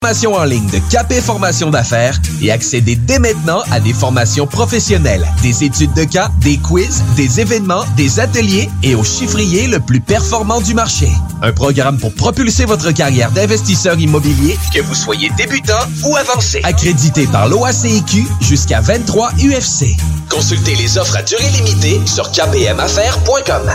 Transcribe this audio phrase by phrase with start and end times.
[0.00, 5.26] Formation en ligne de Capé Formation d'affaires et accédez dès maintenant à des formations professionnelles,
[5.42, 10.00] des études de cas, des quiz, des événements, des ateliers et au chiffrier le plus
[10.00, 11.08] performant du marché.
[11.42, 15.74] Un programme pour propulser votre carrière d'investisseur immobilier, que vous soyez débutant
[16.04, 16.60] ou avancé.
[16.62, 19.96] Accrédité par l'OACIQ jusqu'à 23 UFC.
[20.30, 23.72] Consultez les offres à durée limitée sur kpmaffaires.com.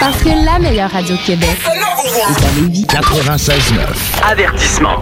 [0.00, 2.86] Parce que la meilleure radio de Québec est à Lévis.
[2.86, 3.52] 96.9.
[4.24, 5.01] Avertissement.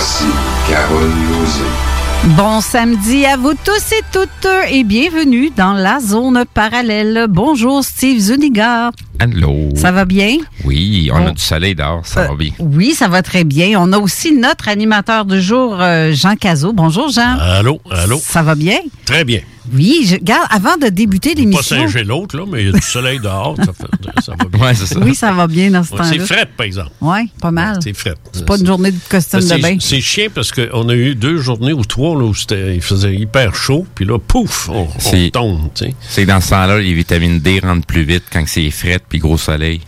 [0.00, 0.24] Voici
[0.66, 2.34] Carole Lozé.
[2.34, 7.26] Bon samedi à vous tous et toutes et bienvenue dans la zone parallèle.
[7.28, 8.92] Bonjour Steve Zuniga.
[9.18, 9.68] Allô?
[9.76, 10.38] Ça va bien?
[10.64, 12.52] Oui, on a du soleil dehors, ça va bien.
[12.58, 13.78] Oui, ça va très bien.
[13.78, 16.72] On a aussi notre animateur du jour, euh, Jean Cazot.
[16.72, 17.36] Bonjour Jean.
[17.38, 18.18] Allô, allô?
[18.18, 18.78] Ça va bien?
[19.04, 19.40] Très bien.
[19.72, 21.62] Oui, je, regarde, avant de débuter Pas l'émission.
[21.88, 23.56] singer l'autre, là, mais il y a du soleil dehors.
[23.56, 24.60] Ça, fait- ça va bien.
[24.66, 24.98] Ouais, ça.
[24.98, 26.10] Oui, ça va bien dans ce Ouais, temps-là.
[26.12, 26.90] c'est fret, par exemple.
[27.00, 27.78] Oui, pas mal.
[27.82, 28.14] C'est fret.
[28.32, 29.76] C'est pas une journée de costume de bain.
[29.80, 33.14] C'est chiant parce qu'on a eu deux journées ou trois là, où c'était- il faisait
[33.14, 34.86] hyper chaud, puis là, pouf, on,
[35.30, 35.68] tombe.
[35.74, 35.94] tu sais.
[36.08, 39.36] C'est dans ce temps-là, les vitamines D rentrent plus vite quand c'est fret puis gros
[39.38, 39.80] soleil.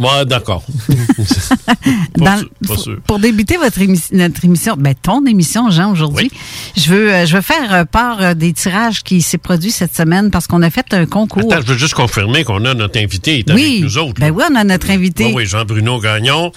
[0.00, 0.64] Ouais, d'accord.
[2.76, 2.98] Sûr.
[3.06, 6.30] Pour débuter votre émi- notre émission, ben ton émission, Jean, aujourd'hui,
[6.76, 9.94] je veux euh, je veux faire euh, part euh, des tirages qui s'est produit cette
[9.94, 11.52] semaine parce qu'on a fait un concours.
[11.52, 14.20] Attends, je veux juste confirmer qu'on a notre invité il est oui, avec nous autres.
[14.20, 15.26] ben oui, on a notre invité.
[15.26, 16.52] Oui, oui, Jean-Bruno Gagnon,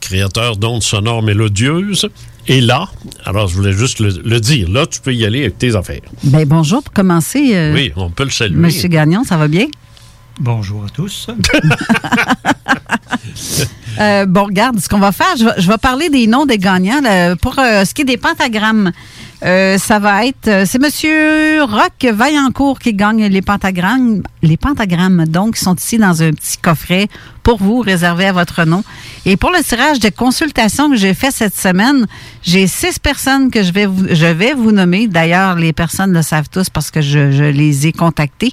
[0.00, 2.08] créateur d'ondes sonores mélodieuses,
[2.48, 2.88] est là.
[3.24, 4.70] Alors, je voulais juste le, le dire.
[4.70, 6.00] Là, tu peux y aller avec tes affaires.
[6.22, 7.50] Ben bonjour pour commencer.
[7.54, 8.56] euh, Oui, on peut le saluer.
[8.56, 9.66] Monsieur Gagnon, ça va bien?
[10.38, 11.28] Bonjour à tous.
[13.98, 17.00] Euh, bon, regarde, ce qu'on va faire, je vais, parler des noms des gagnants.
[17.40, 18.92] pour euh, ce qui est des pentagrammes,
[19.42, 24.22] euh, ça va être, c'est Monsieur Roch Vaillancourt qui gagne les pentagrammes.
[24.42, 27.08] Les pentagrammes, donc, sont ici dans un petit coffret
[27.42, 28.82] pour vous, réservé à votre nom.
[29.24, 32.06] Et pour le tirage de consultation que j'ai fait cette semaine,
[32.42, 35.06] j'ai six personnes que je vais vous, je vais vous nommer.
[35.06, 38.52] D'ailleurs, les personnes le savent tous parce que je, je les ai contactées.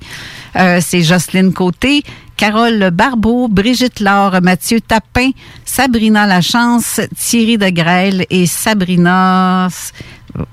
[0.56, 2.04] C'est Jocelyne Côté,
[2.38, 5.31] Carole Barbeau, Brigitte Laure, Mathieu Tapin,
[5.65, 9.69] Sabrina Lachance, Thierry de Grêle et Sabrina...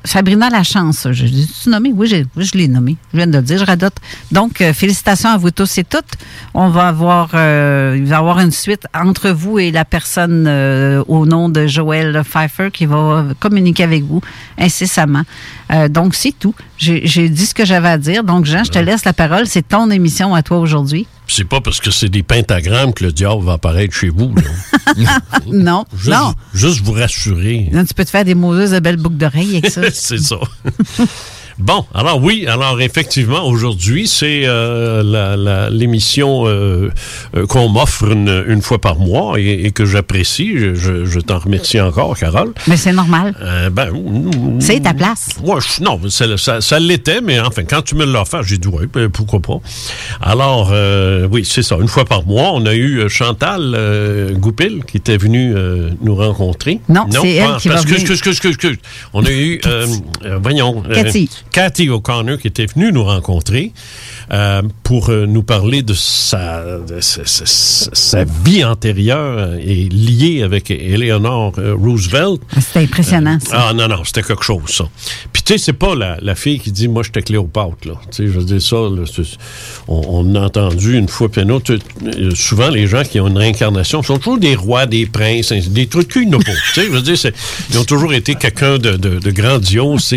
[0.04, 1.90] Sabrina Lachance, je l'ai nommé?
[1.94, 2.98] Oui, je l'ai nommé.
[3.12, 3.94] Je viens de le dire, je radote.
[4.30, 6.04] Donc, euh, félicitations à vous tous et toutes.
[6.52, 10.44] On va avoir, euh, il va y avoir une suite entre vous et la personne
[10.46, 14.20] euh, au nom de Joël Pfeiffer qui va communiquer avec vous
[14.58, 15.22] incessamment.
[15.88, 16.54] Donc, c'est tout.
[16.76, 18.22] J'ai dit ce que j'avais à dire.
[18.22, 19.46] Donc, Jean, je te laisse la parole.
[19.46, 21.06] C'est ton émission à toi aujourd'hui.
[21.30, 24.34] C'est pas parce que c'est des pentagrammes que le diable va apparaître chez vous.
[24.34, 25.20] là.
[25.46, 26.34] non, juste, non.
[26.52, 27.68] juste vous rassurer.
[27.72, 29.82] Non, tu peux te faire des moses de belles boucles d'oreilles avec ça.
[29.92, 30.38] c'est ça.
[31.60, 36.90] Bon, alors oui, alors effectivement, aujourd'hui, c'est euh, la- la- l'émission euh,
[37.36, 40.52] euh, qu'on m'offre une, une fois par mois et, et que j'apprécie.
[40.56, 42.52] Je, je- je t'en remercie encore, Carole.
[42.66, 43.34] Mais c'est normal.
[43.42, 43.90] Euh, ben,
[44.58, 45.28] C'est ta place.
[45.44, 48.86] Ouais, je- non, ça, l'était, mais enfin, quand tu me l'as offert, j'ai dit oui,
[48.92, 49.58] ben, pourquoi pas.
[50.22, 50.72] Alors,
[51.30, 51.76] oui, c'est ça.
[51.80, 55.54] Une fois par mois, on a eu Chantal Goupil qui était venue
[56.02, 56.80] nous rencontrer.
[56.88, 58.06] Non, c'est elle pas- qui va excuse, venir.
[59.12, 59.60] On a eu,
[60.42, 61.28] voyons, Cathy.
[61.52, 63.72] Cathy O'Connor qui était venue nous rencontrer
[64.32, 70.42] euh, pour euh, nous parler de sa, de sa, sa- sa vie antérieure et liée
[70.42, 72.40] avec Eleanor euh, Roosevelt.
[72.60, 73.66] C'était impressionnant, ça.
[73.68, 74.88] Ah non, non, c'était quelque chose, ça.
[75.32, 77.94] Puis tu sais, c'est pas la, la fille qui dit, moi, j'étais Cléopâtre, là.
[78.10, 79.02] Tu sais, je veux dire ça, là,
[79.88, 83.26] on, on a entendu une fois, puis une autre, euh, souvent, les gens qui ont
[83.28, 86.52] une réincarnation sont toujours des rois, des princes, des trucs qu'ils n'ont pas.
[86.52, 87.16] tu sais, je veux dire,
[87.70, 90.14] ils ont toujours été quelqu'un de, de, de grandiose.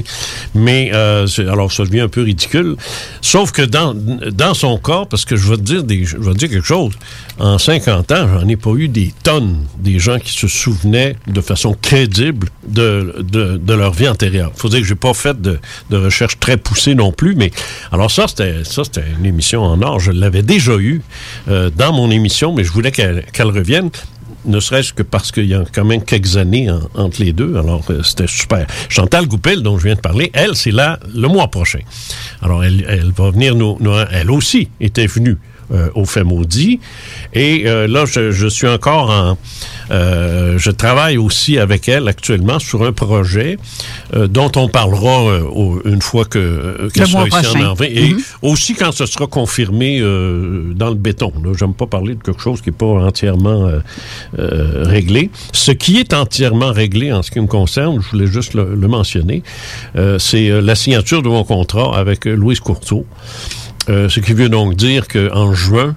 [0.54, 2.76] Mais, euh, c'est- alors, ça devient un peu ridicule.
[3.22, 6.66] Sauf que dans, dans son cas, parce que je vais te dire, je dire quelque
[6.66, 6.94] chose,
[7.40, 11.42] en 50 ans, j'en ai pas eu des tonnes des gens qui se souvenaient de
[11.42, 14.52] façon crédible de, de, leur vie antérieure.
[14.56, 15.60] faut dire que j'ai pas fait de,
[15.90, 17.52] de recherche très poussée non plus, mais
[17.92, 20.00] alors ça, c'était ça c'était une émission en or.
[20.00, 21.02] Je l'avais déjà eu
[21.50, 23.90] euh, dans mon émission, mais je voulais qu'elle revienne
[24.46, 27.56] ne serait-ce que parce qu'il y a quand même quelques années en- entre les deux.
[27.58, 28.68] Alors, euh, c'était super.
[28.90, 31.80] Chantal Goupil, dont je viens de parler, elle, c'est là le mois prochain.
[32.42, 35.38] Alors, elle, va venir nous, nous- Elle aussi était venue
[35.72, 36.82] euh, au fait maudit.
[37.34, 39.38] Et euh, là, je, je suis encore en...
[39.94, 43.58] euh, je travaille aussi avec elle actuellement sur un projet
[44.16, 47.68] euh, dont on parlera euh, au- une fois que qu'elle sera ici prochain.
[47.68, 47.98] en avril.
[47.98, 48.20] Et Mhm.
[48.42, 51.32] aussi quand ce sera confirmé dans le béton.
[51.58, 53.70] J'aime pas parler de quelque chose qui n'est pas entièrement
[54.38, 55.30] réglé.
[55.52, 58.88] Ce qui est entièrement réglé en ce qui me concerne, je voulais juste le, le
[58.88, 59.44] mentionner,
[60.18, 63.06] c'est la signature de mon contrat avec Louise Courteau.
[63.90, 65.96] Euh, ce qui veut donc dire qu'en juin,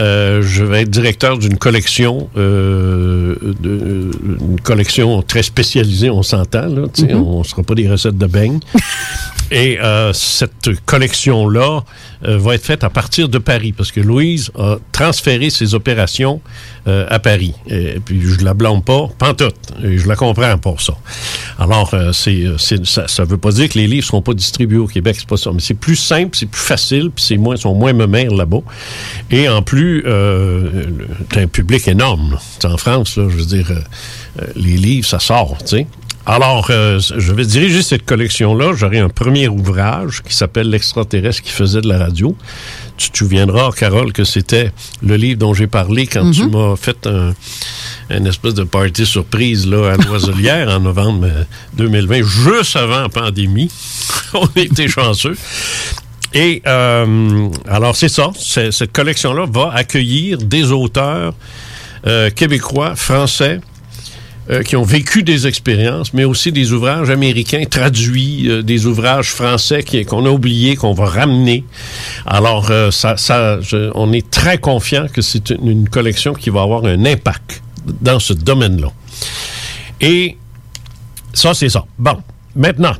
[0.00, 4.10] euh, je vais être directeur d'une collection, euh, de-
[4.40, 7.14] une collection très spécialisée, on s'entend, là, Mhm.
[7.22, 8.60] on ne sera pas des recettes de beignes.
[9.54, 11.80] Et euh, cette collection-là
[12.22, 16.40] va être faite à partir de Paris, parce que Louise a transféré ses opérations
[16.86, 17.52] à Paris.
[17.68, 19.54] Et, puis je la blâme pas, pantoute.
[19.84, 20.94] Et je la comprends pour ça.
[21.58, 22.78] Alors, c'est, ça
[23.18, 25.50] ne veut pas dire que les livres seront pas distribués au Québec, c'est pas ça.
[25.52, 28.60] Mais c'est plus simple, c'est plus facile, puis c'est moins, sont moins memères là-bas.
[29.30, 32.38] Et en plus, euh, le- t'as un public énorme.
[32.64, 33.80] En France, là, je veux dire, euh,
[34.42, 35.86] euh, les livres, ça sort, tu sais.
[36.24, 38.74] Alors, euh, je vais diriger cette collection-là.
[38.76, 42.36] J'aurai un premier ouvrage qui s'appelle L'extraterrestre qui faisait de la radio.
[42.96, 44.70] Tu te souviendras, Carole, que c'était
[45.04, 47.34] le livre dont j'ai parlé quand tu m'as fait un,
[48.10, 51.42] une espèce de party surprise là, à l'Oiselière en novembre euh,
[51.76, 53.72] 2020, juste avant la pandémie.
[54.34, 55.36] On était chanceux.
[56.34, 58.30] Et euh, alors, c'est ça.
[58.36, 61.34] Cette collection-là va accueillir des auteurs
[62.06, 63.60] euh, québécois, français,
[64.50, 69.30] euh, qui ont vécu des expériences, mais aussi des ouvrages américains traduits, euh, des ouvrages
[69.30, 71.62] français qu'on a oubliés, qu'on va ramener.
[72.26, 73.60] Alors, euh, ça, ça,
[73.94, 77.62] on est très confiant que c'est une collection qui va avoir un impact
[78.00, 78.88] dans ce domaine-là.
[80.00, 80.36] Et
[81.32, 81.84] ça, c'est ça.
[81.96, 82.16] Bon,
[82.56, 82.96] maintenant,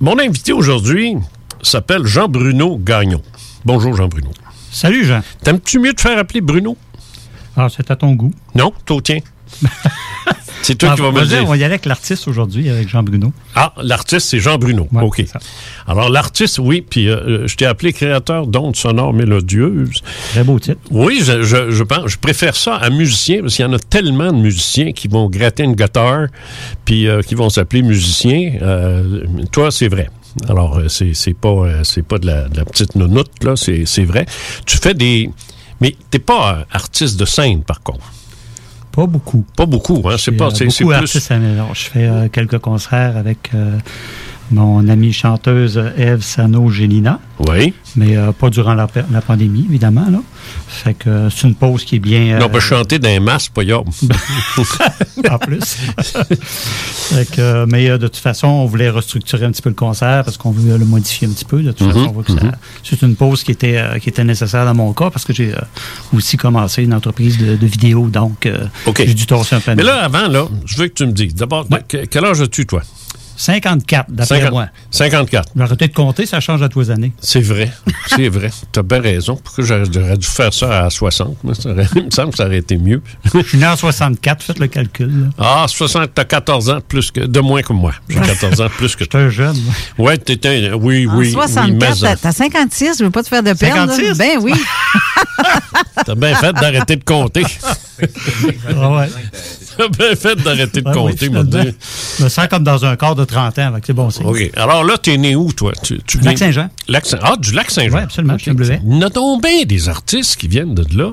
[0.00, 1.16] mon invité aujourd'hui
[1.62, 3.22] s'appelle Jean-Bruno Gagnon.
[3.64, 4.30] Bonjour, Jean-Bruno.
[4.70, 5.20] Salut, Jean.
[5.42, 6.76] T'aimes-tu mieux te faire appeler Bruno?
[7.56, 8.32] Ah, c'est à ton goût.
[8.54, 9.18] Non, toi, tiens.
[10.62, 11.42] c'est toi Ah, qui vas me dire.
[11.44, 13.32] On va y aller avec l'artiste aujourd'hui, avec Jean Bruno.
[13.54, 14.88] Ah, l'artiste, c'est Jean Bruno.
[14.92, 15.22] OK.
[15.86, 20.02] Alors, l'artiste, oui, puis euh, euh, je t'ai appelé créateur d'ondes sonores mélodieuses.
[20.30, 20.80] Très beau titre.
[20.90, 23.78] Oui, je, je, je pense, je préfère ça à musicien, parce qu'il y en a
[23.78, 26.28] tellement de musiciens qui vont gratter une guitare,
[26.86, 28.54] puis euh, qui vont s'appeler musiciens.
[28.62, 30.08] Euh, toi, c'est vrai.
[30.48, 33.56] Alors, euh, c'est c'est pas, euh, c'est pas de la, de la petite nounoute, là,
[33.56, 34.26] c'est c'est vrai.
[34.66, 35.30] Tu fais des...
[35.80, 38.12] Mais t'es pas euh, artiste de scène, par contre.
[38.92, 39.44] Pas beaucoup.
[39.56, 40.16] Pas beaucoup, hein?
[40.18, 40.50] C'est pas...
[40.50, 40.94] C'est c'est plus...
[40.94, 41.70] artistes améliorés.
[41.74, 43.78] Je fais euh, quelques concerts avec euh,
[44.52, 47.18] mon amie chanteuse Eve Sano-Gélina.
[47.48, 47.74] Oui.
[47.96, 50.06] Mais euh, pas durant la, pa- la pandémie, évidemment.
[50.10, 50.20] Là.
[50.68, 52.38] Fait que c'est une pause qui est bien.
[52.40, 53.62] Euh, on peut chanter dans les masques, pas
[55.30, 55.76] en plus.
[56.34, 59.74] Fait que, euh, mais euh, de toute façon, on voulait restructurer un petit peu le
[59.74, 61.62] concert parce qu'on voulait le modifier un petit peu.
[61.62, 62.52] De toute Mhm, façon, on voit que ça- mhm.
[62.84, 65.52] c'est une pause qui était, qui était nécessaire dans mon cas parce que j'ai
[66.14, 68.08] aussi commencé une entreprise de, de vidéo.
[68.08, 69.02] Donc, euh, OK.
[69.04, 69.74] j'ai dû torser un peu.
[69.74, 71.34] Mais là, avant, là, je veux que tu me dises.
[71.34, 72.82] D'abord, que- quel âge as-tu, toi?
[73.46, 74.66] 54, d'après 50 moi.
[74.92, 75.48] 54.
[75.56, 77.12] J'aurais peut-être compté, ça change à tous les années.
[77.20, 77.72] C'est vrai.
[78.06, 78.50] C'est vrai.
[78.72, 79.34] Tu as bien raison.
[79.42, 81.42] Pourquoi j'aurais dû faire ça à 60?
[81.42, 83.02] Moi, ça aurait- il me semble que ça aurait été mieux.
[83.34, 85.06] Je suis né en 64, faites le calcul.
[85.24, 85.26] là.
[85.38, 87.94] Ah, 60, t'as 14 ans de plus que, de moins que moi.
[88.08, 89.56] J'ai 14 ans de plus que J'étais un jeune.
[89.98, 90.06] moi.
[90.10, 91.32] Ouais, t'étais un, oui, En oui.
[91.32, 93.74] 64, oui, mais, t'as- euh, t'as 56, je veux pas te faire de peine.
[93.74, 93.86] là.
[93.88, 94.18] 56?
[94.18, 94.52] Ben oui.
[96.06, 97.44] T'as bien fait d'arrêter de compter.
[98.78, 99.08] Ah ouais.
[99.76, 101.62] T'as bien fait d'arrêter de Ah oui, compter, mon finalement.
[101.62, 101.74] Dieu.
[102.18, 104.26] Je me sens comme dans un corps de 30 ans, fait que c'est bon signe.
[104.26, 104.50] OK.
[104.56, 105.72] Alors là, t'es né où, toi?
[105.82, 106.68] Tu, tu viens- Lac-Saint-Jean.
[106.88, 107.96] Lac Saint- ah, du lac Saint-Jean.
[107.96, 108.80] Oui, absolument, je suis un bleuet.
[108.86, 111.12] Il y en a donc bien des artistes qui viennent de là.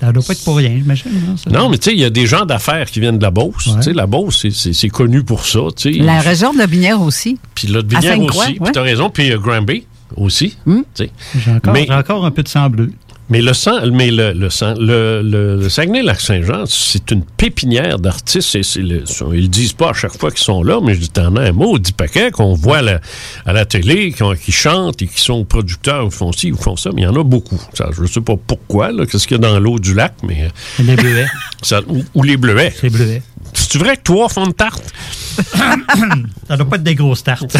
[0.00, 1.10] Ça doit pas être pour rien, j'imagine.
[1.28, 1.50] hein, ça.
[1.50, 3.64] Non, mais tu sais, il y a des gens d'affaires qui viennent de la Beauce.
[3.76, 5.58] Tu sais, la Beauce, c'est- connu pour ça.
[5.76, 5.98] tu sais.
[5.98, 7.38] La région de la Binière aussi.
[7.54, 8.52] Puis là, de À Binière Sainte-Croix, aussi.
[8.52, 8.58] ouais.
[8.62, 9.10] Puis t'as raison.
[9.10, 9.84] Puis euh, Granby
[10.16, 10.56] aussi.
[10.96, 11.10] J'ai
[11.52, 12.92] encore, Mais- j'ai encore un peu de sang bleu.
[13.30, 18.54] Mais le sang, mais le, le, sang- le, le, le Saguenay-Lac-Saint-Jean, c'est une pépinière d'artistes.
[18.76, 19.02] Le-
[19.34, 21.42] ils le disent pas à chaque fois qu'ils sont là, mais je dis t'en as
[21.42, 23.00] un maudit paquet qu'on voit à la,
[23.44, 26.76] à la télé, qui, qui chantent et qui sont producteurs, ou font ci, ou font
[26.76, 27.60] ça, mais il y en a beaucoup.
[27.74, 30.48] Ça, je sais pas pourquoi, là, qu'est-ce qu'il y a dans l'eau du lac, mais.
[30.78, 31.26] Les bleuets.
[31.62, 32.72] ça- ou, ou les bleuets.
[32.80, 33.22] C'est bleuet.
[33.54, 34.82] C'est vrai que toi, fond de tarte?
[36.48, 37.56] Ça doit pas être des grosses tartes.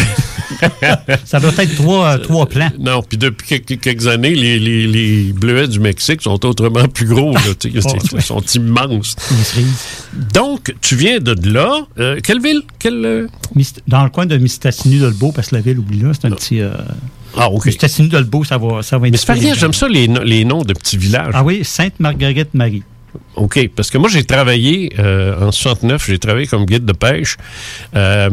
[1.25, 2.71] ça doit être trois, euh, trois plans.
[2.79, 7.33] Non, puis depuis quelques, années, les, les, les bleuets du Mexique sont autrement plus gros.
[7.33, 9.15] Là, Oh, ils sont immenses.
[10.35, 11.87] Donc, tu viens de là.
[11.99, 12.63] Euh, quelle ville?
[12.79, 13.29] Quelle, euh,
[13.87, 16.61] Dans le coin de Mistassini-Dolbeau, parce que la ville, oublie là, c'est un petit.
[16.61, 16.73] Euh...
[17.37, 17.67] Ah, OK.
[17.67, 21.33] Mistassini-Dolbeau, ça va, ça va Mais c'est j'aime ça, les, les noms de petits villages.
[21.35, 22.83] Ah oui, Sainte-Marguerite-Marie.
[23.37, 27.37] OK, parce que moi, j'ai travaillé euh, en 69, j'ai travaillé comme guide de pêche
[27.95, 28.29] euh,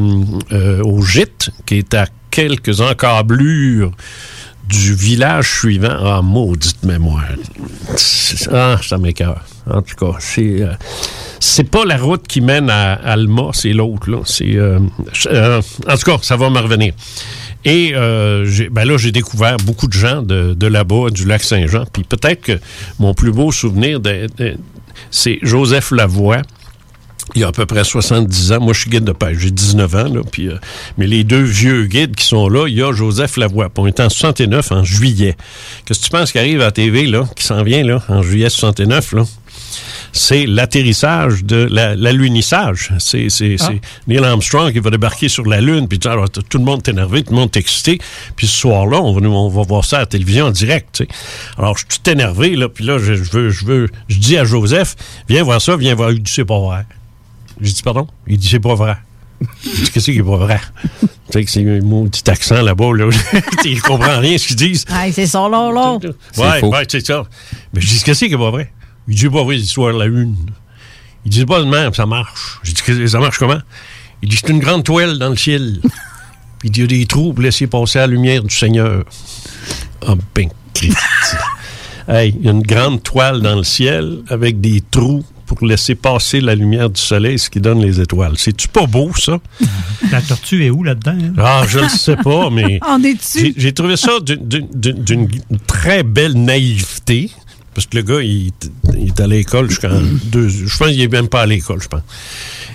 [0.52, 3.92] euh, au gîte, qui est à quelques encablures
[4.68, 5.96] du village suivant.
[6.04, 7.28] Ah, maudite mémoire.
[8.52, 9.44] Ah, ça m'écœure.
[9.70, 10.64] En tout cas, c'est...
[11.40, 14.22] c'est pas la route qui mène à Alma, c'est l'autre, là.
[14.26, 14.60] C'est...
[14.60, 16.94] en tout cas, ça va me revenir.
[17.66, 21.86] Et euh, ben là, j'ai découvert beaucoup de gens de, de là-bas, du lac Saint-Jean.
[21.92, 22.60] Puis peut-être que
[23.00, 24.00] mon plus beau souvenir,
[25.10, 26.44] c'est Joseph Lavoie.
[27.34, 28.60] Il y a à peu près 70 ans.
[28.62, 29.40] Moi, je suis guide de pêche.
[29.40, 30.04] J'ai 19 ans.
[30.14, 30.58] Là, puis, euh,
[31.00, 33.70] mais les deux vieux guides qui sont là, il y a Joseph Lavoie.
[33.78, 35.36] On est en 69, en juillet.
[35.86, 38.22] Qu'est-ce que tu penses qui arrive à la TV, là, qui s'en vient, là, en
[38.22, 39.24] juillet 69, là?
[40.12, 42.92] C'est l'atterrissage de la- l'alunissage.
[43.00, 43.66] C'est c'est- Ah.
[43.70, 46.82] c'est Neil Armstrong qui va débarquer sur la Lune, puis alors, t- tout le monde
[46.86, 48.00] est énervé, tout le monde est excité.
[48.36, 51.04] Puis ce soir-là, on va, nous- on va voir ça à la télévision en direct.
[51.58, 54.38] Alors, je suis tout énervé, là, puis là, je, je veux, je veux, je dis
[54.38, 54.96] à Joseph,
[55.30, 56.12] viens voir ça, viens voir.
[56.12, 56.86] Il dit, c'est pas vrai.
[57.62, 58.08] J'ai dit, pardon?
[58.28, 58.96] Il dit, c'est pas vrai.
[59.64, 60.60] Je dis, qu'est-ce qui est pas vrai?
[61.02, 63.10] tu sais que c'est un maudit accent là-bas, là.
[63.66, 64.86] Il comprend rien ce qu'ils disent.
[64.90, 65.98] Ah, c'est ça, là, là.
[66.38, 67.24] Ouais, ouais, c'est ça.
[67.74, 68.72] Mais je dis, qu'est-ce qui est pas vrai?
[69.08, 70.36] Il dit, pas vrai, l'histoire de la une.
[71.26, 72.60] Il dit, pas de même, ça marche.
[72.64, 73.60] J'ai dit, que- ça marche comment?
[74.22, 75.80] Il dit, c'est une grande toile dans le ciel.
[76.60, 79.04] Puis il dit, il y a des trous pour laisser passer la lumière du Seigneur.
[80.08, 80.98] Ah, ben, Christ.
[82.08, 85.94] hey, il y a une grande toile dans le ciel avec des trous pour laisser
[85.96, 88.34] passer la lumière du soleil, ce qui donne les étoiles.
[88.38, 89.38] C'est-tu pas beau, ça?
[90.12, 91.18] La tortue est où là-dedans?
[91.22, 91.34] hein?
[91.38, 92.80] Ah, je ne sais pas, mais.
[92.88, 93.54] On est.
[93.56, 95.28] J'ai- trouvé ça d'une
[95.68, 97.30] très belle naïveté.
[97.76, 98.52] Parce que le gars, il,
[98.98, 100.02] il est à l'école jusqu'en
[100.32, 100.48] deux.
[100.48, 102.02] Je pense qu'il n'est même pas à l'école, je pense.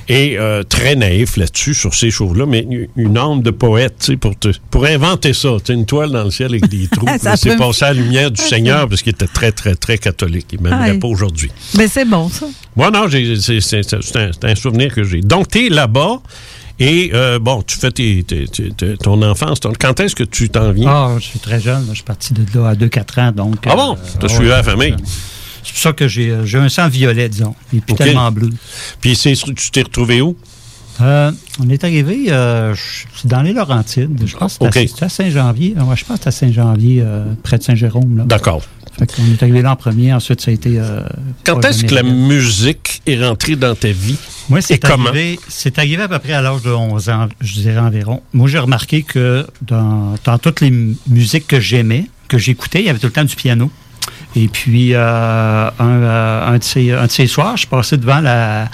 [0.09, 2.67] Et euh, très naïf là-dessus, sur ces choses-là, mais
[2.97, 5.51] une- âme de poète, tu sais, pour, te- pour inventer ça.
[5.71, 7.07] Une toile dans le ciel avec des trous.
[7.37, 10.47] C'est passé à la lumière du Seigneur, parce qu'il était très, très, très catholique.
[10.53, 10.99] Il m'aimerait Ouais.
[10.99, 11.51] pas aujourd'hui.
[11.79, 12.47] Mais c'est bon, ça.
[12.77, 15.21] Moi, non, c'est un, c'est un souvenir que j'ai.
[15.23, 16.21] Donc, tu es là-bas
[16.81, 19.61] et, euh, bon, tu fais tes- tes- tes- tes- ton enfance.
[19.61, 20.89] ton- quand est-ce que tu t'en viens?
[20.91, 21.83] Ah, je suis très jeune.
[21.83, 21.91] là.
[21.91, 23.31] Je suis parti de là à 2-4 ans.
[23.33, 23.97] Donc, Ah bon?
[24.19, 24.97] T'as suivi la famille?
[25.63, 27.55] C'est pour ça que j'ai euh, j'ai un sang violet, disons.
[27.75, 28.49] Et puis tellement bleu.
[29.01, 30.35] Puis c'est- tu t'es retrouvé où?
[31.03, 31.31] Euh,
[31.63, 32.75] on est arrivé euh,
[33.25, 34.21] dans les Laurentides.
[34.27, 35.75] Je pense que c'était à- Saint-Janvier.
[35.79, 38.19] Ouais, je pense que c'était à Saint-Janvier, euh, près de Saint-Jérôme.
[38.19, 38.25] là.
[38.25, 38.63] D'accord.
[39.01, 40.13] Fait qu'on est arrivé là en premier.
[40.13, 40.79] Ensuite, ça a été.
[40.79, 41.01] euh,
[41.45, 44.19] Quand est-ce que la musique est rentrée dans ta vie?
[44.51, 47.79] Moi, c'est arrivé, c'est arrivé à peu près à l'âge de 11 ans, je dirais
[47.79, 48.21] environ.
[48.35, 50.71] Moi, j'ai remarqué que dans, dans toutes les
[51.09, 53.71] musiques que j'aimais, que j'écoutais, il y avait tout le temps du piano.
[54.37, 58.21] Et puis, euh, un, euh, un, de ces, un de ces soirs, je passais devant
[58.21, 58.69] la,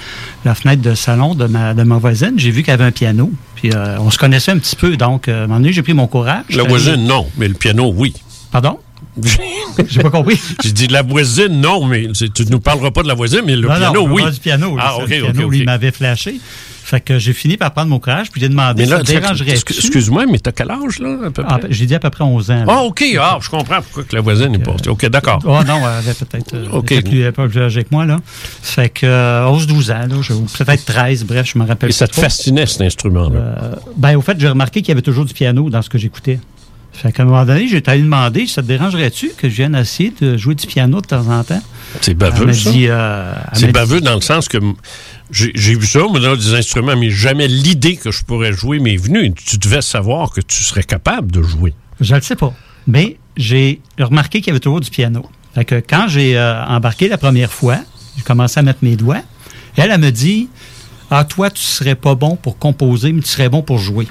[0.44, 2.32] la fenêtre de salon de ma, de ma voisine.
[2.36, 3.30] J'ai vu qu'il y avait un piano.
[3.54, 4.96] Puis, euh, on se connaissait un petit peu.
[4.96, 6.44] Donc, à un moment donné, j'ai pris mon courage.
[6.50, 8.12] La voisine, non, mais le piano, oui.
[8.50, 8.78] Pardon?
[9.88, 10.40] J'ai pas compris.
[10.62, 13.56] J'ai dit la voisine, non, mais tu ne nous parleras pas de la voisine, mais
[13.56, 14.30] le non, piano, non, oui.
[14.30, 14.76] du piano.
[14.78, 16.40] Ah, ça, ok, le piano, lui, il m'avait flashé.
[16.84, 19.54] Fait que j'ai fini par prendre mon courage, puis j'ai demandé Mais là, ça dérangerait
[19.54, 21.58] excu- excuse-moi, mais t'as quel âge, là, à peu Ah?
[21.68, 22.64] J'ai dit à peu près 11 ans.
[22.68, 23.04] Ah, OK.
[23.20, 24.76] Ah, je comprends pourquoi que la voisine est pas.
[24.88, 25.40] OK, d'accord.
[25.44, 26.54] Oh non, elle avait peut-être.
[26.54, 26.86] euh, OK.
[26.86, 28.18] peut-être lui, elle est pas plus âgée que moi, là.
[28.62, 31.92] Fait que euh, 11-12 ans, là, je- ou peut-être 13, bref, je me rappelle Et
[31.92, 32.22] ça te trop.
[32.22, 33.36] fascinait, cet instrument-là?
[33.40, 35.98] Euh, ben, au fait, j'ai remarqué qu'il y avait toujours du piano dans ce que
[35.98, 36.38] j'écoutais.
[36.96, 40.14] Fait qu'à un moment donné, j'ai allé demander, ça te dérangerait-tu que je vienne essayer
[40.18, 41.62] de jouer du piano de temps en temps?
[42.00, 42.70] C'est baveux, ça.
[42.70, 44.58] dit, euh, C'est baveux dans le sens que
[45.30, 48.96] j'ai vu ça, moi, dans des instruments, mais jamais l'idée que je pourrais jouer m'est
[48.96, 49.32] venue.
[49.34, 51.74] Tu devais savoir que tu serais capable de jouer.
[52.00, 52.54] Je ne le sais pas.
[52.86, 55.28] Mais j'ai remarqué qu'il y avait toujours du piano.
[55.54, 57.78] Fait que quand j'ai euh, embarqué la première fois,
[58.16, 59.22] j'ai commencé à mettre mes doigts.
[59.76, 60.48] Elle, elle me dit
[61.10, 64.06] Ah, toi, tu serais pas bon pour composer, mais tu serais bon pour jouer.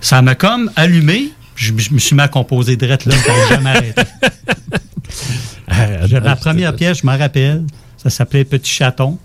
[0.00, 1.30] Ça m'a comme allumé.
[1.56, 4.02] Je, je me suis mis à composer direct là, ça n'a jamais arrêté.
[5.68, 7.64] Ah, J'avais la première pièce, je m'en rappelle.
[7.96, 9.18] Ça s'appelait Petit Chaton.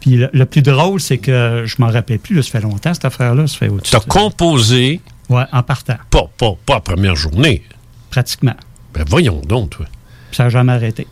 [0.00, 2.34] Puis le, le plus drôle, c'est que je m'en rappelle plus.
[2.34, 3.46] Là, ça fait longtemps, cette affaire-là.
[3.46, 3.90] Ça fait au-dessus.
[3.90, 7.62] Tu as composé, Ouais, en partant, pas, pas, pas la première journée.
[8.10, 8.54] pratiquement.
[8.94, 9.86] Ben voyons donc, toi.
[10.30, 11.06] Puis ça n'a jamais arrêté.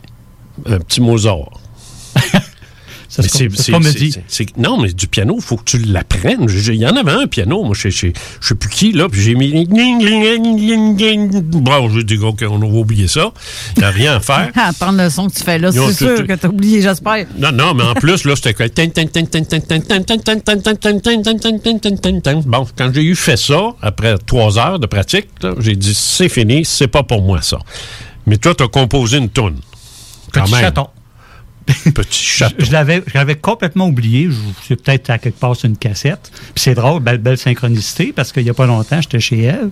[0.65, 1.51] Un petit Mozart.
[3.15, 4.11] Ça, Mais c'est ce qu'on- c'est ce qu'on me dit.
[4.11, 6.49] c'est- c'est- non, mais du piano, il faut que tu l'apprennes.
[6.49, 8.91] Je- je- Il y en avait un piano, moi, je sais je sais plus qui,
[8.91, 9.65] là, puis j'ai mis.
[11.41, 13.31] Bon, j'ai dit, OK, on va oublier ça.
[13.77, 14.51] Il n'y a rien à faire.
[14.55, 17.25] À entendre le son que tu fais là, c'est sûr que t'as oublié, j'espère.
[17.37, 18.63] Non, non, mais en plus, là, c'était que.
[22.45, 25.27] Bon, quand j'ai eu fait ça, après trois heures de pratique,
[25.59, 27.59] j'ai dit, c'est fini, c'est pas pour moi, ça.
[28.27, 29.57] Mais toi, tu as composé une toune.
[30.33, 30.61] Quand Petit même.
[30.61, 30.87] chaton.
[31.95, 32.55] Petit chaton.
[32.59, 34.29] Je, je l'avais, je complètement oublié.
[34.29, 34.35] Je
[34.67, 36.31] c'est peut-être à quelque part sur une cassette.
[36.53, 39.69] Puis c'est drôle, belle, belle synchronicité, parce qu'il n'y a pas longtemps, j'étais chez elle.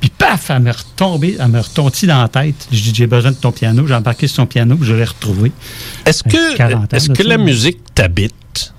[0.00, 2.68] Puis paf, elle m'est retombée, elle m'est retombée dans la tête.
[2.70, 3.86] J'ai dit, j'ai besoin de ton piano.
[3.86, 5.50] J'ai embarqué sur ton piano, puis je l'ai retrouvé.
[6.04, 7.28] Est-ce que, 40 ans est-ce de que ça.
[7.28, 8.74] la musique t'habite?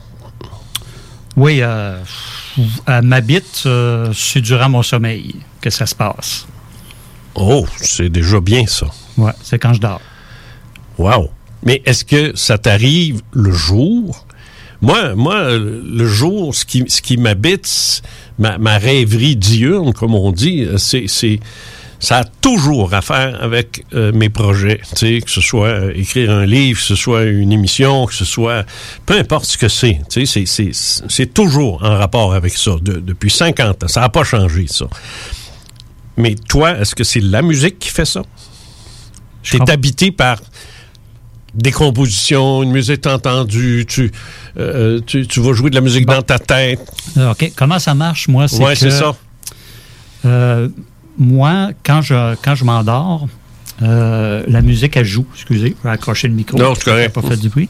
[1.36, 2.00] Oui, euh,
[2.88, 6.46] elle m'habite, euh, c'est durant mon sommeil que ça se passe.
[7.34, 8.88] Oh, c'est déjà bien, ça.
[9.18, 10.02] Ouais, c'est quand je dors.
[10.98, 11.30] Wow.
[11.66, 14.26] Mais est-ce que ça t'arrive le jour?
[14.82, 18.02] Moi, moi, le jour, ce qui, ce qui m'habite,
[18.38, 21.40] ma, ma rêverie diurne, comme on dit, c'est, c'est,
[22.00, 24.82] ça a toujours à faire avec euh, mes projets.
[24.92, 28.14] Tu sais, que ce soit euh, écrire un livre, que ce soit une émission, que
[28.14, 28.64] ce soit,
[29.08, 30.02] peu importe ce que c'est.
[30.10, 33.88] Tu sais, c'est, c'est, c'est toujours en rapport avec ça de- depuis 50 ans.
[33.88, 34.86] Ça n'a pas changé, ça.
[36.18, 38.22] Mais toi, est-ce que c'est la musique qui fait ça?
[39.42, 40.40] Tu es habité par
[41.56, 44.12] des compositions, une musique entendue, tu,
[44.60, 46.80] euh, tu, tu vas jouer de la musique dans ta tête.
[47.18, 48.48] Euh, OK, comment ça marche, moi?
[48.48, 49.16] Que, c'est ça.
[50.26, 50.68] euh,
[51.18, 53.28] moi, quand je, quand je m'endors,
[53.82, 55.26] euh, la musique, elle joue.
[55.34, 56.58] Excusez, je vais accrocher le micro.
[56.58, 57.12] Non, correct.
[57.16, 57.70] J'ai pas fait du bruit.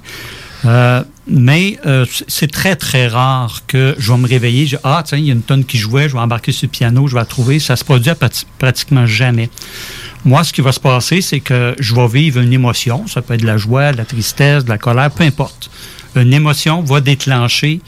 [0.63, 4.65] Euh, mais euh, c'est- très, très rare que je vais me réveiller.
[4.65, 6.71] Je, ah, tiens, il y a une tonne qui jouait, je vais embarquer sur le
[6.71, 7.59] piano, je vais la trouver.
[7.59, 8.15] Ça se produit à
[8.57, 9.49] pratiquement jamais.
[10.25, 13.05] Moi, ce qui va se passer, c'est que je vais vivre une émotion.
[13.07, 15.69] Ça peut être de la joie, de la tristesse, de la colère, peu importe.
[16.15, 17.79] Une émotion va déclencher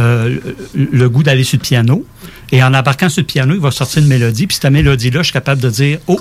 [0.00, 0.38] euh,
[0.74, 2.06] le goût d'aller sur le piano.
[2.52, 4.46] Et en embarquant sur le piano, il va sortir une mélodie.
[4.46, 6.20] Puis cette mélodie-là, je suis capable de dire Oh,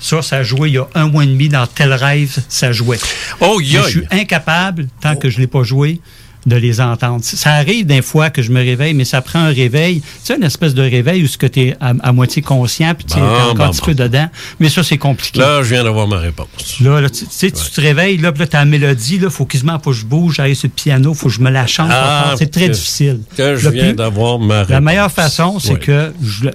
[0.00, 2.72] ça, ça a joué il y a un mois et demi dans tel rêve, ça
[2.72, 2.98] jouait.
[3.40, 6.00] Oh, Mais je suis incapable, tant que je ne l'ai pas joué,
[6.46, 7.20] de les entendre.
[7.22, 10.00] Ça arrive des fois que je me réveille, mais ça prend un réveil.
[10.00, 13.16] Tu sais, une espèce de réveil où tu es à, à moitié conscient, puis tu
[13.16, 13.86] es Bon, encore bon, un petit bon.
[13.86, 14.28] peu dedans.
[14.58, 15.38] Mais ça, c'est compliqué.
[15.38, 16.80] Là, je viens d'avoir ma réponse.
[16.80, 19.78] Là, là, tu sais, tu te réveilles, là, puis là, la mélodie, là, faut quasiment
[19.78, 21.88] pas que je bouge, j'aille sur le piano, faut que je me la chante.
[21.92, 23.20] Ah, c'est très que- difficile.
[23.36, 24.70] Que je Le viens d'avoir ma réponse.
[24.70, 25.78] La meilleure façon, c'est Ouais.
[25.78, 26.48] que je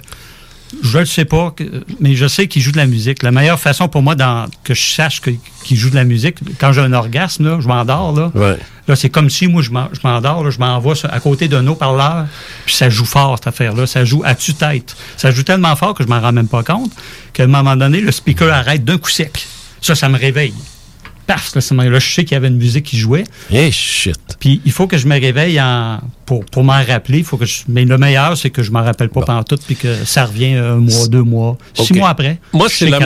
[0.84, 1.54] je le sais pas,
[2.00, 3.24] mais je sais qu'il joue de la musique.
[3.24, 6.74] La meilleure façon pour moi dans, que je sache qu'il joue de la musique, quand
[6.74, 8.32] j'ai un orgasme, là, je m'endors, là.
[8.36, 8.58] Ouais.
[8.88, 11.66] Là, c'est comme si moi, je m'en- je m'endors, là, je m'envoie à côté d'un
[11.68, 12.26] haut-parleur,
[12.66, 13.86] puis ça joue fort, cette affaire-là.
[13.88, 14.96] Ça joue à tue-tête.
[15.18, 16.92] Ça joue tellement fort que je m'en rends même pas compte
[17.34, 19.46] qu'à un moment donné, le speaker arrête d'un coup sec.
[19.82, 20.54] Ça, ça me réveille.
[21.28, 21.54] Paf!
[21.56, 23.26] Là, là, je sais qu'il y avait une musique qui jouait.
[23.52, 24.18] Eh, shit.
[24.40, 27.22] Puis il faut que je me réveille en, pour, pour m'en rappeler.
[27.24, 29.76] Faut que je, mais le meilleur, c'est que je m'en rappelle pas pendant tout, puis
[29.76, 32.40] que ça revient un mois, deux mois, six mois après.
[32.54, 33.00] Moi, c'est la,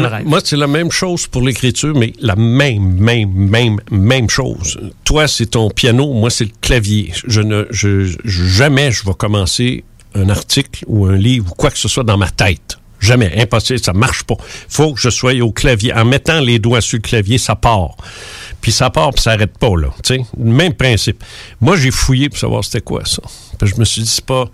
[0.58, 4.80] la même chose pour l'écriture, mais la même, même, même, même chose.
[5.04, 7.12] Toi, c'est ton piano, moi, c'est le clavier.
[7.28, 11.78] Je ne, je- jamais je vais commencer un article ou un livre ou quoi que
[11.78, 12.78] ce soit dans ma tête.
[13.02, 13.34] Jamais.
[13.42, 13.80] Impossible.
[13.80, 14.36] Ça marche pas.
[14.70, 15.94] Faut que je sois au clavier.
[15.94, 17.98] En mettant les doigts sur le clavier, ça part.
[18.62, 19.90] Puis ça part, puis ça arrête pas, là.
[20.04, 21.24] Tu même principe.
[21.60, 23.24] Moi, j'ai fouillé pour savoir c'était quoi, ça.
[23.62, 24.46] Je me suis dit, c'est pas...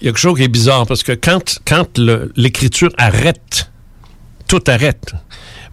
[0.00, 1.98] Il y a quelque chose qui est bizarre, parce que quand, quand
[2.36, 3.70] l'écriture arrête,
[4.48, 5.14] tout arrête.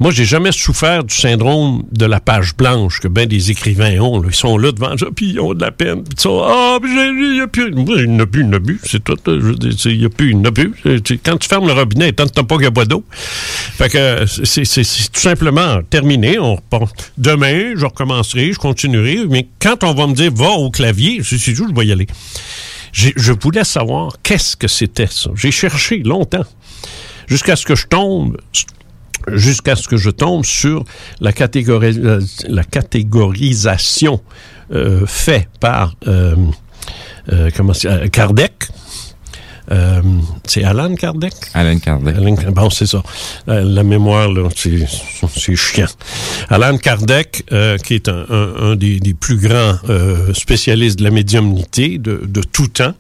[0.02, 4.24] Moi, j'ai jamais souffert du syndrome de la page blanche que ben des écrivains ont.
[4.24, 6.04] Ils sont là devant puis ils ont de la peine.
[6.16, 7.70] Ils sont, ah, j'ai- il n'y a plus.
[7.76, 7.76] Il
[8.16, 8.80] n'y a plus, il n'y a plus.
[8.86, 9.16] C'est tout.
[9.78, 10.46] c'est- Il n'y a plus, il n'y.
[10.84, 13.04] C'est- c'est- Quand tu fermes le robinet, tant que pas qu'il y a pas d'eau.
[13.12, 16.40] Fait que c'est c'est- c'est tout simplement terminé.
[16.40, 17.12] On repart.
[17.18, 19.26] Demain, je recommencerai, je continuerai.
[19.30, 22.08] Mais quand on va me dire, va au clavier, je suis je vais y aller.
[22.94, 25.30] Je voulais savoir qu'est-ce que c'était ça.
[25.36, 26.46] J'ai cherché longtemps
[27.28, 28.38] jusqu'à ce que je tombe
[29.34, 30.84] jusqu'à ce que je tombe sur
[31.22, 31.98] la, catégorie,
[32.48, 34.22] la catégorisation
[34.74, 36.36] euh, faite par euh,
[37.32, 38.54] euh, comment euh, Kardec.
[39.72, 40.02] Euh,
[40.48, 41.34] c'est Alan Kardec?
[41.54, 42.16] Alan Kardec.
[42.16, 43.04] Alan- bon, c'est ça.
[43.46, 44.88] La, la mémoire, là, c'est,
[45.56, 45.86] chiant.
[46.50, 49.76] Alan Kardec, euh, qui est un, un- un des, des plus grands
[50.34, 52.96] spécialistes de la médiumnité de, de tout temps.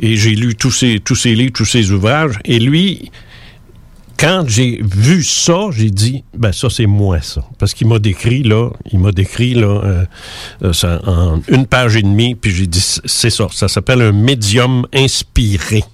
[0.00, 2.38] Et j'ai lu tous ses, tous ses livres, tous ses ouvrages.
[2.46, 3.10] Et lui,
[4.18, 8.42] quand j'ai vu ça, j'ai dit, ben ça c'est moi ça, parce qu'il m'a décrit
[8.42, 10.04] là, il m'a décrit là euh,
[10.62, 14.12] euh, ça, en une page et demie, puis j'ai dit c'est ça, ça s'appelle un
[14.12, 15.84] médium inspiré,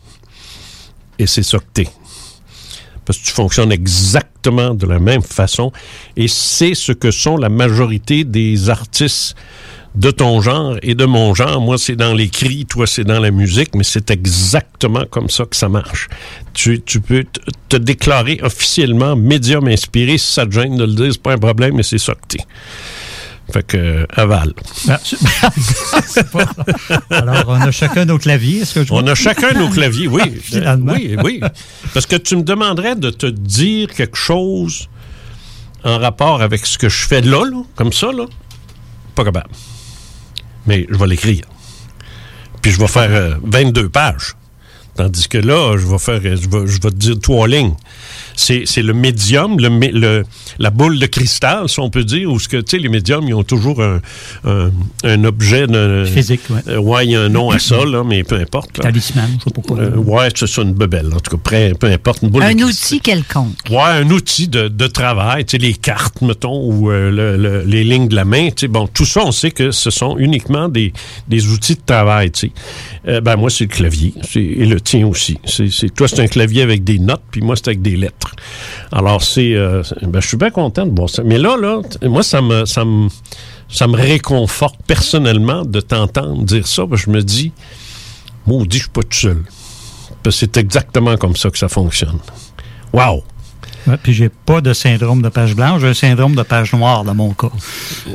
[1.18, 1.88] et c'est ça que t'es,
[3.04, 5.72] parce que tu fonctionnes exactement de la même façon,
[6.16, 9.34] et c'est ce que sont la majorité des artistes
[9.94, 11.60] de ton genre et de mon genre.
[11.60, 15.56] Moi, c'est dans l'écrit, toi, c'est dans la musique, mais c'est exactement comme ça que
[15.56, 16.08] ça marche.
[16.54, 17.24] Tu, tu peux
[17.68, 20.18] te, déclarer officiellement médium inspiré.
[20.18, 22.26] Si ça te gêne de le dire, c'est pas un problème, mais c'est ça que
[22.28, 22.44] t'es.
[23.52, 24.52] Fait que, euh, aval.
[26.32, 26.46] Pas-
[27.10, 28.60] Alors, on a chacun nos claviers.
[28.60, 30.22] Est-ce que je On a chacun nos claviers, oui.
[30.40, 30.92] Finalement.
[30.92, 31.40] Oui, oui.
[31.92, 34.88] Parce que tu me demanderais de te dire quelque chose
[35.82, 38.26] en rapport avec ce que je fais là, là, comme ça, là.
[39.16, 39.50] Pas capable.
[40.66, 41.44] Mais je vais l'écrire.
[42.62, 44.34] Puis je vais faire euh, 22 pages.
[44.94, 47.74] Tandis que là, je vais faire, euh, je vais, je vais dire trois lignes.
[48.36, 50.24] C'est, c'est le médium, le, le-
[50.58, 53.24] la boule de cristal, si on peut dire, où ce que, tu sais, les médiums,
[53.26, 54.00] ils ont toujours un,
[54.44, 54.70] un,
[55.04, 56.60] un objet de, Physique, ouais.
[56.68, 58.78] Euh, ouais, il y a un nom à ça, là, mais peu importe.
[58.78, 58.84] là.
[58.84, 59.78] Talisman, je sais pas quoi.
[59.78, 61.08] Euh, ouais, c'est ça, une bebelle.
[61.14, 62.22] En tout cas, près- peu importe.
[62.22, 63.54] Une boule Un de outil quelconque.
[63.70, 67.62] Ouais, un outil de, de travail, tu sais, les cartes, mettons, ou euh, le- le-
[67.64, 70.16] les lignes de la main, tu sais, bon, tout ça, on sait que ce sont
[70.18, 70.92] uniquement des,
[71.28, 72.52] des outils de travail, tu sais.
[73.08, 75.38] Euh, ben, moi, c'est le clavier, et le tien aussi.
[75.44, 78.19] C'est, c'est- toi, c'est un clavier avec des notes, puis moi, c'est avec des lettres.
[78.92, 81.22] Alors, c'est, euh, ben, je suis bien content de voir ça.
[81.22, 83.08] Mais là, là, moi, ça me, ça me,
[83.68, 87.52] ça me réconforte personnellement de t'entendre dire ça, je me dis,
[88.46, 89.42] maudit, je suis pas tout seul.
[90.30, 92.18] C'est exactement comme ça que ça fonctionne.
[92.92, 93.22] Wow!
[93.86, 97.02] Ouais, puis j'ai pas de syndrome de page blanche, j'ai un syndrome de page noire
[97.04, 97.48] dans mon cas.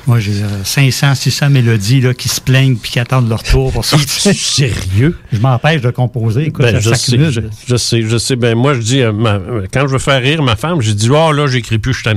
[0.06, 3.72] Moi, j'ai euh, 500, 600 mélodies là, qui se plaignent puis qui attendent leur tour
[3.72, 4.34] pour sortir.
[4.34, 5.18] Sérieux?
[5.32, 6.44] Je m'empêche de composer.
[6.48, 8.36] Écoute, Ben, je, sais, je, je sais, je sais.
[8.36, 10.92] Ben, moi, je dis, euh, ma- euh, quand je veux faire rire ma femme, je
[10.92, 12.10] dis, oh là, j'écris plus, je suis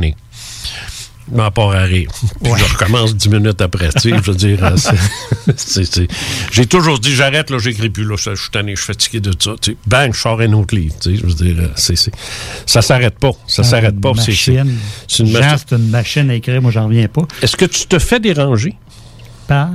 [1.33, 2.11] m'en pars à rire.
[2.43, 3.89] Puis je recommence dix minutes après.
[3.91, 6.09] Tu sais, je veux dire, euh, c'est- c'est- c'est-
[6.53, 9.33] j'ai toujours dit, j'arrête, là, j'écris plus, là, je suis tanné, je suis fatigué de
[9.39, 9.55] ça.
[9.61, 10.95] Tu sais, bang, je sors un autre livre.
[11.01, 12.13] Tu sais, je veux dire, euh, c'est, c'est-
[12.67, 13.33] ça s'arrête pas.
[13.47, 14.13] Ça s'arrête pas.
[14.17, 15.59] C'est, une machine.
[15.69, 17.23] c'est une machine à écrire, moi, j'en reviens pas.
[17.43, 18.75] Est-ce que tu te fais déranger?
[19.47, 19.71] Par?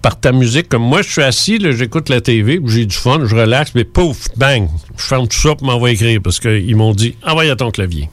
[0.00, 0.68] par ta musique.
[0.68, 3.82] Comme moi, je suis assis, là, j'écoute la TV, j'ai du fun, je relaxe, mais
[3.84, 7.56] pouf, bang, je ferme tout ça pour m'envoyer écrire parce qu'ils m'ont dit envoie à
[7.56, 8.08] ton clavier.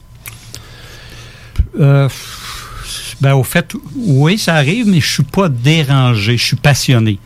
[1.78, 2.08] Euh,
[3.20, 7.18] ben, au fait, oui, ça arrive, mais je suis pas dérangé, je suis passionné.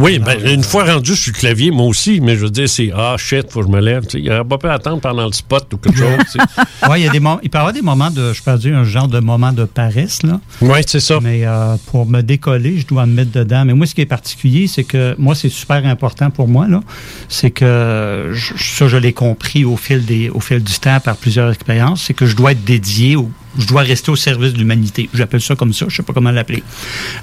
[0.00, 2.92] Oui, ben, une fois rendu sur le clavier, moi aussi, mais je veux dire, c'est
[2.94, 4.04] ah shit, faut que je me lève.
[4.14, 6.36] Il n'aurait pas pu attendre pendant le spot ou quelque chose.
[6.88, 8.56] Ouais, il y a des moments, il peut y avoir des moments de, je peux
[8.56, 10.40] dire, un genre de moment de paresse, là.
[10.60, 11.18] Oui, c'est ça.
[11.20, 13.64] Mais euh, pour me décoller, je dois me mettre dedans.
[13.64, 16.80] Mais moi, ce qui est particulier, c'est que moi, c'est super important pour moi, là.
[17.28, 21.16] C'est que, je- ça, je l'ai compris au fil, des, au fil du temps par
[21.16, 24.58] plusieurs expériences, c'est que je dois être dédié, au- je dois rester au service de
[24.58, 25.08] l'humanité.
[25.14, 26.62] J'appelle ça comme ça, je sais pas comment l'appeler.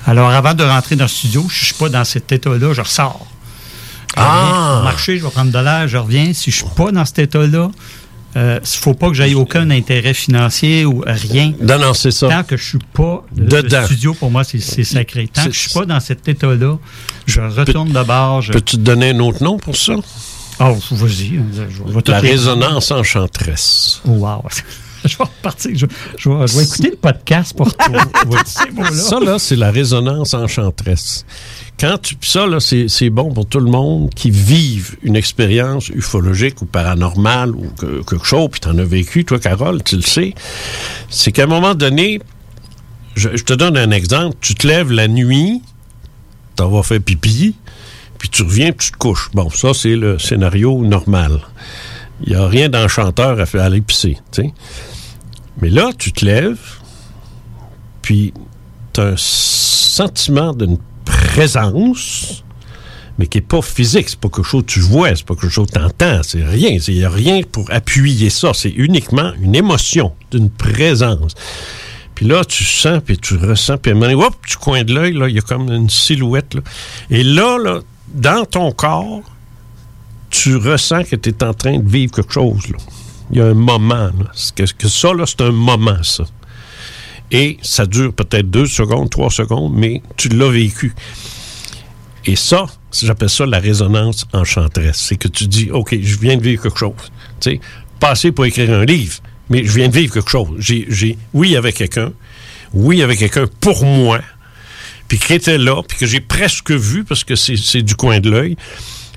[0.06, 3.28] Alors, avant de rentrer dans le studio, je suis pas dans cet état-là, je ressors.
[4.10, 4.80] Je Ah!
[4.80, 6.34] au marché, je vais prendre de l'air, je reviens.
[6.34, 7.70] Si je suis pas dans cet état-là,
[8.36, 11.54] il ne faut pas que j'aille aucun intérêt financier ou rien.
[11.62, 12.28] Non, non, c'est ça.
[12.28, 13.80] Tant que je suis pas Dedans.
[13.80, 15.28] le studio pour moi c'est sacré.
[15.28, 16.78] Tant que je suis pas dans cet état-là,
[17.28, 18.42] je retourne de bord.
[18.42, 18.52] Je...
[18.52, 19.94] Peux-tu te donner un autre nom pour ça?
[20.60, 21.40] Oh, vas-y.
[22.08, 24.02] La résonance enchanteresse.
[24.06, 24.44] Wow.
[25.10, 25.72] je vais repartir.
[25.76, 25.86] Je,
[26.18, 28.00] je vais, je vais écouter le podcast pour trouver
[28.46, 28.92] ces mots-là.
[28.92, 31.26] Ça, là, c'est la résonance enchanteresse.
[31.80, 32.16] Quand tu.
[32.16, 36.62] puis Ça, là, c'est c'est bon pour tout le monde qui vive une expérience ufologique
[36.62, 40.02] ou paranormale ou que- quelque chose, puis tu en as vécu, toi, Carole, tu le
[40.02, 40.34] sais.
[41.10, 42.22] C'est qu'à un moment donné,
[43.16, 44.36] je, je te donne un exemple.
[44.42, 45.62] Tu te lèves la nuit,
[46.56, 47.56] t'en vas faire pipi,
[48.18, 49.30] puis tu reviens, puis tu te couches.
[49.34, 51.42] Bon, ça, c'est le scénario normal.
[52.24, 54.54] Il n'y a rien d'enchanteur à faire aller pisser, tu sais.
[55.62, 56.80] Mais là, tu te lèves,
[58.02, 58.34] puis
[58.94, 62.44] tu as un sentiment d'une présence,
[63.18, 64.10] mais qui n'est pas physique.
[64.10, 66.44] C'est pas quelque chose que tu vois, c'est pas quelque chose que tu entends, c'est
[66.44, 66.78] rien.
[66.88, 68.52] Il n'y a rien pour appuyer ça.
[68.54, 71.34] C'est uniquement une émotion, d'une présence.
[72.16, 74.84] Puis là, tu sens, puis tu ressens, puis à un moment donné, hop, du coin
[74.84, 76.54] de l'œil, il y a comme une silhouette.
[76.54, 76.62] Là.
[77.10, 77.82] Et là, là,
[78.14, 79.22] dans ton corps,
[80.30, 82.70] tu ressens que tu es en train de vivre quelque chose.
[82.70, 82.78] Là.
[83.32, 84.12] Il y a un moment.
[84.18, 84.32] Là.
[84.34, 84.54] Ça,
[85.26, 86.26] c'est un moment, ça.
[87.32, 90.94] Et ça dure peut-être deux secondes, trois secondes, mais tu l'as vécu.
[92.26, 94.98] Et ça, j'appelle ça la résonance enchanteresse.
[94.98, 96.94] C'est que tu dis, OK, je viens de vivre quelque chose.
[97.40, 97.60] Tu sais,
[98.00, 99.18] passer pour écrire un livre,
[99.50, 100.50] mais je viens de vivre quelque chose.
[100.60, 102.14] J'ai, oui avec quelqu'un,
[102.74, 104.22] oui avec quelqu'un pour moi,
[105.08, 108.30] puis qui était là, puis que j'ai presque vu parce que c'est du coin de
[108.30, 108.58] l'œil.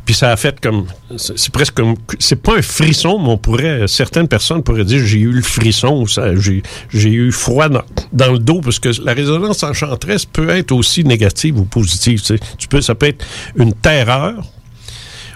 [0.08, 0.86] Puis ça a fait comme.
[1.18, 1.94] C'est presque comme.
[2.18, 3.86] C'est pas un frisson, mais on pourrait.
[3.88, 8.38] Certaines personnes pourraient dire j'ai eu le frisson, ça, j'ai, j'ai eu froid dans, le
[8.38, 12.22] dos, parce que la résonance enchanteresse peut être aussi négative ou positive.
[12.22, 13.22] Tu, tu peux, ça peut être
[13.54, 14.46] une terreur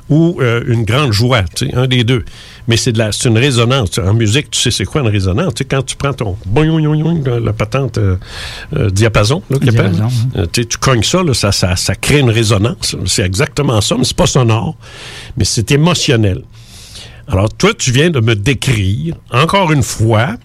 [0.09, 2.25] ou euh, une grande joie, tu un des deux.
[2.69, 3.99] Mais c'est de la, c'est une résonance.
[3.99, 5.55] En musique, tu sais c'est quoi une résonance?
[5.55, 6.37] Tu sais, quand tu prends ton
[7.41, 8.17] la patente euh,
[8.77, 10.45] euh, diapason, là, diapason hein.
[10.53, 12.97] tu, tu cognes ça, là, ça, ça, ça, crée une résonance.
[13.07, 14.77] C'est exactement ça, mais c'est pas sonore,
[15.37, 16.43] mais c'est émotionnel.
[17.29, 20.37] Alors, toi, tu viens de me décrire, encore une fois,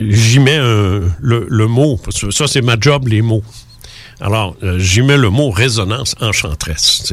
[0.00, 1.98] j'y mets un, le, le mot,
[2.30, 3.42] ça, c'est ma job, les mots.
[4.22, 7.12] Alors, euh, j'y mets le mot résonance enchanteresse.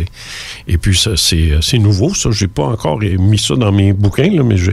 [0.67, 2.29] Et puis, ça, c'est, c'est nouveau, ça.
[2.31, 4.71] J'ai pas encore mis ça dans mes bouquins, mais, je,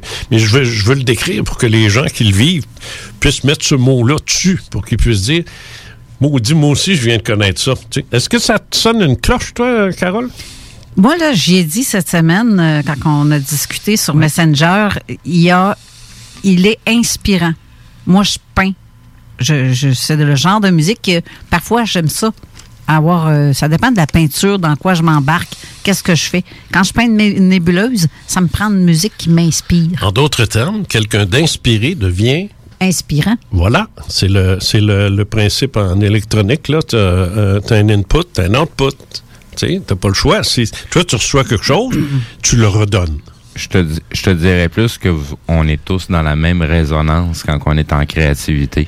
[0.84, 2.66] veux, le décrire pour que les gens qui le vivent
[3.20, 5.44] puissent mettre ce mot-là dessus, pour qu'ils puissent dire
[6.20, 7.74] moi aussi, je viens de connaître ça.
[8.12, 10.30] Est-ce que ça te sonne une cloche, toi, Carole?
[10.96, 14.88] Moi, là, j'y ai dit cette semaine, euh, quand on a discuté sur Messenger,
[15.24, 15.76] il y a.
[16.42, 17.52] Il est inspirant.
[18.06, 18.72] Moi, je peins
[19.38, 21.20] je, je c'est le genre de musique que
[21.50, 22.32] parfois j'aime ça.
[22.88, 25.48] Avoir, euh, ça dépend de la peinture, dans quoi je m'embarque,
[25.82, 26.44] qu'est-ce que je fais.
[26.72, 30.00] Quand je peins une nébuleuse, ça me prend une musique qui m'inspire.
[30.02, 32.48] En d'autres termes, quelqu'un d'inspiré devient
[32.80, 33.34] inspirant.
[33.50, 36.80] Voilà, c'est le c'est le, le, principe en électronique là.
[36.80, 38.92] Tu as, euh, un input, as un output.
[39.56, 40.44] Tu sais, t'as pas le choix.
[40.44, 41.98] Si toi tu reçois quelque chose,
[42.40, 43.18] tu le redonnes.
[43.56, 45.08] Je te, je te dirais plus que
[45.48, 48.86] on est tous dans la même résonance quand on est en créativité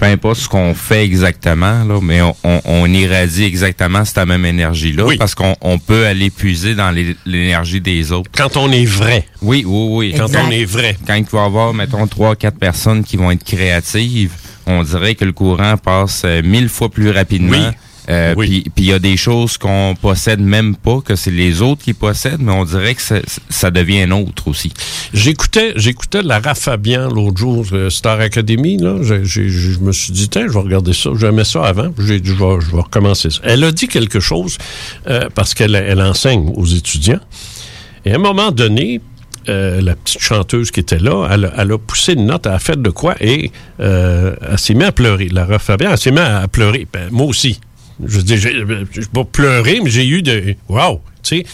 [0.00, 5.04] peu importe ce qu'on fait exactement, là, mais on, on, irradie exactement cette même énergie-là
[5.18, 6.90] parce qu'on on peut aller puiser dans
[7.26, 8.30] l'énergie des autres.
[8.34, 9.26] Quand on est vrai.
[9.42, 10.14] Oui, oui, oui.
[10.16, 10.96] Quand on est vrai.
[11.06, 14.32] Quand il va y avoir, mettons, trois, quatre personnes qui vont être créatives,
[14.66, 17.68] on dirait que le courant passe euh, mille fois plus rapidement.
[17.68, 17.76] Oui.
[18.08, 21.82] Euh, Puis il y a des choses qu'on possède même pas, que c'est les autres
[21.82, 24.72] qui possèdent, mais on dirait que ça, devient autre aussi.
[25.12, 28.78] J'écoutais, j'écoutais Lara Fabian l'autre jour, euh, Star Academy.
[28.78, 31.10] Là, je, me suis dit, tiens, je vais regarder ça.
[31.16, 31.90] J'aimais ça avant.
[31.98, 33.40] J'ai dit, je vais, je vais recommencer ça.
[33.44, 34.58] Elle a dit quelque chose
[35.08, 37.20] euh, parce qu'elle elle enseigne aux étudiants.
[38.04, 39.00] Et à un moment donné,
[39.48, 42.58] euh, la petite chanteuse qui était là, elle, elle, a poussé une note à la
[42.58, 45.28] fête de quoi et euh, elle s'est mise à pleurer.
[45.28, 46.86] Lara Fabian, elle s'est mise à pleurer.
[46.92, 47.58] Ben, moi aussi.
[48.06, 50.54] Je veux dire, pas pleuré, mais j'ai eu de.
[50.68, 51.00] Wow!
[51.22, 51.46] Tu sais.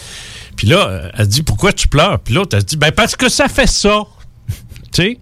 [0.55, 2.19] Puis là, elle dit Pourquoi tu pleures?
[2.19, 4.03] Puis l'autre, elle dit Ben, parce que ça fait ça.
[4.91, 5.19] tu sais.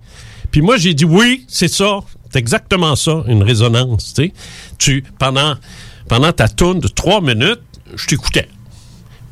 [0.51, 1.99] Puis moi, j'ai dit Oui, c'est ça.
[2.31, 4.13] C'est exactement ça, une résonance.
[4.13, 4.33] Tu sais.
[4.77, 5.55] Tu, pendant,
[6.07, 7.61] pendant ta tourne de trois minutes,
[7.95, 8.47] je t'écoutais.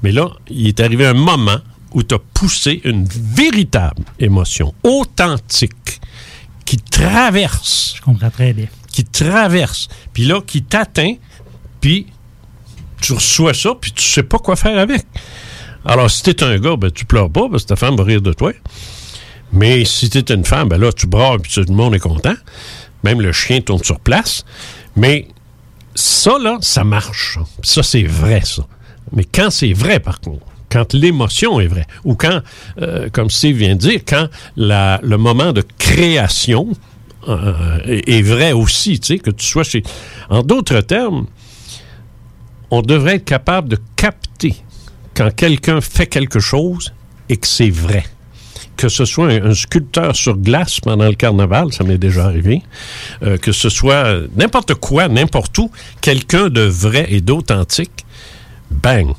[0.03, 1.59] Mais là, il est arrivé un moment
[1.93, 6.01] où tu as poussé une véritable émotion authentique
[6.65, 7.93] qui traverse.
[7.97, 8.67] Je comprends très bien.
[8.91, 9.87] Qui traverse.
[10.13, 11.15] Puis là, qui t'atteint
[11.83, 12.07] puis
[13.01, 15.05] tu reçois ça, puis tu sais pas quoi faire avec.
[15.83, 18.21] Alors, si t'es un gars, ben, tu pleures pas, parce que ta femme va rire
[18.21, 18.53] de toi.
[19.51, 22.35] Mais si t'es une femme, ben là, tu braves, puis tout le monde est content.
[23.03, 24.45] Même le chien tourne sur place.
[24.95, 25.27] Mais
[25.93, 27.37] ça, là, ça marche.
[27.63, 28.65] Ça, c'est vrai, ça.
[29.11, 32.41] Mais quand c'est vrai, par contre, quand l'émotion est vraie, ou quand,
[32.81, 36.69] euh, comme Steve vient de dire, quand la, le moment de création
[37.27, 39.83] euh, est, est, vrai aussi, tu sais, que tu sois chez...
[40.29, 41.25] En d'autres termes,
[42.75, 44.55] on devrait être capable de capter
[45.15, 46.91] quand quelqu'un fait quelque chose
[47.29, 48.03] et que c'est vrai.
[48.75, 52.63] Que ce soit un, sculpteur sur glace pendant le carnaval, ça m'est déjà arrivé,
[53.21, 55.69] euh, que ce soit n'importe quoi, n'importe où,
[56.01, 58.05] quelqu'un de vrai et d'authentique,
[58.71, 59.13] bang.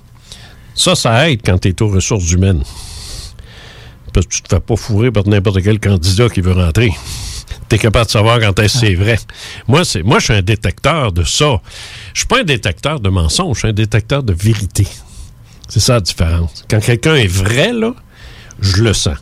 [0.74, 2.64] Ça, ça aide quand tu es aux ressources humaines.
[4.12, 6.90] Parce que tu te fais pas fourrer par n'importe quel candidat qui veut rentrer
[7.68, 9.18] tu es capable de savoir quand est-ce c'est vrai.
[9.68, 11.60] Moi, c'est moi, je suis un détecteur de ça.
[12.14, 14.86] Je suis pas un détecteur de mensonges, je suis un détecteur de vérité.
[15.68, 16.64] C'est ça la différence.
[16.70, 17.94] Quand quelqu'un est vrai, là,
[18.60, 19.18] je le sens.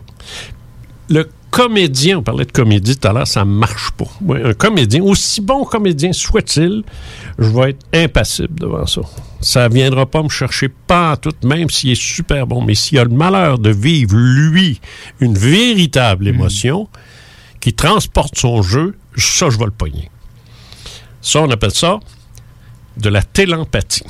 [1.09, 4.05] Le comédien, on parlait de comédie tout à l'heure, ça marche pas.
[4.35, 6.83] Un comédien, aussi bon comédien soit-il,
[7.39, 9.01] je vais être impassible devant ça.
[9.41, 12.63] Ça viendra pas me chercher pas tout, même s'il est super bon.
[12.63, 14.81] Mais s'il a le malheur de vivre, lui,
[15.21, 16.89] une véritable émotion
[17.59, 20.11] qui transporte son jeu, ça, je vais le pogner.
[21.23, 22.01] Ça, on appelle ça
[22.97, 24.05] de la télépathie.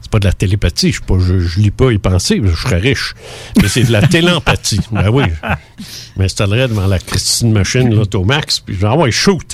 [0.00, 2.54] C'est pas de la télépathie, je, suis pas, je, je lis pas y penser, je
[2.54, 3.14] serais riche.
[3.60, 4.80] Mais c'est de la télépathie.
[4.92, 9.44] ben oui, je m'installerais devant la Christine Machine, l'Automax, puis je vais envoyer shoot.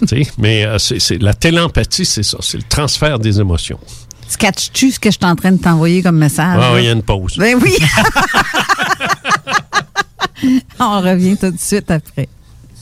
[0.00, 3.78] Tu sais, mais euh, c'est, c'est- la télépathie, c'est ça, c'est le transfert des émotions.
[4.28, 6.58] Scatches-tu ce que je suis en train de t'envoyer comme message?
[6.60, 7.36] Ah, il y a une pause.
[7.36, 7.76] Ben oui!
[10.80, 12.28] On revient tout de suite après.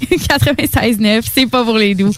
[0.05, 2.13] 96.9, c'est pas pour les doux.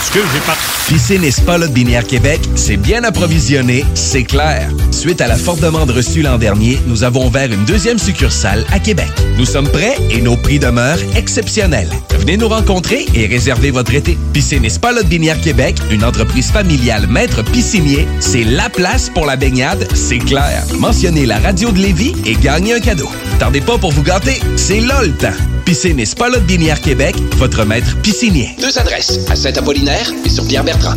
[0.00, 0.56] Excuse, j'ai pas...
[0.88, 4.68] Piscine et Spa Lot Binière Québec, c'est bien approvisionné, c'est clair.
[4.90, 8.78] Suite à la forte demande reçue l'an dernier, nous avons ouvert une deuxième succursale à
[8.78, 9.08] Québec.
[9.38, 11.88] Nous sommes prêts et nos prix demeurent exceptionnels.
[12.18, 14.18] Venez nous rencontrer et réserver votre été.
[14.32, 19.24] Piscine et Spa Lot Binière Québec, une entreprise familiale maître piscinier, c'est la place pour
[19.24, 20.64] la baignade, c'est clair.
[20.78, 23.08] Mentionnez la radio de Lévis et gagnez un cadeau.
[23.38, 25.51] Tardez pas pour vous gâter, c'est là le temps.
[25.64, 28.50] Piscine et Spa Binière Québec, votre maître piscinier.
[28.60, 30.96] Deux adresses, à Saint-Apollinaire et sur Pierre-Bertrand.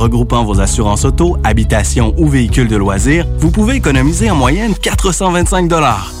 [0.01, 6.20] regroupant vos assurances auto, habitation ou véhicules de loisirs, vous pouvez économiser en moyenne 425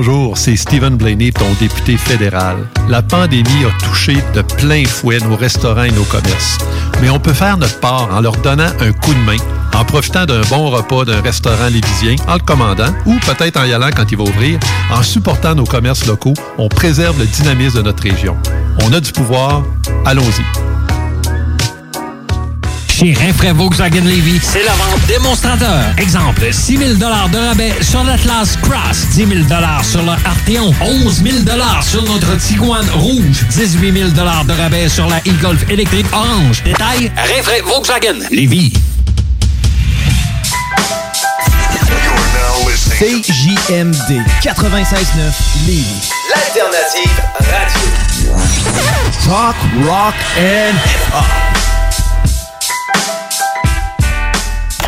[0.03, 2.67] Bonjour, c'est Stephen Blaney, ton député fédéral.
[2.89, 6.57] La pandémie a touché de plein fouet nos restaurants et nos commerces.
[7.03, 9.37] Mais on peut faire notre part en leur donnant un coup de main,
[9.75, 13.73] en profitant d'un bon repas d'un restaurant lévisien, en le commandant, ou peut-être en y
[13.73, 14.57] allant quand il va ouvrir.
[14.91, 18.35] En supportant nos commerces locaux, on préserve le dynamisme de notre région.
[18.83, 19.61] On a du pouvoir,
[20.03, 20.80] allons-y.
[23.01, 25.85] Chez Rinfraie Volkswagen Levy, c'est la vente démonstrateur.
[25.97, 29.39] Exemple, 6 000 de rabais sur l'Atlas Cross, 10 000
[29.81, 31.37] sur le Arteon, 11 000
[31.81, 36.61] sur notre Tiguan Rouge, 18 000 de rabais sur la e-Golf électrique orange.
[36.63, 38.71] Détail, Rinfraie Volkswagen Levy.
[42.99, 45.31] CJMD 96.9
[45.65, 46.11] Lévis.
[46.29, 48.35] L'alternative radio.
[49.25, 49.55] Talk,
[49.87, 51.50] rock and hip-hop.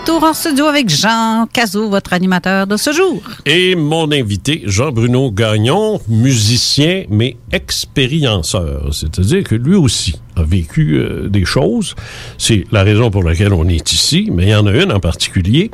[0.00, 3.20] Retour en studio avec Jean Cazot, votre animateur de ce jour.
[3.46, 8.88] Et mon invité, Jean-Bruno Gagnon, musicien, mais expérienceur.
[8.92, 11.94] C'est-à-dire que lui aussi a vécu euh, des choses.
[12.38, 15.00] C'est la raison pour laquelle on est ici, mais il y en a une en
[15.00, 15.70] particulier.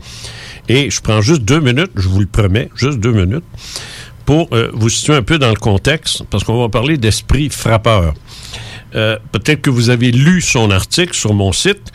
[0.69, 3.45] Et je prends juste deux minutes, je vous le promets, juste deux minutes,
[4.25, 8.15] pour euh, vous situer un peu dans le contexte, parce qu'on va parler d'esprit frappeur.
[8.95, 11.93] Euh, Peut-être que vous avez lu son article sur mon site.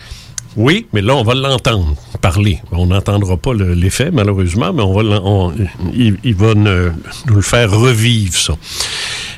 [0.55, 2.59] Oui, mais là, on va l'entendre parler.
[2.71, 5.53] On n'entendra pas le- l'effet, malheureusement, mais on va
[5.93, 8.53] il, va nous le faire revivre, ça.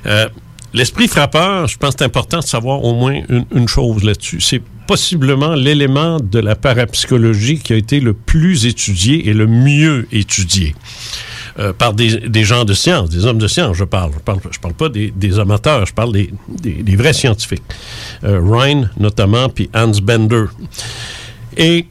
[0.06, 0.28] Euh,
[0.74, 3.22] L'esprit frappeur, je pense que c'est important de savoir au moins
[3.52, 4.40] une, chose là-dessus.
[4.40, 10.08] C'est possiblement l'élément de la parapsychologie qui a été le plus étudié et le mieux
[10.14, 10.74] étudié.
[11.60, 14.14] Euh, par des, gens de science, des hommes de science, je parle.
[14.14, 17.64] Je parle, parle pas des, amateurs, je parle des vrais scientifiques.
[18.24, 20.46] Euh, Ryan, notamment, puis Hans Bender.
[21.58, 21.86] Et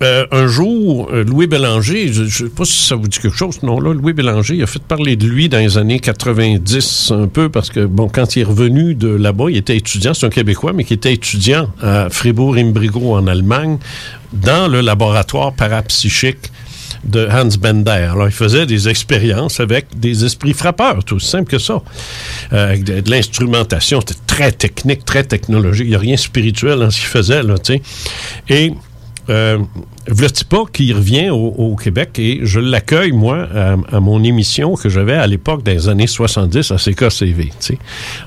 [0.00, 3.36] euh, un jour, euh, Louis Bélanger, je ne sais pas si ça vous dit quelque
[3.36, 7.10] chose, non, là, Louis Bélanger, il a fait parler de lui dans les années 90
[7.10, 10.26] un peu, parce que, bon, quand il est revenu de là-bas, il était étudiant, c'est
[10.26, 13.78] un Québécois, mais qui était étudiant à Fribourg-Imbrigo en Allemagne,
[14.32, 16.52] dans le laboratoire parapsychique
[17.04, 18.08] de Hans Bender.
[18.12, 21.82] Alors, il faisait des expériences avec des esprits frappeurs, tout simple que ça.
[22.52, 25.86] Euh, avec de, de l'instrumentation, c'était très technique, très technologique.
[25.86, 27.82] Il n'y a rien de spirituel dans ce qu'il faisait, là, tu sais.
[28.48, 28.72] Et
[29.30, 29.58] euh,
[30.06, 33.46] V'là-t-il pas qu'il revient au, Québec et je l'accueille, moi,
[33.92, 37.52] à, mon émission que j'avais à l'époque les années 70 à CKCV.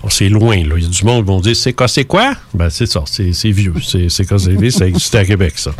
[0.09, 0.75] C'est loin, là.
[0.77, 2.33] Il y a du monde qui vont dire CK, c'est quoi?
[2.53, 3.73] Ben, c'est ça, c'est vieux.
[3.73, 5.71] CKCV, ça existait à Québec, ça.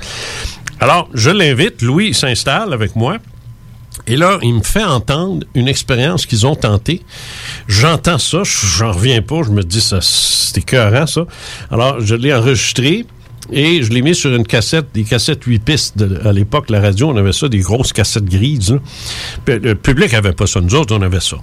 [0.80, 3.18] Alors, je l'invite, Louis s'installe avec moi.
[4.08, 7.04] Et là, il me fait entendre une expérience qu'ils ont tentée.
[7.68, 11.26] J'entends ça, j'en reviens pas, je me dis, c'est écœurant, ça.
[11.70, 13.06] Alors, je l'ai enregistré
[13.52, 16.04] et je l'ai mis sur une cassette, des cassettes 8 pistes.
[16.24, 18.80] à l'époque, la radio, on avait ça, des grosses cassettes grises.
[19.46, 21.38] Puis Le public avait pas ça, nous autres, on avait ça.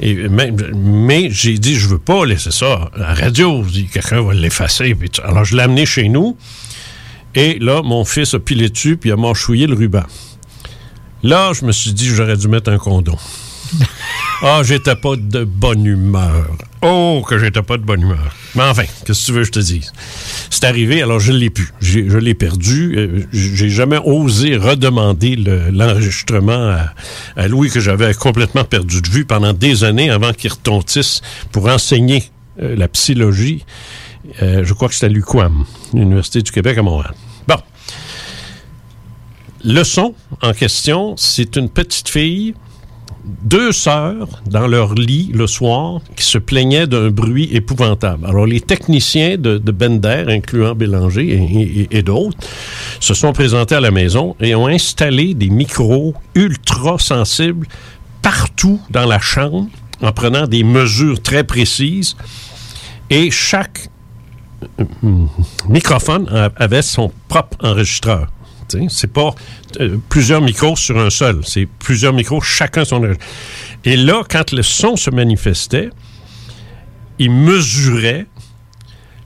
[0.00, 3.64] Mais j'ai dit, je veux pas laisser ça à la radio.
[3.92, 4.96] Quelqu'un va l'effacer.
[5.24, 6.36] Alors, je l'ai amené chez nous.
[7.34, 10.04] Et là, mon fils a pilé dessus, puis a mâchouillé le ruban.
[11.22, 13.16] Là, je me suis dit, j'aurais dû mettre un condom.
[14.44, 16.48] Ah, j'étais pas de bonne humeur.
[16.82, 18.34] Oh, que j'étais pas de bonne humeur.
[18.56, 19.92] Mais enfin, qu'est-ce que tu veux que je te dise?
[20.50, 21.72] C'est arrivé, alors je l'ai pu.
[21.80, 22.94] Je l'ai perdu.
[22.98, 26.92] Euh, J'ai jamais osé redemander le- l'enregistrement à,
[27.36, 31.20] à Louis que j'avais complètement perdu de vue pendant des années avant qu'il retontisse
[31.52, 32.24] pour enseigner
[32.60, 33.64] euh, la psychologie.
[34.42, 35.64] Euh, je crois que c'était à l'UQAM,
[35.94, 37.14] l'Université du Québec à Montréal.
[37.46, 37.58] Bon.
[39.64, 42.54] Le son en question, c'est une petite fille,
[43.24, 48.26] deux sœurs dans leur lit le soir qui se plaignaient d'un bruit épouvantable.
[48.26, 52.36] Alors les techniciens de, de Bender, incluant Bélanger et, d'autres,
[52.98, 57.66] se sont présentés à la maison et ont installé des micros ultra sensibles
[58.22, 59.66] partout dans la chambre
[60.00, 62.16] en prenant des mesures très précises
[63.08, 63.88] et chaque
[64.80, 64.84] euh,
[65.68, 68.28] microphone a- avait son propre enregistreur.
[68.88, 69.34] C'est pas
[69.80, 73.02] euh, plusieurs micros sur un seul, c'est plusieurs micros, chacun son.
[73.84, 75.90] Et là, quand le son se manifestait,
[77.18, 78.26] il mesurait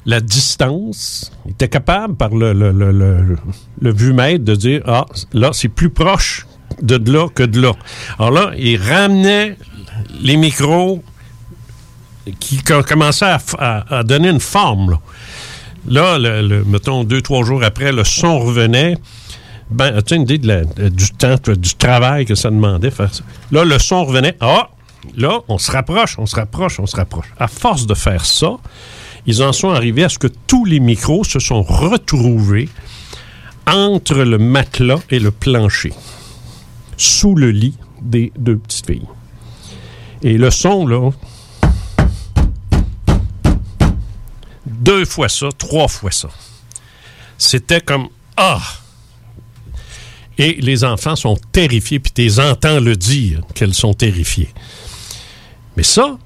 [0.04, 1.32] la distance.
[1.46, 3.36] Il était capable, par le, le, le, le,
[3.80, 6.46] le vue-mètre, de dire Ah, là, c'est plus proche
[6.82, 7.72] de là que de là.
[8.18, 9.56] Alors là, il ramenait
[10.20, 11.02] les micros
[12.40, 13.24] qui co- commençaient
[13.58, 14.98] à, à- donner une forme.
[15.88, 18.96] Là, Là, le- mettons, deux, trois jours après, le son revenait.
[19.70, 22.92] Ben, as-tu une idée de- du temps, du travail que ça demandait?
[23.50, 24.36] Là, le son revenait.
[24.40, 24.68] Ah!
[25.16, 27.32] Là, on se rapproche, on se rapproche, on se rapproche.
[27.38, 28.56] À force de faire ça,
[29.26, 32.68] ils en sont arrivés à ce que tous les micros se sont retrouvés
[33.66, 35.92] entre le matelas et le plancher.
[36.98, 39.06] sous le lit des deux petites filles.
[40.22, 41.10] Et le son, là,
[44.66, 46.28] deux fois ça, trois fois ça.
[47.38, 48.60] C'était comme Ah!
[50.38, 54.50] Et les enfants sont terrifiés, puis tu les entends le dire qu'elles sont terrifiées.
[55.76, 56.18] Mais ça,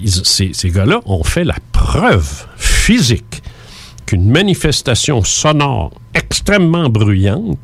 [0.00, 3.42] ils- ces, ces gars-là ont fait la preuve physique
[4.06, 7.58] qu'une manifestation sonore extrêmement bruyante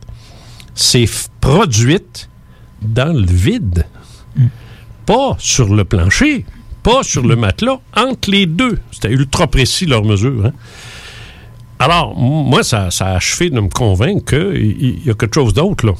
[0.75, 1.09] s'est
[1.41, 2.29] produite
[2.83, 3.87] dans le vide.
[5.07, 6.45] Pas sur le plancher,
[6.83, 8.79] pas sur le matelas, entre les deux.
[8.93, 10.47] C'était ultra précis leur mesure.
[10.47, 10.53] hein.
[11.79, 15.87] Alors, moi, ça, ça a achevé de me convaincre qu'il y a quelque chose d'autre,
[15.87, 15.93] là.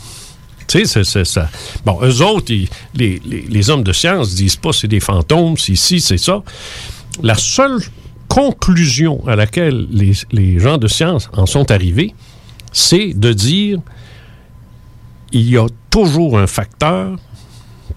[0.67, 1.49] Tu sais, c'est- ça.
[1.87, 2.53] Bon, eux autres,
[2.95, 6.43] les hommes de science disent pas c'est des fantômes, c'est ci, c'est ça.
[7.23, 7.79] La seule
[8.29, 12.15] conclusion à laquelle les, les gens de science en sont arrivés,
[12.73, 13.79] c'est de dire
[15.33, 17.17] il y a toujours un facteur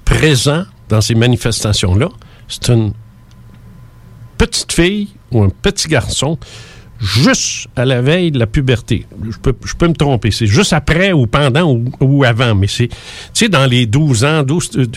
[0.06, 2.08] présent dans ces manifestations-là.
[2.48, 2.94] C'est une
[4.38, 6.38] petite fille ou un petit garçon
[7.02, 9.06] juste à la veille de la puberté.
[9.30, 10.32] Je peux, je peux me tromper.
[10.32, 12.56] C'est juste après ou pendant ou, avant.
[12.56, 12.96] Mais c'est, tu
[13.34, 14.88] sais, dans les 12 ans, 12, euh,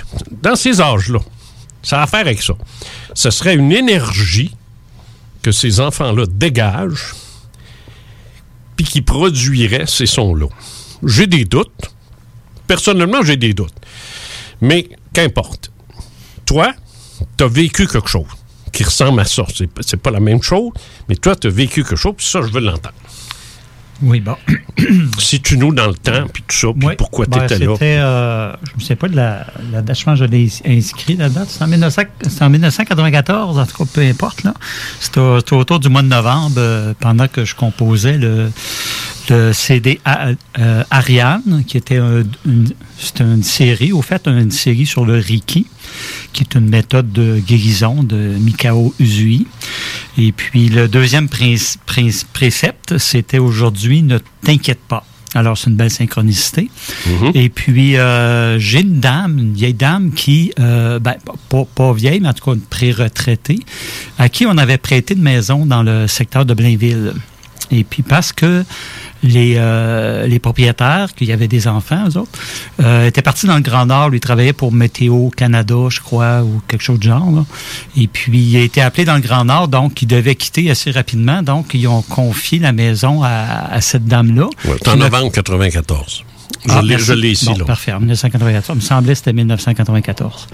[0.42, 1.20] dans ces âges-là.
[1.82, 2.54] Ça a à faire avec ça.
[3.14, 4.54] Ce serait une énergie
[5.42, 7.14] que ces enfants-là dégagent
[8.76, 10.46] puis qui produirait ces sons-là.
[11.04, 11.92] J'ai des doutes.
[12.66, 13.74] Personnellement, j'ai des doutes.
[14.60, 15.70] Mais qu'importe.
[16.46, 16.72] Toi,
[17.36, 18.24] tu as vécu quelque chose
[18.74, 19.44] qui ressemble à ça.
[19.54, 20.70] C'est, c'est pas la même chose,
[21.08, 22.94] mais toi, tu as vécu quelque chose, puis ça, je veux l'entendre.
[24.02, 24.34] Oui, bon.
[25.18, 27.74] si tu nous dans le temps, puis tout ça, puis pourquoi Ben, tu étais là.
[27.80, 31.16] euh, je ne sais pas de la, la date, je pense que je l'ai inscrit,
[31.16, 31.48] la date.
[31.48, 34.42] C'est en, 1900 c'est en 1994, en tout cas, peu importe.
[34.42, 34.52] là.
[35.00, 38.50] C'était au- c'était autour du mois de novembre, euh, pendant que je composais le,
[39.30, 44.50] le CD A- euh, Ariane, qui était un- une, c'était une série, au fait, une
[44.50, 45.66] série sur le Reiki,
[46.32, 49.46] qui est une méthode de guérison de Mikao Usui.
[50.18, 55.04] Et puis, le deuxième princ- princ- précepte, c'était aujourd'hui, ne t'inquiète pas.
[55.36, 56.70] Alors, c'est une belle synchronicité.
[57.34, 61.14] Et puis, euh, j'ai une dame, une vieille dame qui, euh, ben,
[61.48, 63.58] pas, pas vieille, mais en tout cas une pré-retraitée,
[64.16, 67.14] à qui on avait prêté une maison dans le secteur de Blainville.
[67.70, 68.64] Et puis, parce que
[69.22, 72.38] les, euh, les propriétaires, qu'il y avait des enfants, eux autres,
[72.82, 74.10] euh, étaient partis dans le Grand Nord.
[74.10, 77.30] Lui travaillait pour Météo Canada, je crois, ou quelque chose de genre.
[77.30, 77.44] là.
[77.96, 80.90] Et puis, il a été appelé dans le Grand Nord, donc il devait quitter assez
[80.90, 81.42] rapidement.
[81.42, 84.48] Donc, ils ont confié la maison à, à cette dame-là.
[84.66, 86.24] Ouais, en Qui novembre 94.
[86.66, 86.82] Je ah,
[87.14, 87.64] l'ai- ici, Bon, là.
[87.64, 88.76] Parfait, en 1994.
[88.76, 90.46] Il me semblait que c'était 1994.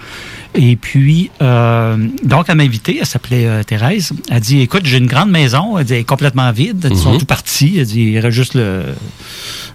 [0.55, 4.11] Et puis, euh, donc, elle m'a invité, elle s'appelait euh, Thérèse.
[4.29, 7.13] Elle dit, écoute, j'ai une grande maison, elle dit, elle est complètement vide, ils sont
[7.13, 7.19] Mhm.
[7.19, 7.75] tout partis.
[7.79, 8.83] Elle dit, il reste juste le,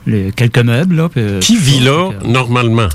[0.07, 0.97] le- quelques meubles.
[0.97, 1.85] Là, puis, euh, Qui vit ça.
[1.85, 2.89] là, normalement,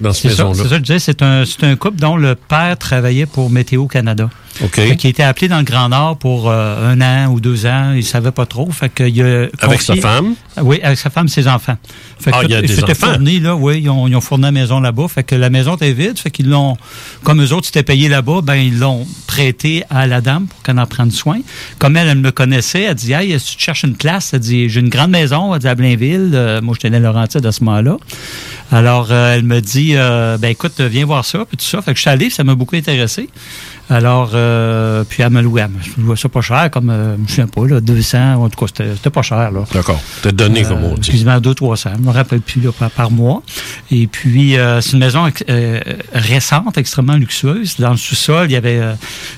[0.00, 0.54] dans cette maison-là?
[0.62, 3.86] c'est ça, je disais, c'est un, c'est un couple dont le père travaillait pour Météo
[3.86, 4.28] Canada.
[4.62, 4.74] OK.
[4.74, 7.66] Fait qu'il a été appelé dans le Grand Nord pour euh, un an ou deux
[7.66, 8.70] ans, il savait pas trop.
[8.70, 10.34] Fait qu'il a Avec sa femme?
[10.60, 11.76] Oui, avec sa femme et ses enfants.
[12.20, 13.12] Fait que Ah, il y a des c'était enfants.
[13.12, 15.06] fourni, là, oui, ils ont, ils ont fourni la maison là-bas.
[15.08, 16.76] Fait que la maison était vide, fait qu'ils l'ont,
[17.22, 20.78] comme eux autres s'étaient payés là-bas, ben, ils l'ont prêté à la dame pour qu'elle
[20.78, 21.38] en prenne soin.
[21.78, 24.68] Comme elle, elle me connaissait, elle dit, hey, si tu cherches une place, elle dit,
[24.68, 26.32] j'ai une grande maison, elle dit, à Blainville.
[26.34, 27.96] Euh, moi, j'étais dans Laurentide à ce moment-là.
[28.70, 31.80] Alors, euh, elle me dit, euh, ben, écoute, viens voir ça, puis tout ça.
[31.80, 33.28] Fait que je suis allé, ça m'a beaucoup intéressé.
[33.90, 35.66] Alors, euh, puis elle me louait.
[35.82, 38.64] Je louais ça pas cher, comme, euh, je ne sais pas, là, 200, en tout
[38.66, 39.64] cas, c'était- pas cher, là.
[39.72, 40.00] D'accord.
[40.22, 41.10] T'as donné, comme on dit.
[41.10, 43.42] Quasiment 2 300 je me rappelle plus, là, par, par mois.
[43.90, 45.26] Et puis, euh, c'est une maison
[46.12, 47.76] récente, extrêmement luxueuse.
[47.78, 48.80] Dans le sous-sol, il y avait,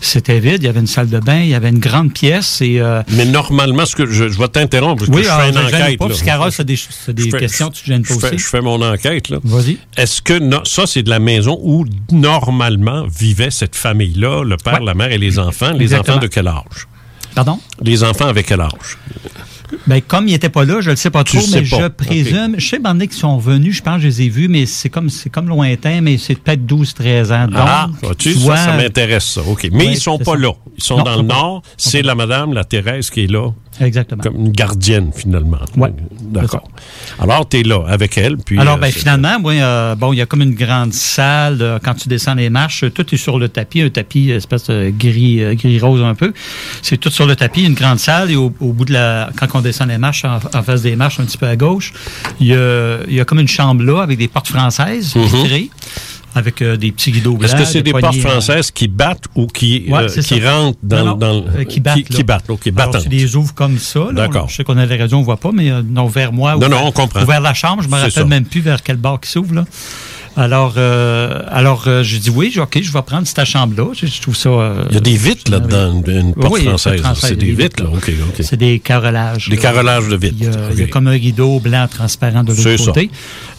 [0.00, 2.60] c'était vide, il y avait une salle de bain, il y avait une grande pièce
[2.60, 2.82] et...
[3.12, 5.54] Mais normalement, ce que je, je vais t'interrompre, parce que oui, je alors, fais une
[5.54, 5.98] je enquête.
[5.98, 6.08] pas, là.
[6.08, 6.78] parce que Carole, c'est des,
[7.12, 9.28] des fais- questions, tu gênes pas je fais, je fais mon enquête.
[9.28, 9.38] là.
[9.44, 9.78] Vas-y.
[9.96, 14.80] Est-ce que no- ça, c'est de la maison où normalement vivait cette famille-là, le père,
[14.80, 14.86] Ouais.
[14.86, 15.72] la mère et les enfants?
[15.72, 16.16] Les Exactement.
[16.16, 16.86] enfants de quel âge?
[17.34, 17.58] Pardon?
[17.82, 18.98] Les enfants avec quel âge?
[19.86, 21.64] Ben, comme ils n'étaient pas là, je ne le sais pas trop, mais pas.
[21.64, 22.56] je présume.
[22.58, 25.08] Je sais, qui sont venus, je pense que je les ai vus, mais c'est comme,
[25.08, 27.46] c'est comme lointain, mais c'est peut-être 12, 13 ans.
[27.46, 27.88] Donc, ah,
[28.18, 29.42] tu ça, vois- ça m'intéresse, ça.
[29.46, 29.68] OK.
[29.72, 30.38] Mais Ouais, ils sont c'est pas ça.
[30.38, 30.52] là.
[30.76, 31.62] Ils sont Non, dans le sont nord.
[31.76, 33.50] C'est la madame, la Thérèse, qui est là.
[33.80, 34.22] Exactement.
[34.22, 35.58] Comme une gardienne, finalement.
[35.76, 35.92] Ouais.
[36.20, 36.68] D'accord.
[37.18, 38.36] Alors, tu es là avec elle.
[38.36, 40.92] Puis, Alors, euh, ben, c'est- finalement, moi, euh, bon, il y a comme une grande
[40.92, 41.58] salle.
[41.62, 44.92] euh, quand tu descends les marches, tout est sur le tapis, un tapis espèce de
[44.96, 46.32] gris, euh, gris rose un peu.
[46.82, 48.30] C'est tout sur le tapis, une grande salle.
[48.30, 50.94] Et au, au bout de la, quand on descend les marches, en, en face des
[50.96, 51.92] marches, un petit peu à gauche,
[52.40, 55.24] il y a, il y a comme une chambre là avec des portes françaises Mhm.
[55.24, 55.70] vitrées,
[56.34, 57.50] avec euh, des petits rideaux blancs.
[57.50, 60.44] Est-ce que c'est des portes poignées, euh, françaises qui battent ou qui, Ouais, euh, qui
[60.46, 61.96] rentrent dans, Non, non, dans euh, qui battent.
[61.96, 62.44] Qui, qui battent,
[62.76, 64.08] Alors, tu les ouvres comme ça.
[64.12, 64.48] D'accord.
[64.48, 66.52] Je sais qu'on a la radio, on voit pas, mais non, vers moi.
[66.52, 67.22] Non, ou non, vers- on comprend.
[67.22, 68.24] Ou vers la chambre, je me rappelle ça.
[68.24, 69.54] même plus vers quel bord qui s'ouvre.
[69.54, 69.64] là.
[70.36, 73.92] Alors, euh, alors euh, j'ai dit oui, OK, je vais prendre cette chambre-là.
[73.94, 74.48] Je, je trouve ça.
[74.48, 77.00] euh, Il y a des vitres là-dedans, une, porte Oui, française.
[77.00, 77.90] française, C'est des des vitres, là.
[77.90, 78.44] OK, OK.
[78.44, 79.48] C'est des carrelages.
[79.48, 80.36] Des carrelages de vitres.
[80.38, 80.90] Il y, a, il y a OK.
[80.90, 82.84] comme un rideau blanc transparent de l'autre ça.
[82.86, 83.10] côté.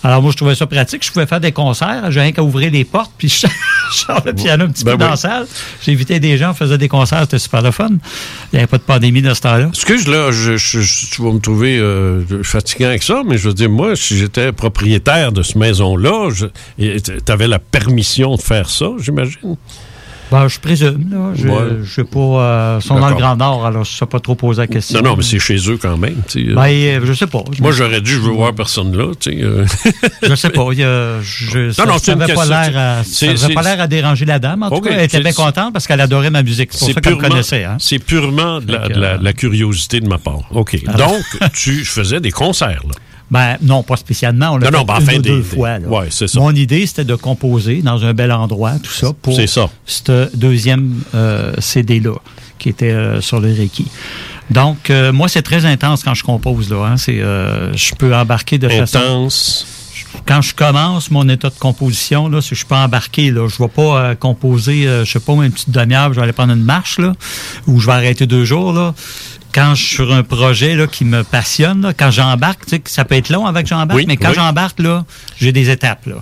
[0.03, 1.05] Alors, moi, je trouvais ça pratique.
[1.05, 2.09] Je pouvais faire des concerts.
[2.09, 3.45] J'ai rien qu'à ouvrir les portes, puis je
[3.91, 5.11] sors le piano un petit Ben peu dans oui.
[5.11, 5.47] la salle.
[5.88, 7.22] Invité des gens, on faisait des concerts.
[7.22, 7.89] C'était super le fun.
[7.89, 7.97] Il
[8.53, 9.67] n'y avait pas de pandémie dans ce temps-là.
[9.67, 10.53] Excuse, là, je,
[11.13, 14.51] tu vas me trouver euh, fatigant avec ça, mais je veux dire, moi, si j'étais
[14.53, 16.30] propriétaire de cette maison-là,
[16.78, 19.55] tu avais la permission de faire ça, j'imagine?
[20.32, 21.09] Ben, je présume.
[21.12, 21.34] Là.
[21.36, 21.86] Je Ouais.
[21.93, 22.20] sais pas.
[22.20, 23.16] euh, sont dans le.
[23.16, 25.01] Grand Nord, alors je ne sais pas trop poser la question.
[25.01, 26.16] Non, non, mais c'est chez eux quand même.
[26.26, 26.53] tu sais.
[26.53, 27.43] Ben, euh, je sais pas.
[27.59, 29.12] moi, j'aurais dit, je veux voir personne là.
[29.20, 29.66] tu sais, euh.
[30.24, 30.62] Je sais pas.
[30.62, 34.64] a- je, ça non, une n'avait pas l'air à, ça déranger la dame.
[34.64, 36.70] En tout cas, elle était bien contente parce qu'elle adorait ma musique.
[36.72, 37.66] C'est pour ça qu'elle me connaissait.
[37.66, 37.76] Hein.
[37.80, 40.43] c'est purement de la, Fait que, de la- euh, de la curiosité de ma part.
[40.51, 40.82] OK.
[40.97, 42.93] Donc, tu faisais des concerts, là.
[43.32, 44.51] Ben, non, pas spécialement.
[44.51, 45.79] On l'a Non, fait non, ben, une enfin, ou des- deux des- fois.
[45.79, 45.88] là.
[45.88, 46.39] ouais, c'est ça.
[46.39, 49.34] Mon idée, c'était de composer dans un bel endroit, tout ça, pour
[49.86, 52.15] ce deuxième euh, CD-là,
[52.59, 53.88] qui était euh, sur le Reiki.
[54.49, 56.69] Donc, euh, moi, c'est très intense quand je compose.
[56.69, 56.97] Là, hein.
[56.97, 58.97] c'est, je peux embarquer de façon...
[58.99, 59.65] Intense.
[60.25, 63.65] Quand je commence mon état de composition, là, si je peux embarquer, là, je ne
[63.67, 66.51] vais pas euh, composer, euh, je sais pas, une petite demi-heure, je vais aller prendre
[66.51, 67.13] une marche, là,
[67.65, 68.73] ou je vais arrêter deux jours.
[68.73, 68.93] Là.
[69.54, 72.82] Quand je suis sur un projet là, qui me passionne, là, quand j'embarque, tu sais,
[72.86, 74.36] ça peut être long avant que j'embarque, Oui, mais quand oui.
[74.36, 75.06] j'embarque, là,
[75.38, 76.06] j'ai des étapes.
[76.06, 76.16] Là.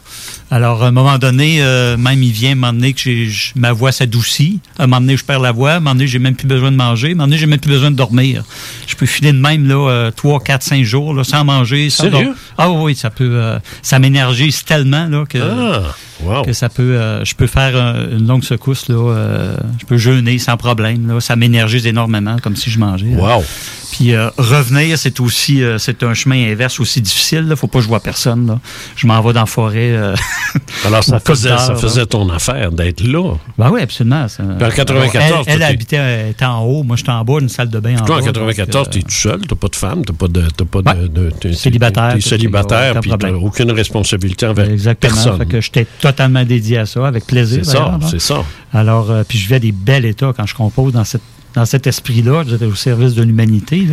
[0.51, 3.71] Alors, à un moment donné, euh, même il vient, à un moment donné, que ma
[3.71, 4.59] voix s'adoucit.
[4.79, 5.73] À un moment donné, je perds la voix.
[5.73, 7.09] À un moment donné, j'ai même plus besoin de manger.
[7.09, 8.43] À un moment donné, j'ai même plus besoin de dormir.
[8.87, 12.03] Je peux filer de même, là, euh, 3, 4, 5 jours, là, sans manger, sans
[12.09, 12.25] Sérieux?
[12.25, 16.41] dor- Ah oui, ça peut, euh, ça m'énergise tellement, là, que, Ah, wow.
[16.43, 19.97] que ça peut, euh, je peux faire euh, une longue secousse, là, euh, je peux
[19.97, 21.19] jeûner sans problème, là.
[21.21, 23.05] Ça m'énergise énormément, comme si je mangeais.
[23.11, 23.37] là.
[23.37, 23.43] Wow.
[23.91, 27.41] Puis euh, revenir, c'est aussi euh, c'est un chemin inverse aussi difficile.
[27.47, 27.55] Là.
[27.55, 28.47] Faut pas que je vois personne.
[28.47, 28.59] Là.
[28.95, 29.91] Je m'en vais dans la forêt.
[29.91, 30.15] euh,
[30.85, 33.35] Alors, ça faisait, ça faisait ton affaire d'être là.
[33.57, 34.27] Ben oui, absolument.
[34.27, 36.83] ça- en 94, Alors, elle, t'es- habitait elle était en haut.
[36.83, 38.25] Moi, j'étais en bas, une salle de bain en Toi, en bas.
[38.25, 40.43] 94, tu es euh, tout seul, tu pas de femme, tu pas de.
[40.55, 43.35] T'as pas de, de- t'es- Célibataire, T'es célibataire, puis problème.
[43.43, 45.13] aucune responsabilité envers Exactement.
[45.13, 45.37] personne.
[45.37, 47.61] Fait que j'étais totalement dédié à ça, avec plaisir.
[47.63, 47.99] C'est ça, là.
[48.09, 48.43] c'est ça.
[48.73, 51.21] Alors, euh, puis je vis des bels états quand je compose dans cette
[51.55, 52.43] dans cet esprit-là.
[52.47, 53.87] J'étais au service de l'humanité.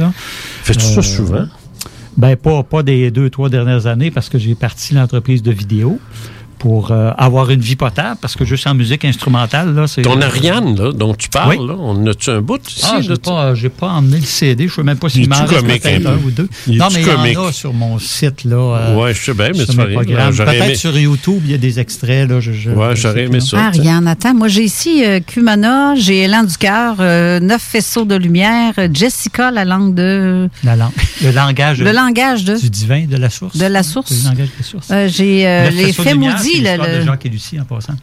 [0.62, 1.46] Fais-tu ça Euh, souvent?
[2.16, 5.98] Ben, pas, pas des deux, trois dernières années parce que j'ai parti l'entreprise de vidéo
[6.58, 10.02] pour euh, avoir une vie potable parce que juste en musique instrumentale, là, c'est.
[10.02, 11.66] Ton Ariane, là, dont tu parles, Oui.
[11.66, 12.80] là, on a-tu un bout ici?
[12.84, 14.68] Ah, j'ai tu- pas, j'ai pas emmené le CD.
[14.68, 16.48] Je sais même pas Il s'il m'en est-tu reste peut-être un ou deux.
[16.66, 17.38] Il non, mais il y comique?
[17.38, 18.56] en a sur mon site, là.
[18.56, 20.30] euh, Ouais, je sais bien, mais pas rien.
[20.32, 22.40] Peut-être aimé- sur YouTube, il y a des extraits, là.
[22.40, 23.58] Je, je- Ouais, j'aurais aimé ça.
[23.60, 24.34] Ah, Ariane, attends.
[24.34, 29.50] Moi, j'ai ici euh, Cumana, j'ai Élan du cœur, euh, Neuf faisceaux de lumière, Jessica,
[29.50, 30.48] la langue de.
[30.64, 30.92] La langue,
[31.22, 32.56] le langage, Le langage de.
[32.58, 33.56] du divin, de la source.
[33.56, 34.10] De la source.
[34.24, 34.92] Le langage de la source.
[35.16, 36.45] J'ai les faits maudits.
[36.60, 37.94] Là, l'histoire le- de Jacques et Lucie, en passant.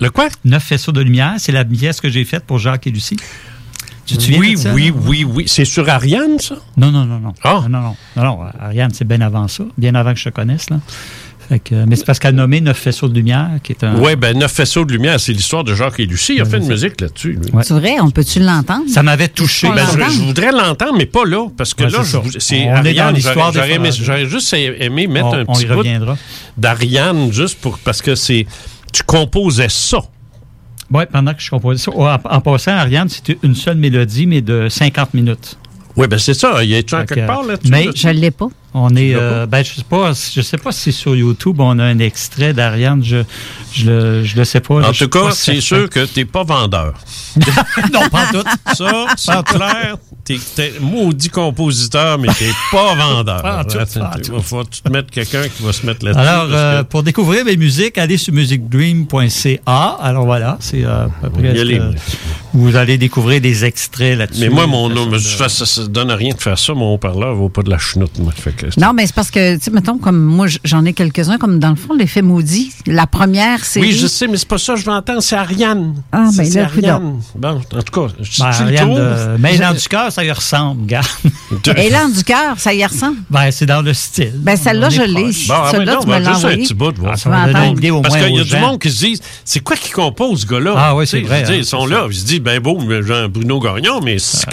[0.00, 0.28] Le quoi?
[0.44, 3.16] Neuf faisceaux de lumière, c'est la pièce que j'ai faite pour Jacques et Lucie.
[4.06, 5.44] Tu te Oui, de ça, oui, oui, oui.
[5.46, 6.54] C'est sur Ariane, ça?
[6.78, 7.34] Non, non, non, non.
[7.44, 7.60] Ah.
[7.62, 7.96] Non, non, non.
[8.16, 9.64] Non, non, Ariane, c'est bien avant ça.
[9.76, 10.80] Bien avant que je te connaisse, là.
[11.48, 13.94] Fait que, mais c'est parce qu'elle a nommé Neuf faisceaux de lumière, qui est un.
[13.96, 16.34] Oui, ben, Neuf faisceaux de lumière, c'est l'histoire de Jacques et Lucie.
[16.36, 17.38] Il a fait une musique là-dessus.
[17.62, 18.84] C'est vrai, on peut-tu l'entendre?
[18.88, 19.66] Ça m'avait touché.
[19.74, 22.22] Ben, je, voudrais l'entendre, mais pas là, parce que Ouais, là, c'est ça.
[22.30, 23.14] je- c'est On est dans Ariane.
[23.14, 26.18] l'histoire J'aurais juste aimé mettre On- un on petit y bout reviendra.
[26.58, 28.46] d'Ariane, juste pour parce que c'est
[28.92, 29.98] tu composais ça.
[30.90, 31.90] Oui, pendant que je composais ça.
[31.92, 35.56] En, en passant, Ariane, c'était une seule mélodie, mais de 50 minutes.
[35.96, 36.62] Oui, ben c'est ça.
[36.62, 37.70] Il y Fait quelque que, part là-dessus?
[37.70, 37.90] mais là?
[37.94, 38.48] Je l'ai pas.
[38.74, 41.84] On est, euh, ben, je sais pas, je sais pas si sur YouTube on a
[41.84, 43.02] un extrait d'Ariane.
[43.02, 43.22] Je,
[43.72, 44.74] je le, je le sais pas.
[44.88, 46.94] En je tout cas, c'est sûr que t'es pas vendeur.
[47.92, 48.44] non, pas tout.
[48.74, 49.96] Ça, c'est clair.
[50.24, 53.40] T'es, t'es maudit compositeur, mais t'es pas vendeur.
[53.40, 54.32] Pas en tout, pas en Il tout.
[54.34, 56.20] va falloir que tu te mettes quelqu'un qui va se mettre là-dessus.
[56.20, 59.96] Alors, euh, que- pour découvrir mes musiques, allez sur musicdream.ca.
[60.02, 61.54] Alors voilà, c'est euh, à peu près
[62.54, 64.40] vous allez découvrir des extraits là-dessus.
[64.40, 66.74] mais moi, mon nom, ça donne rien de faire ça.
[66.74, 68.32] Mon haut-parleur vaut pas de la chenoute, moi.
[68.34, 71.38] Fait que, Non, mais c'est parce que, tu sais, mettons, comme moi, j'en ai quelques-uns,
[71.38, 72.72] comme dans le fond, l'effet maudit.
[72.86, 73.86] La première série.
[73.86, 75.94] Oui, je sais, mais c'est pas ça que je veux entendre, c'est Ariane.
[76.12, 77.20] Ah, C'est- ben c'est là, Ariane.
[77.34, 78.98] Bon, en tout cas, je Ben, tu le Ariane, trouves?
[79.00, 81.06] euh, mais dans du cœur, ça y ressemble, regarde.
[81.76, 83.16] Élan du cœur, ça y ressemble.
[83.30, 84.32] Ben, c'est dans le style.
[84.36, 85.24] Ben, celle-là, je l'ai.
[85.48, 86.62] Bon, ah, Celle-là, tu me l'as juste un envoyé.
[86.62, 87.12] petit bout de voir.
[87.14, 88.60] Ah, ça va donner une idée au Parce qu'il y a du gens.
[88.60, 90.74] monde qui se disent c'est quoi qui compose ce gars-là?
[90.76, 93.28] Ah oui, c'est vrai, hein, ils sont c'est là, ils se disent ben beau, Jean
[93.28, 94.44] Bruno Gagnon, mais c'est-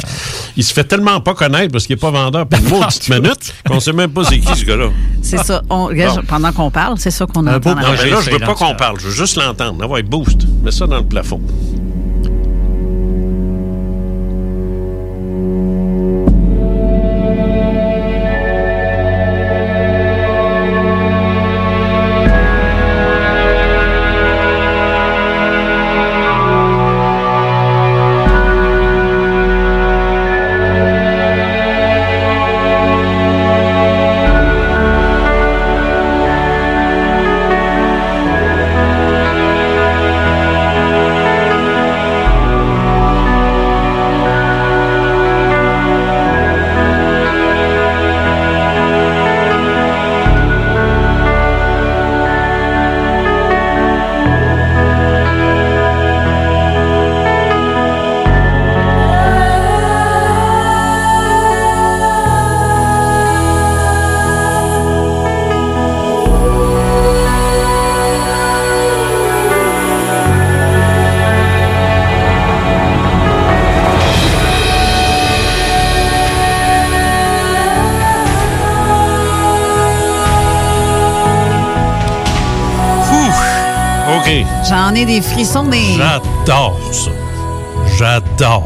[0.57, 3.53] il se fait tellement pas connaître parce qu'il est pas vendeur pour une maudite minute
[3.67, 4.89] qu'on même pas c'est qui ce gars-là.
[5.21, 5.61] C'est ça.
[5.69, 8.53] On- regarde, Pendant qu'on parle, c'est ça qu'on la- Non, mais là, je veux pas
[8.53, 9.79] qu'on parle, je veux juste l'entendre.
[9.83, 10.45] Ah ouais, boost.
[10.63, 11.41] Mets ça dans le plafond.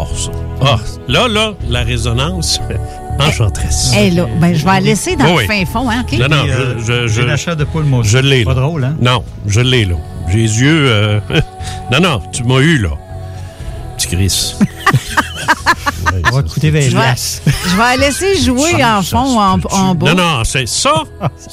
[0.07, 0.31] Ça.
[0.61, 0.77] Ah,
[1.07, 2.59] là, là, la résonance
[3.19, 3.91] enchanteresse.
[3.93, 6.17] Hey, là, ben, je vais la laisser dans Oui, le fin fond, hein, OK?
[6.19, 8.43] Non, non, euh, je, je, de poule, moi je l'ai.
[8.43, 8.61] Pas là.
[8.61, 8.95] drôle, hein?
[9.01, 9.95] Non, je l'ai, là.
[10.29, 10.85] J'ai les yeux.
[10.87, 11.19] euh,
[11.91, 12.89] non, non, tu m'as eu, là.
[13.97, 14.55] Petit Chris.
[16.25, 17.41] On va écouter Je vais, Vegas.
[17.45, 20.13] je vais la laisser jouer en fond, en, en bas.
[20.13, 21.03] Non, non, c'est ça.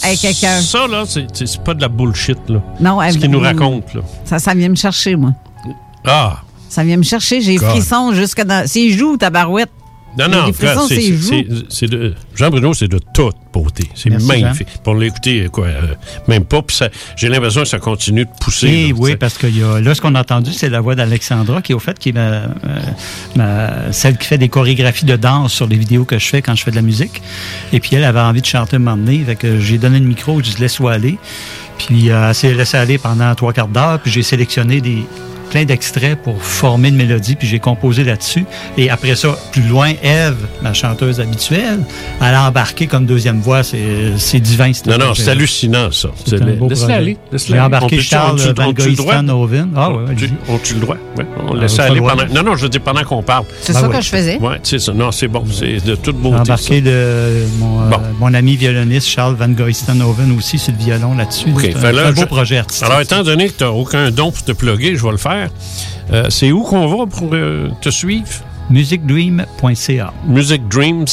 [0.03, 0.61] Avec quelqu'un.
[0.61, 2.61] Ça, là, c'est- pas de la bullshit, là.
[2.80, 4.01] Non, Ce elle- qu'il nous raconte, là.
[4.24, 5.32] Ça, ça vient me chercher, moi.
[6.07, 6.38] Ah!
[6.69, 7.41] Ça vient me chercher.
[7.41, 7.69] J'ai God.
[7.71, 8.67] frissons jusque dans.
[8.67, 9.71] C'est joue, tabarouette.
[10.19, 10.89] Non, J'ai non, regarde,
[11.69, 12.14] c'est- de.
[12.35, 13.85] Jean Bruno, c'est de toute beauté.
[13.95, 14.69] C'est magnifique.
[14.83, 15.95] Pour l'écouter, quoi, euh,
[16.27, 16.62] même pas.
[17.19, 18.67] J'ai l'impression que ça continue de pousser.
[18.67, 20.95] Eh là, oui, parce que y a, là, ce qu'on a entendu, c'est la voix
[20.95, 22.47] d'Alexandra, qui, au fait, qui est ma- euh,
[23.37, 26.55] ma- celle qui fait des chorégraphies de danse sur les vidéos que je fais quand
[26.55, 27.21] je fais de la musique.
[27.75, 29.23] Et puis, elle avait envie de chanter un moment donné.
[29.23, 31.19] Fait que j'ai donné le micro, je dis laisse-toi aller.
[31.77, 34.01] Puis, euh, elle s'est laissée aller pendant trois quarts d'heure.
[34.01, 35.05] Puis, j'ai sélectionné des
[35.51, 38.44] plein d'extraits pour former une mélodie, puis j'ai composé là-dessus.
[38.76, 41.80] Et après ça, plus loin, Eve, ma chanteuse habituelle,
[42.20, 43.62] elle a embarqué comme deuxième voix.
[43.62, 43.78] C'est
[44.16, 44.70] c'est divin.
[44.86, 46.09] Non, non, c'est hallucinant, ça.
[46.26, 47.16] C'est un beau Laisse-la aller.
[47.32, 47.66] laisse-la J'ai aller.
[47.66, 49.14] embarqué On Charles on Van on peut-tu le droit?
[49.14, 49.68] Goyston-Owen.
[49.76, 50.36] Ah, ouais, ouais, Tu- allez-y.
[50.49, 50.97] On-tu le droit?
[51.16, 52.16] Ouais, on Ah, laisse on aller le droit.
[52.16, 52.34] pendant.
[52.34, 53.44] Non, non, je veux dire pendant qu'on parle.
[53.61, 54.38] C'est ça que je faisais.
[54.40, 54.92] Oui, c'est ça.
[54.92, 55.44] Non, c'est bon.
[55.51, 56.36] C'est de toute J'ai beauté.
[56.40, 61.51] embarqué le, mon, euh, mon ami violoniste Charles Van Goyston-Oven aussi sur le violon là-dessus.
[61.55, 61.61] OK.
[61.62, 62.86] C'est un, beau je- projet artistique.
[62.86, 65.36] Alors, étant donné que tu n'as aucun don pour te plugger, je vais le faire.
[66.12, 68.28] Euh, c'est où qu'on va pour euh, te suivre?
[68.68, 70.12] Musicdream.ca.
[70.26, 71.07] Music Dreams,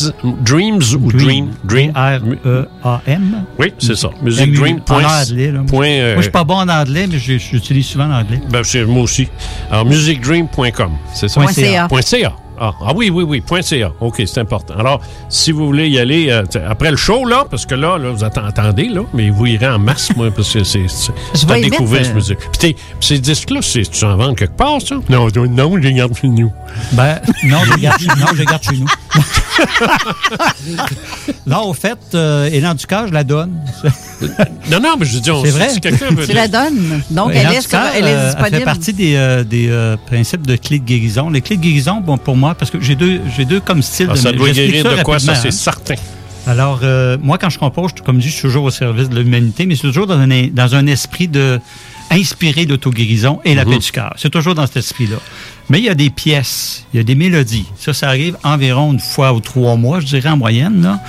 [0.44, 1.52] Dreams ou Dream?
[1.64, 1.92] Dream?
[1.96, 3.44] R-E-A-M.
[3.60, 4.08] Oui, c'est ça.
[4.08, 4.82] En Musicdream.
[4.90, 5.60] anglais, là.
[5.68, 8.42] point, euh, Moi, je suis pas bon en anglais, mais j'utilise souvent l'anglais.
[8.50, 9.28] Ben, c'est moi aussi.
[9.70, 11.42] Alors, musicdream.com, c'est ça?
[11.42, 11.88] Point CA.
[11.88, 12.34] Point CA.
[12.60, 13.92] Ah, ah oui, oui, oui, point CA.
[14.00, 14.76] OK, c'est important.
[14.78, 18.12] Alors, si vous voulez y aller euh, après le show, là, parce que là, là
[18.12, 21.48] vous atten- attendez, là, mais vous irez en masse, moi, parce que c'est c'est- c'est
[21.48, 21.56] vais
[22.04, 22.38] cette euh, musique.
[22.60, 24.96] Puis ces disques-là, c'est- tu en vends quelque part, ça?
[25.10, 26.52] Non, non, je les garde chez nous.
[26.94, 28.88] Ben, non, je les garde, non, je les garde chez nous.
[31.48, 33.52] non, au fait, euh, Élan du je la donne.
[34.72, 35.70] non, non, mais je dis, on C'est vrai?
[35.70, 37.02] si quelqu'un veut Tu la donnes.
[37.10, 38.58] Donc, Élan elle est, elle est euh, disponible.
[38.58, 41.30] fait partie des, euh, des euh, principes de clés de guérison.
[41.30, 44.08] Les clés de guérison, bon, pour moi, parce que j'ai deux, j'ai deux comme style
[44.10, 45.52] Ah, de ça doit guérir de quoi, ça, c'est hein.
[45.52, 45.96] certain.
[46.46, 49.18] Alors, euh, moi, quand je compose, comme je dis, je suis toujours au service de
[49.20, 51.60] l'humanité, mais c'est toujours dans un, dans un esprit de
[52.12, 53.72] inspirer l'autoguérison et la Mhm.
[53.72, 54.14] paix du cœur.
[54.18, 55.16] C'est toujours dans cet esprit-là.
[55.70, 57.66] Mais il y a des pièces, il y a des mélodies.
[57.80, 61.00] Ça, ça arrive environ une fois ou trois mois, je dirais en moyenne, là,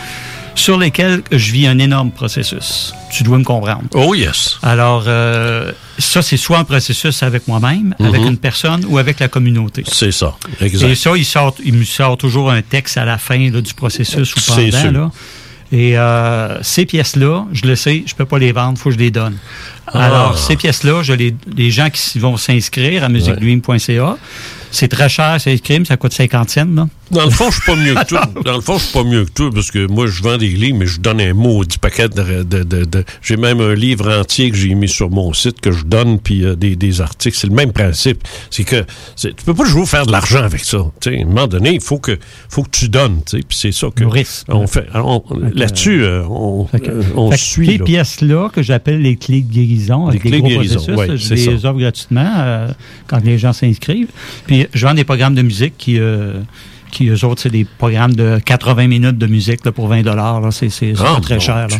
[0.55, 2.95] sur lesquelles je vis un énorme processus.
[3.11, 3.83] Tu dois me comprendre.
[3.95, 4.59] Oh yes.
[4.63, 8.29] Alors, euh, ça, c'est soit un processus avec moi-même, avec Mhm.
[8.29, 9.83] une personne ou avec la communauté.
[9.87, 10.89] C'est ça, exact.
[10.89, 13.75] Et ça, il, sort, il me sort toujours un texte à la fin là, du
[13.75, 14.71] processus ou pendant.
[14.81, 14.93] sûr.
[14.93, 15.11] Là.
[15.73, 19.01] Et euh, ces pièces-là, je le sais, je peux pas les vendre, faut que je
[19.01, 19.37] les donne.
[19.89, 20.05] Ah.
[20.07, 24.17] Alors, ces pièces-là, je les, les gens qui vont s'inscrire à musicdream.ca,
[24.71, 26.67] c'est très cher, c'est crime, ça coûte 50 cents.
[26.75, 26.87] Là.
[27.11, 28.23] Dans le fond, je suis pas mieux que toi.
[28.45, 30.49] Dans le fond, je suis pas mieux que toi parce que moi, je vends des
[30.49, 32.43] livres, mais je donne un maudit paquet de.
[32.43, 35.71] de, de, de- J'ai même un livre entier que j'ai mis sur mon site que
[35.71, 37.37] je donne, puis euh, des, des articles.
[37.37, 38.23] C'est le même principe.
[38.51, 38.85] C'est que
[39.21, 40.79] tu peux pas toujours faire de l'argent avec ça.
[40.79, 43.21] À un moment donné, il faut que, faut que tu donnes.
[43.31, 44.03] Puis c'est ça que.
[44.49, 44.87] On fait.
[44.95, 45.23] on-
[45.55, 47.67] Là-dessus, euh, on, euh, on Fait que suit.
[47.67, 47.85] Ces là.
[47.85, 51.59] pièces-là, que j'appelle les clés de guérison, avec Les clés de guérison, ouais, je les
[51.59, 51.69] ça.
[51.69, 52.69] offre gratuitement euh,
[53.07, 54.09] quand les gens s'inscrivent.
[54.47, 56.41] Puis je vends des programmes de musique qui, euh,
[56.95, 60.49] qui eux autres, c'est des programmes de 80 minutes de musique là, pour 20 là.
[60.51, 61.69] C'est Ah, pas très bon, cher.
[61.69, 61.77] Là.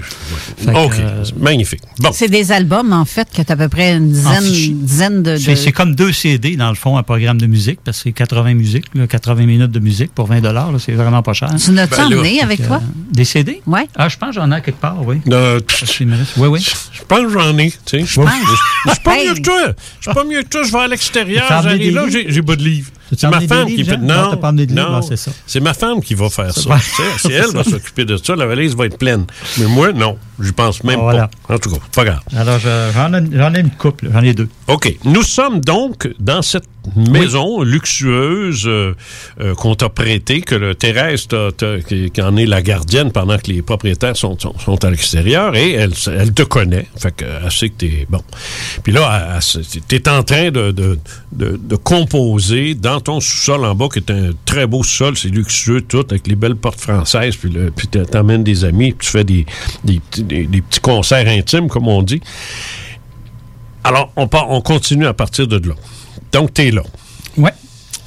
[0.59, 1.81] Fait que, OK, euh, magnifique.
[2.01, 2.11] Bon.
[2.13, 5.23] C'est des albums, en fait, que tu as à peu près une dizaine, fait, dizaine
[5.23, 5.33] de.
[5.33, 8.13] de- C'est comme deux CD, dans le fond, un programme de musique, parce que c'est
[8.13, 11.51] 80 musiques, là, 80 minutes de musique pour 20 là, c'est vraiment pas cher.
[11.63, 12.77] Tu n'as-tu Ben emmené avec toi?
[12.83, 13.63] euh, Des CD?
[13.67, 13.81] Oui.
[13.97, 15.21] Ah, je pense que j'en ai quelque part, oui.
[15.31, 15.61] Euh,
[16.37, 16.61] Oui, oui.
[16.93, 17.71] Je pense que j'en ai.
[17.71, 18.01] tu sais.
[18.01, 18.21] Je suis
[19.03, 19.61] pas mieux que toi.
[20.01, 20.63] Je suis pas mieux que toi.
[20.65, 21.45] Je vais à l'extérieur.
[21.49, 22.13] J'arrive là, livres?
[22.13, 22.91] j'ai j'ai pas de livre.
[23.17, 23.97] C'est ma femme qui livres?
[24.01, 24.33] Non,
[24.71, 25.31] Non, c'est ça.
[25.47, 26.79] C'est ma femme qui va faire ça.
[26.79, 27.49] Sais, C'est elle ça.
[27.51, 28.35] qui va s'occuper de ça.
[28.37, 29.25] La valise va être pleine.
[29.59, 30.17] Mais moi, non.
[30.41, 31.29] Je pense même voilà.
[31.47, 31.55] pas.
[31.55, 32.21] En tout cas, pas grave.
[32.37, 34.49] Alors, je- j'en ai, j'en ai une couple, j'en ai deux.
[34.69, 34.97] OK.
[35.05, 36.65] Nous sommes donc dans cette
[36.97, 38.95] maison luxueuse euh,
[39.41, 41.27] euh, qu'on t'a prêtée, que Thérèse
[41.89, 45.93] qui, en est la gardienne pendant que les propriétaires sont, sont, à l'extérieur et elle,
[46.07, 46.87] elle te connaît.
[47.17, 48.23] Qu'elle sait que t'es bon.
[48.83, 50.99] Puis là, elle- elle- t'es en train de, de,
[51.33, 55.81] de, composer dans ton sous-sol en bas, qui est un très beau sous-sol, c'est luxueux
[55.83, 59.25] tout, avec les belles portes françaises, puis, le- puis t'emmènes des amis, puis tu fais
[59.25, 59.47] des,
[59.85, 62.21] des, des- des petits concerts intimes, comme on dit.
[63.83, 65.75] Alors, on, part, on continue à partir de là.
[66.33, 66.83] Donc, tu es là.
[67.37, 67.51] Oui.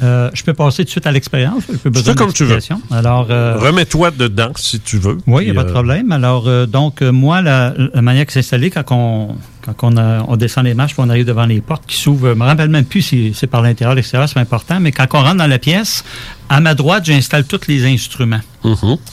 [0.03, 1.63] Euh, je peux passer tout de suite à l'expérience.
[1.71, 2.59] Je peux besoin comme tu veux.
[2.91, 5.17] Alors, euh, Remets-toi dedans si tu veux.
[5.25, 6.11] oui, il n'y a pas de euh, problème.
[6.11, 9.35] Alors, euh, donc, moi, la, la manière que c'est installé quand on,
[9.75, 12.29] Quand on, a- on descend les marches, puis on arrive devant les portes qui s'ouvrent.
[12.29, 14.79] Je me rappelle même plus si c'est par l'intérieur ou l'extérieur, c'est important.
[14.79, 16.03] Mais quand on rentre dans la pièce,
[16.49, 18.39] à ma droite, j'installe tous les instruments.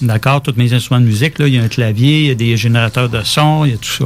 [0.01, 0.43] D'accord?
[0.43, 1.39] Tous mes instruments de musique.
[1.39, 3.75] Là, il y a un clavier, il y a des générateurs de son, il y
[3.75, 4.05] a tout ça.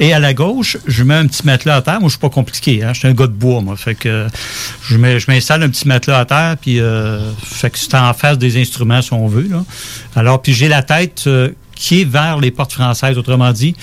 [0.00, 2.00] Et à la gauche, je mets un petit matelas à terre.
[2.00, 2.82] Moi, je suis pas compliqué.
[2.82, 2.92] Hein?
[2.94, 3.76] Je suis un gars de bois, moi.
[3.76, 4.26] Fait que
[4.88, 8.12] je mets- je m'installe un petit matelas à terre, puis euh, fait que c'est en
[8.14, 9.48] face des instruments, si on veut.
[9.50, 9.64] Là.
[10.16, 13.18] Alors, puis j'ai la tête euh, qui est vers les portes françaises.
[13.18, 13.74] Autrement dit,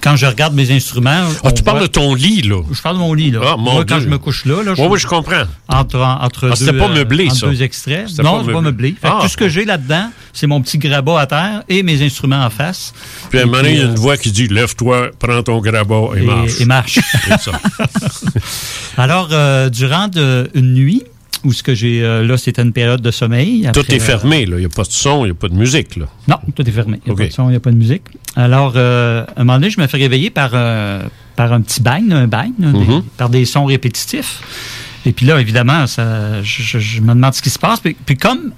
[0.00, 1.24] quand je regarde mes instruments.
[1.44, 2.62] Ah, tu parles de ton lit, là.
[2.72, 3.40] Je parle de mon lit, là.
[3.44, 5.42] Ah, mon Moi, quand je me couche là, là Oui, oui, je comprends.
[5.68, 7.46] Entre, entre Ah, deux, pas euh, meublé, entre ça.
[7.46, 8.08] deux extraits.
[8.22, 8.94] Non, c'est pas meublé.
[9.00, 9.18] Fait Ah.
[9.22, 12.50] tout ce que j'ai là-dedans, c'est mon petit grabat à terre et mes instruments en
[12.50, 12.94] face.
[13.28, 15.42] Puis à un moment donné, il y a euh, une voix qui dit Lève-toi, prends
[15.42, 16.60] ton grabat et, et, marche.
[16.60, 16.98] et marche.
[18.96, 21.02] Alors, euh, durant de- une nuit,
[21.44, 23.68] où ce que j'ai euh, là, c'était une période de sommeil.
[23.72, 24.56] Tout est fermé, là.
[24.56, 26.04] Il n'y a pas de son, il n'y a pas de musique, là.
[26.06, 26.98] euh, non, tout est fermé.
[27.06, 28.02] Il n'y a pas de son, il n'y a pas de musique.
[28.34, 31.02] Alors, euh, à un moment donné, je me fais réveiller par, euh,
[31.36, 33.02] par un petit bang, un bang, Mhm.
[33.16, 34.40] par des sons répétitifs.
[35.04, 37.78] Et puis là, évidemment, ça, je, je- je me demande ce qui se passe.
[37.80, 38.52] Puis, puis comme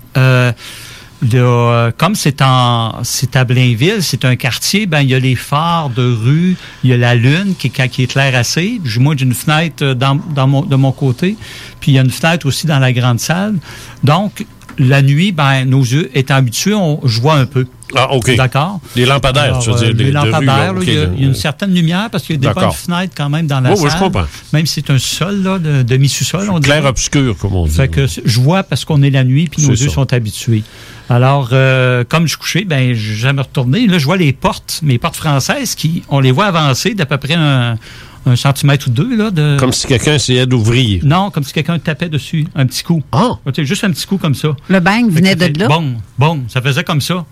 [1.24, 5.34] euh, comme c'est en c'est à Blainville, c'est un quartier, ben il y a les
[5.34, 8.80] phares de rue, il y a la lune qui, qui éclaire assez.
[8.98, 11.36] Moi, j'ai une fenêtre euh, de mon côté,
[11.80, 13.56] puis il y a une fenêtre aussi dans la grande salle.
[14.04, 14.46] Donc,
[14.78, 17.66] la nuit, ben nos yeux étant habitués, on, je vois un peu.
[17.94, 18.34] Ah, OK.
[18.36, 18.80] D'accord.
[18.96, 19.88] Les lampadaires, Alors, tu veux euh, dire.
[19.88, 21.10] les de rue, là, lampadaires, il, y a, là.
[21.14, 23.46] il y a une certaine lumière parce qu'il y a des bonnes fenêtres quand même
[23.46, 23.84] dans la salle.
[23.84, 24.26] oui, je comprends.
[24.52, 26.60] Même si c'est un sol, là, de demi-sous-sol, on.
[26.60, 27.74] Clair-obscur, comme on dit.
[27.74, 29.94] Fait que je vois parce qu'on est la nuit puis nos yeux ça.
[29.94, 30.62] sont habitués.
[31.10, 33.86] Alors, euh, comme je couchais, ben, je jamais retourné.
[33.86, 37.16] Là, je vois les portes, mes portes françaises qui, on les voit avancer d'à peu
[37.16, 37.76] près un,
[38.26, 39.56] un centimètre ou deux, là, de.
[39.58, 41.02] Comme si quelqu'un essayait d'ouvrir.
[41.04, 43.02] Non, comme si quelqu'un tapait dessus, un petit coup.
[43.12, 43.38] Ah!
[43.58, 44.54] juste un petit coup comme ça.
[44.68, 45.68] Le bang venait de là?
[45.68, 47.24] Bon, bon, ça faisait comme ça.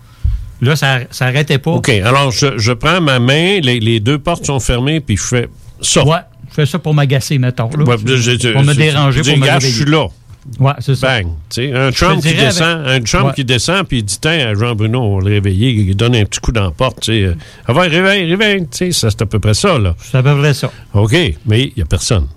[0.60, 1.72] Là, ça, ça arrêtait pas.
[1.72, 5.22] OK, alors je, je prends ma main, les, les deux portes sont fermées, puis je
[5.24, 5.48] fais
[5.82, 6.04] ça.
[6.04, 7.68] Ouais, je fais ça pour m'agacer, mettons.
[7.76, 7.84] Là.
[7.84, 10.06] Ouais, je- je- pour me déranger, pour me je suis là.
[10.60, 11.08] Ouais, c'est ça.
[11.20, 11.32] Bang.
[11.50, 13.32] Tu sais, un Trump qui descend, avec- un Trump Ouais.
[13.34, 16.38] qui descend, puis il dit Tiens, Jean-Bruno, on va le réveiller, il donne un petit
[16.38, 17.10] coup dans la porte.
[17.66, 18.60] Ah ouais, réveille, réveille.
[18.62, 19.96] Tu sais, ça, c'est à peu près ça, là.
[20.00, 20.70] C'est à peu près ça.
[20.94, 22.28] OK, mais il n'y a personne.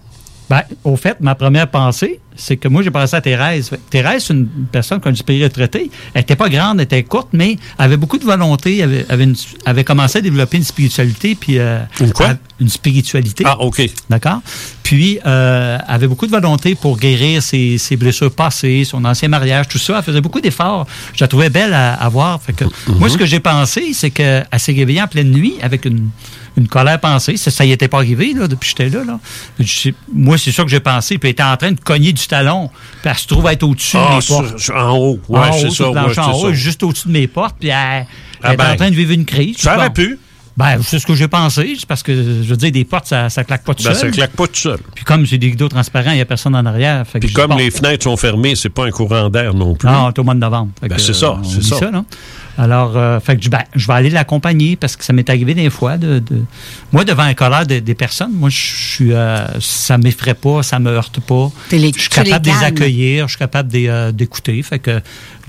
[0.49, 3.69] Ben, au fait, ma première pensée, c'est que moi, j'ai pensé à Thérèse.
[3.89, 5.91] Thérèse, c'est une personne qu'on pays retraité.
[6.13, 9.35] Elle était pas grande, elle était courte, mais avait beaucoup de volonté, avait, avait, une-
[9.65, 11.35] avait commencé à développer une spiritualité.
[11.35, 12.29] Puis, euh, Une quoi?
[12.29, 13.43] a- Une spiritualité.
[13.47, 13.81] Ah, OK.
[14.09, 14.41] D'accord?
[14.83, 19.67] Puis, euh, avait beaucoup de volonté pour guérir ses, ses blessures passées, son ancien mariage,
[19.67, 19.97] tout ça.
[19.97, 20.87] Elle faisait beaucoup d'efforts.
[21.13, 22.41] Je la trouvais belle à, à voir.
[22.41, 25.85] Fait que, Moi, ce que j'ai pensé, c'est qu'elle s'est réveillée en pleine nuit avec
[25.85, 26.09] une,
[26.57, 27.37] une colère pensée.
[27.37, 29.03] Ça, ça y était pas arrivé là, depuis que j'étais là.
[29.05, 29.19] là.
[29.59, 31.17] Je moi, c'est ça que j'ai pensé.
[31.17, 32.69] Puis elle était en train de cogner du talon.
[33.01, 34.69] Puis elle se trouve être au-dessus Ah, des sur- portes.
[34.75, 35.19] en haut.
[35.29, 36.53] En c'est ça, ouais, en haut, ça.
[36.53, 37.55] juste au-dessus de mes portes.
[37.59, 38.05] Puis elle, Ah
[38.43, 39.57] elle était ben, en train de vivre une crise.
[39.57, 40.17] ça aurait pu.
[40.57, 41.75] Ben, c'est ce que j'ai pensé.
[41.79, 44.09] C'est parce que, je veux dire, des portes, ça, ça claque pas tout Ben, seul.
[44.09, 44.77] ça claque pas tout seul.
[44.93, 47.07] Puis comme c'est des rideaux transparents, il n'y a personne en arrière.
[47.07, 49.87] Fait Puis comme les fenêtres sont fermées, c'est pas un courant d'air non plus.
[49.87, 50.71] Non, c'est au mois de novembre.
[50.81, 51.89] Ben, c'est ça, on c'est dit ça.
[51.91, 52.03] là.
[52.61, 55.53] Alors, euh, fait que je, ben, je vais aller l'accompagner parce que ça m'est arrivé
[55.53, 55.97] des fois.
[55.97, 56.43] De, de-
[56.91, 60.77] moi, devant un colère de- des personnes, moi, je suis, euh, ça m'effraie pas, ça
[60.77, 61.49] me heurte pas.
[61.71, 64.61] Les- je suis capable de les accueillir, je suis capable euh, d'écouter.
[64.61, 64.99] Fait que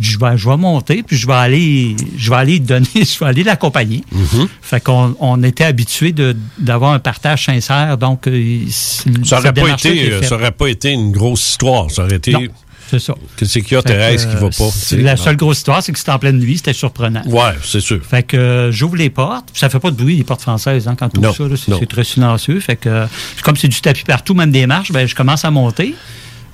[0.01, 3.27] je vais, je vais monter, puis je vais aller, je vais aller donner, je vais
[3.27, 4.05] aller l'accompagner.
[4.15, 4.47] Mm-hmm.
[4.63, 6.15] Fait qu'on on était habitué
[6.59, 11.11] d'avoir un partage sincère, donc euh, Ça n'aurait pas, été, ça aurait pas été une
[11.11, 11.91] grosse histoire.
[11.91, 12.31] Ça aurait été.
[12.33, 12.43] Non,
[12.91, 13.15] c'est ça.
[13.37, 14.71] Qu'est-ce qu'il y a, Fait Thérèse, qui va euh, pas?
[14.73, 17.23] c'est- La seule grosse histoire, c'est que c'était en pleine nuit, c'était surprenant.
[17.27, 18.01] Ouais, c'est sûr.
[18.05, 20.97] Fait que euh, j'ouvre les portes, ça fait pas de bruit les portes françaises hein,
[20.99, 22.61] quand tout ça, c'est c'est très silencieux.
[22.61, 23.07] Fait que euh,
[23.43, 25.95] comme c'est du tapis partout, même des marches, ben je commence à monter.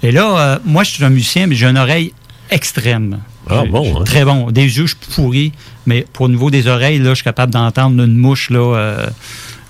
[0.03, 2.12] Et là, euh, moi je suis un musicien, mais j'ai une oreille
[2.51, 3.18] extrême.
[3.49, 4.05] Ah, J'ai- bon, hein.
[4.05, 4.51] Très bon.
[4.51, 5.53] Des yeux, je suis pourri,
[5.87, 8.59] mais pour au niveau des oreilles, là, je suis capable d'entendre une mouche là.
[8.76, 9.07] euh,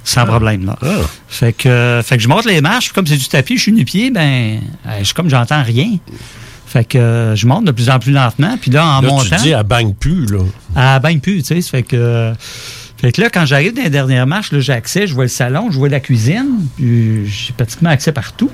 [0.04, 0.66] sans problème.
[0.66, 0.78] Là.
[0.82, 0.86] Ah.
[1.26, 3.62] Fait, que, euh, fait que je monte les marches, puis comme c'est du tapis, je
[3.62, 5.96] suis nu-pied, ben, euh, je, comme j'entends rien.
[6.66, 9.24] Fait que euh, je monte de plus en plus lentement, puis là, en Là, montant.
[9.36, 10.40] tu dis, elle bang plus, là.
[10.74, 11.60] Ah, ben plus, tu sais.
[11.62, 12.32] Fait que,
[13.00, 15.70] fait que là, quand j'arrive dans les dernières marches, j'ai accès, je vois le salon,
[15.70, 18.50] je vois la cuisine, puis j'ai pratiquement accès partout.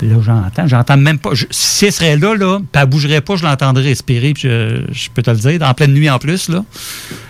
[0.00, 1.34] Puis là, j'entends, j'entends même pas.
[1.34, 4.80] je- si elle serait là, là, puis elle bougerait pas, je l'entendrais respirer, puis je,
[4.90, 6.64] je peux te le dire, en pleine nuit en plus, là.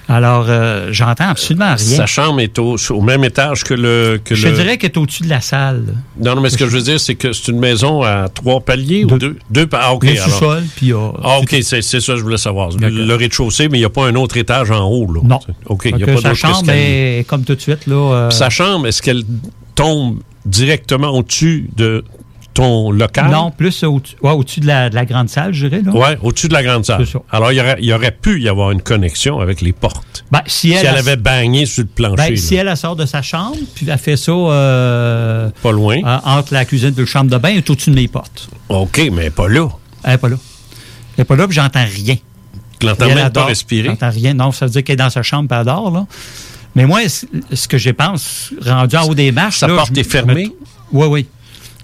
[0.08, 1.76] Alors, euh, j'entends absolument rien.
[1.96, 4.20] Sa chambre est au, au même étage que le.
[4.24, 4.54] Que je le...
[4.54, 5.82] dirais qu'elle est au-dessus de la salle.
[6.20, 8.60] Non, non, mais ce que je veux dire, c'est que c'est une maison à trois
[8.60, 9.36] paliers ou deux?
[9.50, 10.04] Deux pa- Ah, OK.
[10.04, 12.70] Le sous-sol, puis il y a- Ah, OK, c'est ça que je voulais savoir.
[12.78, 15.20] Le, rez-de-chaussée, mais il n'y a pas un autre étage en haut, là.
[15.24, 15.40] Non.
[15.66, 17.94] OK, il n'y a pas sa chambre est comme tout de suite, là.
[18.14, 19.22] euh, Sa chambre, est-ce qu'elle
[19.74, 22.02] tombe directement au-dessus de
[22.54, 23.30] ton local?
[23.30, 25.82] Non, plus au- ouais, au-dessus de, la, de la grande salle, je dirais.
[25.92, 27.06] Oui, au-dessus de la grande salle.
[27.30, 30.24] Alors, il y, aurait, il y aurait pu y avoir une connexion avec les portes.
[30.30, 32.16] Ben, si elle, elle a- avait bagné sur le plancher.
[32.16, 35.98] Ben, si elle, elle sort de sa chambre, puis elle fait ça euh, Pas loin.
[36.04, 38.48] en- entre la cuisine et la chambre de bain, elle est au-dessus de mes portes.
[38.68, 39.68] OK, mais pas là.
[40.04, 40.36] Elle n'est pas là.
[41.16, 42.16] Elle n'est pas là, puis j'entends rien.
[42.78, 43.88] Tu l'entends elle même pas respirer?
[43.88, 44.32] J'entends rien.
[44.34, 46.06] Non, ça veut dire qu'elle est dans sa chambre, puis elle dort, là.
[46.76, 49.58] Mais moi, ce que je pense, rendu en haut des marches...
[49.58, 50.50] Sa là, porte je- est fermée?
[50.92, 51.26] Oui, oui.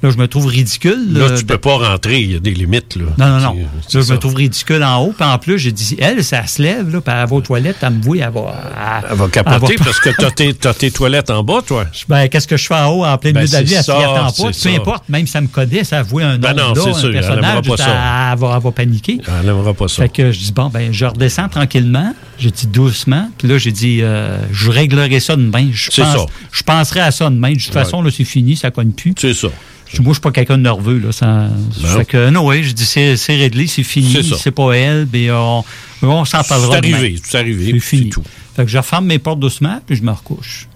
[0.06, 1.12] Là, je me trouve ridicule.
[1.14, 2.20] Là, euh, tu peux pas rentrer.
[2.20, 2.94] Il y a des limites.
[2.94, 3.06] Là.
[3.18, 3.54] Non, non, non.
[3.56, 4.12] Là, je ça.
[4.12, 5.12] me trouve ridicule en haut.
[5.18, 7.78] Puis en plus, j'ai dit, elle, ça se lève, là, puis elle va aux toilettes,
[7.82, 9.02] elle me voit, elle va.
[9.10, 11.86] Elle va capoter elle va- parce que t'as tes, t'as tes toilettes en bas, toi.
[12.08, 13.74] Ben, qu'est-ce que je fais en haut en plein Ben, milieu de la vie?
[13.74, 14.46] Elle s'y attend pas.
[14.46, 14.70] Peu ça.
[14.70, 17.12] importe, même si ça me codait, ça avouait un Ben non, là, un sûr, elle
[17.12, 18.30] personnage, pas ça.
[18.32, 19.18] elle, va, elle va paniquer.
[19.40, 20.02] Elle n'aimera pas ça.
[20.02, 22.14] Fait que je dis, bon, ben, je redescends tranquillement.
[22.38, 23.28] J'ai dit doucement.
[23.38, 25.68] Puis là, j'ai dit, euh, je réglerai ça demain.
[25.72, 26.26] Je pense- ça.
[26.52, 27.52] Je penserai à ça demain.
[27.52, 27.82] De toute Ouais.
[27.82, 29.14] façon, là, c'est fini, ça cogne plus.
[29.18, 29.48] C'est ça.
[29.88, 31.12] Je moi, je suis pas quelqu'un de nerveux, là.
[31.12, 31.48] Ça,
[31.96, 34.16] Fait que, non, oui, je dis, c'est c'est réglé, c'est fini.
[34.38, 35.06] C'est pas elle.
[35.12, 35.64] Mais on,
[36.02, 36.72] on s'en parlera.
[36.72, 38.10] C'est arrivé, c'est arrivé, C'est fini.
[38.10, 38.22] tout.
[38.56, 40.66] Fait que je referme mes portes doucement, puis je me recouche.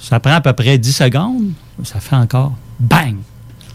[0.00, 1.52] Ça prend à peu près 10 secondes.
[1.84, 3.16] Ça fait encore bang.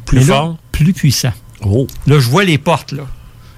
[0.05, 0.57] Plus Mais là, fort?
[0.71, 1.33] plus puissant.
[1.61, 1.87] Oh.
[2.07, 3.03] Là, je vois les portes, là.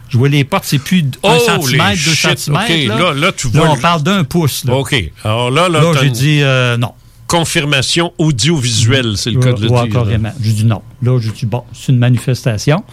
[0.09, 2.87] Je vois les portes, c'est plus un Oh, centimètre, deux shit, centimètres.
[2.89, 2.97] Là.
[2.99, 4.65] là, là, tu vois on le- parle d'un pouce.
[4.65, 4.75] Là.
[4.75, 4.95] OK.
[5.23, 6.91] Alors là, là, Là, j'ai dit euh, non.
[7.31, 9.93] Confirmation audiovisuelle, c'est le cas de le Ouais, dire.
[9.93, 10.33] carrément.
[10.41, 10.81] J'ai dit non.
[11.01, 12.83] Là, j'ai dit bon, c'est une manifestation.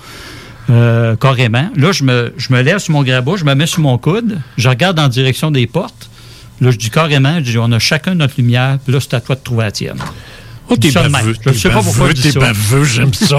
[0.71, 1.71] Euh, carrément.
[1.77, 4.39] Là, je me, je me lève sur mon grabat, je me mets sur mon coude,
[4.57, 6.09] je regarde en direction des portes.
[6.61, 9.21] Là, je dis carrément, je dis, on a chacun notre lumière, puis là, c'est à
[9.21, 9.99] toi de trouver la tienne.
[10.69, 11.35] Oh, t'es Je dis baveux.
[11.47, 13.39] Je sais pas pourquoi je dis t'es baveux, j'aime ça.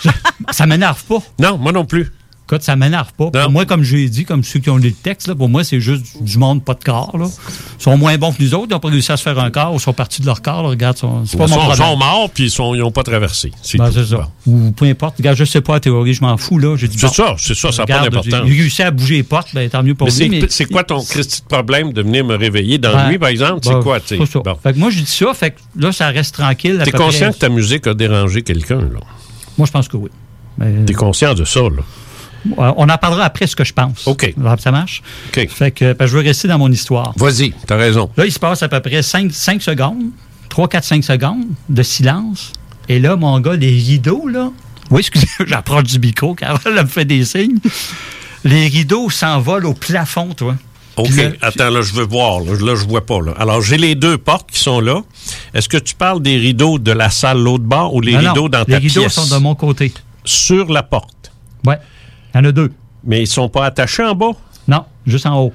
[0.50, 1.18] ça m'énerve pas.
[1.38, 2.10] Non, moi non plus.
[2.46, 3.30] Écoute, ça m'énerve pas.
[3.30, 5.48] Pour moi, comme je l'ai dit, comme ceux qui ont lu le texte, là, pour
[5.48, 7.16] moi, c'est juste du monde pas de corps.
[7.16, 7.24] Là.
[7.78, 8.66] Ils sont moins bons que nous autres.
[8.68, 9.70] Ils n'ont pas réussi à se faire un corps.
[9.72, 10.62] Ils sont partis de leur corps.
[10.62, 10.68] là.
[10.68, 11.86] Regarde, sont- c'est pas Ils mon sont, problème.
[11.88, 13.50] sont morts, puis ils n'ont pas traversé.
[13.62, 14.28] C'est Ben, c'est ça.
[14.46, 15.16] Ou peu importe.
[15.16, 16.58] Regarde, je sais pas la théorie, je m'en fous.
[16.58, 16.76] là.
[16.76, 18.46] J'ai dit, C'est bon, ça, c'est ça, ça n'a pas d'importance.
[18.46, 20.18] J'ai réussi à bouger les portes, ben, tant mieux pour Mais lui.
[20.18, 23.08] c'est mais- c'est quoi ton Christy de problème de venir me réveiller dans Ben, la
[23.08, 23.60] nuit, par exemple?
[23.62, 24.16] C'est ben, quoi, tu sais?
[24.18, 24.40] c'est ça.
[24.40, 24.54] Bon.
[24.62, 25.32] Fait que moi, je dis ça.
[25.32, 26.78] Fait que là, ça reste tranquille.
[26.84, 29.00] T'es conscient que ta musique a dérangé quelqu'un, là?
[29.56, 30.10] Moi, je pense que oui.
[30.86, 31.82] T'es conscient de ça, là?
[32.58, 34.06] Euh, On en parlera après ce que je pense.
[34.06, 34.34] OK.
[34.58, 35.02] Ça marche?
[35.28, 35.48] OK.
[35.48, 37.12] Fait que ben, je veux rester dans mon histoire.
[37.16, 38.10] Vas-y, t'as raison.
[38.16, 40.04] Là, il se passe à peu près 5, secondes,
[40.50, 42.52] 3, 4, 5 secondes de silence.
[42.88, 44.50] Et là, mon gars, les rideaux, là.
[44.90, 47.58] Oui, excusez, j'approche du micro, car elle me fait des signes.
[48.44, 50.54] Les rideaux s'envolent au plafond, toi.
[50.96, 52.40] OK, là, attends, là, je veux voir.
[52.40, 53.20] Là, Là, je vois pas.
[53.20, 53.32] Là.
[53.38, 55.00] Alors, j'ai les deux portes qui sont là.
[55.54, 58.28] Est-ce que tu parles des rideaux de la salle l'autre bord ou les Non, non,
[58.34, 59.12] rideaux dans les ta rideaux pièce?
[59.14, 59.92] sont de mon côté.
[60.24, 61.32] Sur la porte?
[61.66, 61.78] Ouais,
[62.34, 62.72] il y en a deux.
[63.04, 64.32] Mais ils sont pas attachés en bas?
[64.66, 65.52] Non, juste en haut.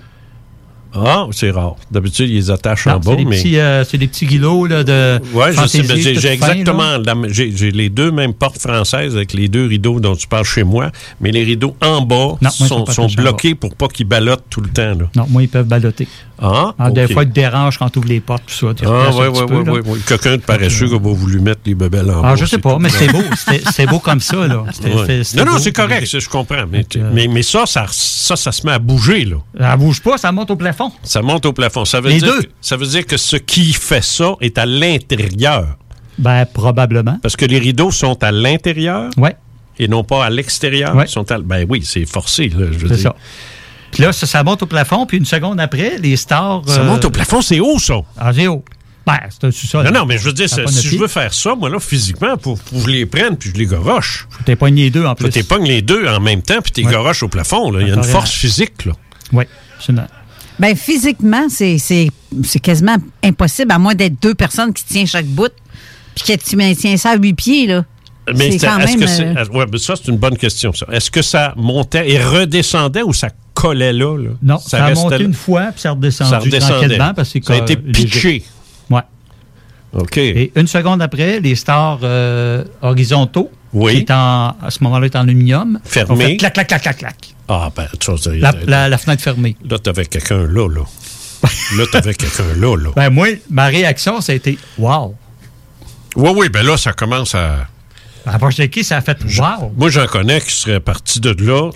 [0.94, 1.76] Ah, c'est rare.
[1.92, 3.38] D'habitude, ils les attachent en bas, c'est des, mais...
[3.38, 5.20] petits, euh, c'est des petits guilots là, de.
[5.34, 6.98] Ouais, je sais, j'ai exactement
[7.30, 10.92] j'ai les deux mêmes portes françaises avec les deux rideaux dont tu parles chez moi,
[11.22, 14.70] mais les rideaux en bas Non, sont sont, bloqués pour pas qu'ils ballottent tout le
[14.70, 14.96] temps.
[14.96, 15.10] Là.
[15.16, 16.08] Non, moi, ils peuvent balloter.
[16.42, 18.68] Ah, Alors, Des fois, ils te dérangent quand tu ouvres les portes, tout ça.
[18.86, 20.00] Ah, oui, oui, oui, oui, oui.
[20.08, 22.30] Quelqu'un de paresseux qui a pas voulu mettre les bebelles en bas.
[22.32, 23.24] Ah, je sais pas, mais c'est beau.
[23.72, 24.64] C'est beau comme ça, là.
[24.84, 25.22] Ouais.
[25.36, 26.66] Non, non, c'est correct, je comprends.
[27.14, 29.38] Mais, ça, ça, ça, ça se met à bouger, là.
[29.58, 30.79] Ça bouge pas, ça monte au plafond.
[31.04, 31.86] Ça monte au plafond.
[31.86, 32.42] Ça veut, Les dire deux.
[32.44, 35.78] Que, ça veut dire que ce qui fait ça est à l'intérieur.
[36.18, 37.18] Ben, probablement.
[37.22, 39.10] Parce que les rideaux sont à l'intérieur.
[39.18, 39.36] Ouais.
[39.78, 40.96] Et non pas à l'extérieur.
[40.96, 41.08] Ouais.
[41.08, 43.04] Sont à- ben oui, c'est forcé, là, je veux C'est dire.
[43.12, 43.16] ça.
[43.92, 46.62] Puis là, ça, ça monte au plafond, puis une seconde après, les stars.
[46.68, 47.96] Ça euh, monte au plafond, c'est haut, ça.
[48.18, 48.64] Ah, c'est haut.
[49.08, 49.86] Ben, c'est un sous-sol.
[49.86, 51.80] Non, non, mais je veux dire, Ça c'est- si je veux faire ça, moi, là,
[51.80, 54.28] physiquement, pour, pour que je les prenne, puis je les goroche.
[54.46, 55.30] T'es pogné les deux en plus.
[55.30, 56.92] t'es pognes les deux en même temps, puis t'es Ouais.
[56.92, 57.82] goroches au plafond, là.
[57.82, 58.92] Il y a une force physique, là.
[59.32, 59.46] Oui,
[59.78, 60.08] absolument.
[60.60, 62.10] Ben, physiquement, c'est c'est-
[62.44, 65.52] c'est quasiment impossible, à moins d'être deux personnes qui tiennent chaque bout,
[66.16, 67.86] puis que tu maintiens ça à huit pieds, là.
[68.36, 69.26] Mais C'est même, que c'est.
[69.26, 70.86] euh, ouais, ça, c'est une bonne question, ça.
[70.92, 74.16] Est-ce que ça montait et redescendait ou ça collait là?
[74.18, 74.30] là?
[74.44, 75.24] Non, ça, a monté là?
[75.24, 76.74] une fois, puis ça a redescendu Ça redescendait.
[76.80, 78.44] tranquillement, parce que c'est Ça a été pitché.
[78.92, 79.02] Ouais.
[79.94, 80.18] OK.
[80.18, 83.94] Et une seconde après, les stars euh, horizontaux, Oui.
[83.94, 86.38] qui est en, à ce moment-là, est en aluminium, Fermé.
[86.38, 87.16] clac, clac, clac, clac, clac.
[87.50, 89.58] Ah, ben, tu vois, La, la- la fenêtre fermée.
[89.68, 90.84] Là, t'avais quelqu'un là, là.
[91.76, 92.92] là, t'avais quelqu'un là, là.
[92.96, 95.16] Ben, moi, ma réaction, ça a été Wow!
[96.16, 97.68] Oui, oui, ben là, ça commence à.
[98.26, 99.72] Après, qui ça a fait Wow!
[99.78, 101.70] Moi, j'en connais qui seraient partis de là,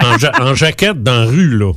[0.00, 1.72] en, en ja- en jaquette dans la rue, là,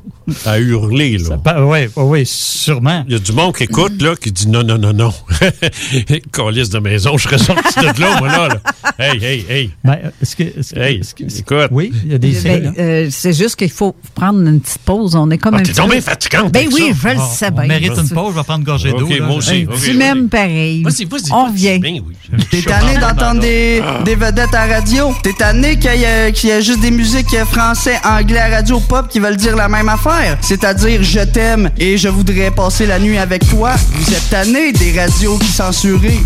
[0.45, 1.38] à hurler, là.
[1.63, 3.03] oui, oui, sûrement.
[3.07, 5.13] Il y a du monde qui écoute, là, qui dit non, non, non, non.
[6.34, 8.47] Calice de maison, je serais sorti de là, moi, là.
[8.47, 8.61] là.
[8.99, 9.69] Hey, hey, hey.
[9.84, 11.67] Ben, est-ce que, est-ce que- Hey, est-ce que- écoute.
[11.71, 12.32] Oui, il y a des.
[12.41, 15.15] Ben, euh, c'est juste qu'il faut prendre une petite pause.
[15.15, 17.09] On est comme Ah, un t'es bien fatigante Ben oui, ça.
[17.09, 17.67] je le Ah, sais on bien.
[17.67, 19.05] mérite une pause, je vais prendre une gorgée d'eau.
[19.05, 19.25] OK, là.
[19.25, 19.51] moi aussi.
[19.51, 20.84] Hey, OK, tu m'aimes pareil.
[20.84, 21.79] Vas-y, vas-y, On revient.
[21.79, 22.01] Ben.
[22.49, 25.13] T'es tanné d'entendre des des, des vedettes à radio.
[25.24, 29.38] T'es tanné qu'il y, ait juste des musiques français, anglais à radio pop qui veulent
[29.38, 30.38] dire la même affaire.
[30.41, 33.72] C'est-à-dire je t'aime et je voudrais passer la nuit avec toi.
[33.93, 36.19] Vous êtes tanné des radios qui censurées.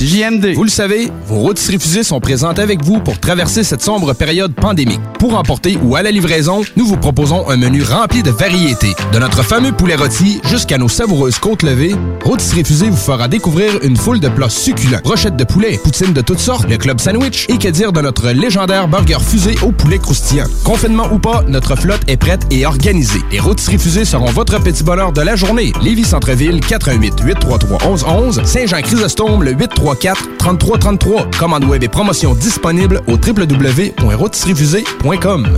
[0.00, 0.54] C'est JMD.
[0.54, 4.54] Vous le savez, vos rôtisseries fusées sont présentes avec vous pour traverser cette sombre période
[4.54, 5.00] pandémique.
[5.18, 8.94] Pour emporter ou à la livraison, nous vous proposons un menu rempli de variétés.
[9.12, 11.94] De notre fameux poulet rôti jusqu'à nos savoureuses côtes levées,
[12.24, 15.00] Rôtisserie Fusée vous fera découvrir une foule de plats succulents.
[15.04, 18.30] Brochettes de poulet, poutines de toutes sortes, le club sandwich et que dire de notre
[18.30, 20.46] légendaire burger fusé au poulet croustillant?
[20.64, 23.20] Confinement ou pas, notre flotte est prête et organisée.
[23.30, 25.72] Les Rôtisseries Fusées seront votre petit bonheur de la journée.
[25.82, 31.30] Lévis Centreville, 418 833 1111 Saint-Jean-Chrysostome, le 834 3333.
[31.38, 35.48] Commande web et promotion disponible au www.rôtisseriefusée.com.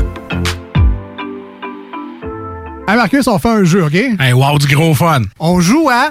[2.89, 3.95] Hey Marcus, on fait un jeu, OK?
[3.95, 5.23] Hey, wow, du gros fun.
[5.39, 6.11] On joue à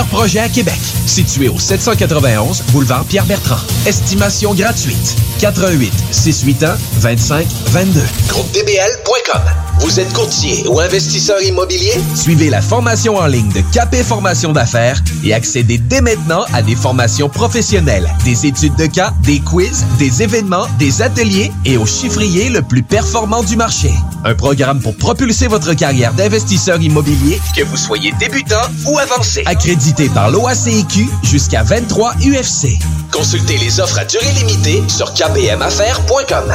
[0.00, 0.78] projets à Québec.
[1.06, 3.60] Situé au 791 boulevard Pierre-Bertrand.
[3.86, 5.16] Estimation gratuite.
[5.40, 8.00] 88 681 25 22.
[8.28, 9.42] GroupeDBL.com.
[9.80, 11.92] Vous êtes courtier ou investisseur immobilier?
[12.14, 16.76] Suivez la formation en ligne de KP Formation d'affaires et accédez dès maintenant à des
[16.76, 22.48] formations professionnelles, des études de cas, des quiz, des événements, des ateliers et au chiffrier
[22.48, 23.90] le plus performant du marché.
[24.24, 29.42] Un programme pour propulser votre carrière d'investisseur immobilier, que vous soyez débutant ou avancé.
[29.46, 29.81] Accrédité
[30.14, 32.78] par l'OACIQ jusqu'à 23 UFC.
[33.10, 36.52] Consultez les offres à durée limitée sur kpmaffaires.com.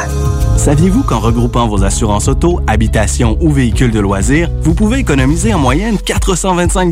[0.56, 5.60] Saviez-vous qu'en regroupant vos assurances auto, habitation ou véhicules de loisirs, vous pouvez économiser en
[5.60, 6.92] moyenne 425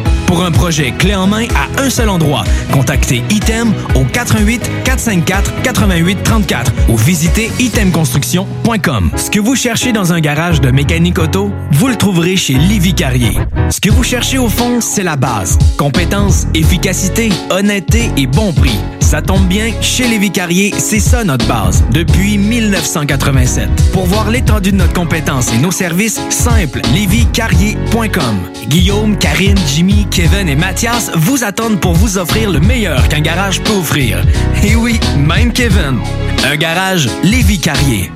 [0.31, 5.61] Pour un projet clé en main à un seul endroit, contactez Item au 88 454
[5.61, 9.11] 88 34 ou visitez itemconstruction.com.
[9.17, 12.93] Ce que vous cherchez dans un garage de mécanique auto, vous le trouverez chez Livy
[12.93, 13.37] Carrier.
[13.71, 15.59] Ce que vous cherchez au fond, c'est la base.
[15.77, 18.79] Compétence, efficacité, honnêteté et bon prix.
[19.01, 23.67] Ça tombe bien, chez Lévi Carrier, c'est ça notre base, depuis 1987.
[23.91, 28.39] Pour voir l'étendue de notre compétence et nos services, simple, lévicarrier.com.
[28.69, 33.59] Guillaume, Karine, Jimmy, Kevin et Mathias vous attendent pour vous offrir le meilleur qu'un garage
[33.63, 34.23] peut offrir.
[34.63, 35.97] Et oui, même Kevin.
[36.45, 38.11] Un garage Lévi Carrier.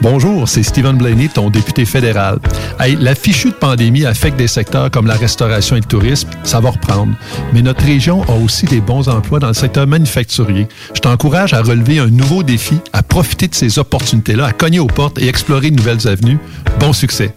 [0.00, 2.40] Bonjour, c'est Stephen Blaney, ton député fédéral.
[2.80, 6.58] Hey, la fichue de pandémie affecte des secteurs comme la restauration et le tourisme, ça
[6.58, 7.14] va reprendre.
[7.52, 10.66] Mais notre région a aussi des bons emplois dans le secteur manufacturier.
[10.94, 14.86] Je t'encourage à relever un nouveau défi, à profiter de ces opportunités-là, à cogner aux
[14.86, 16.38] portes et explorer de nouvelles avenues.
[16.80, 17.32] Bon succès.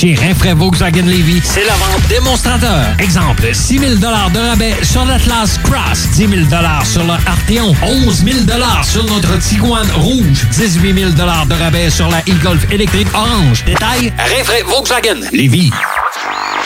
[0.00, 2.94] Chez Rinfraie Volkswagen Levy, c'est la vente démonstrateur.
[3.00, 6.42] Exemple, 6 000 de rabais sur l'Atlas Cross, 10 000
[6.84, 8.36] sur le Arteon, 11 000
[8.84, 13.64] sur notre Tiguan Rouge, 18 000 de rabais sur la e-Golf électrique orange.
[13.64, 15.72] Détail, Rinfraie Volkswagen Levy.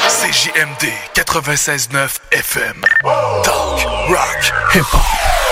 [0.08, 2.84] CJMD 96.9 FM.
[3.02, 5.51] Talk, rock, hip-hop.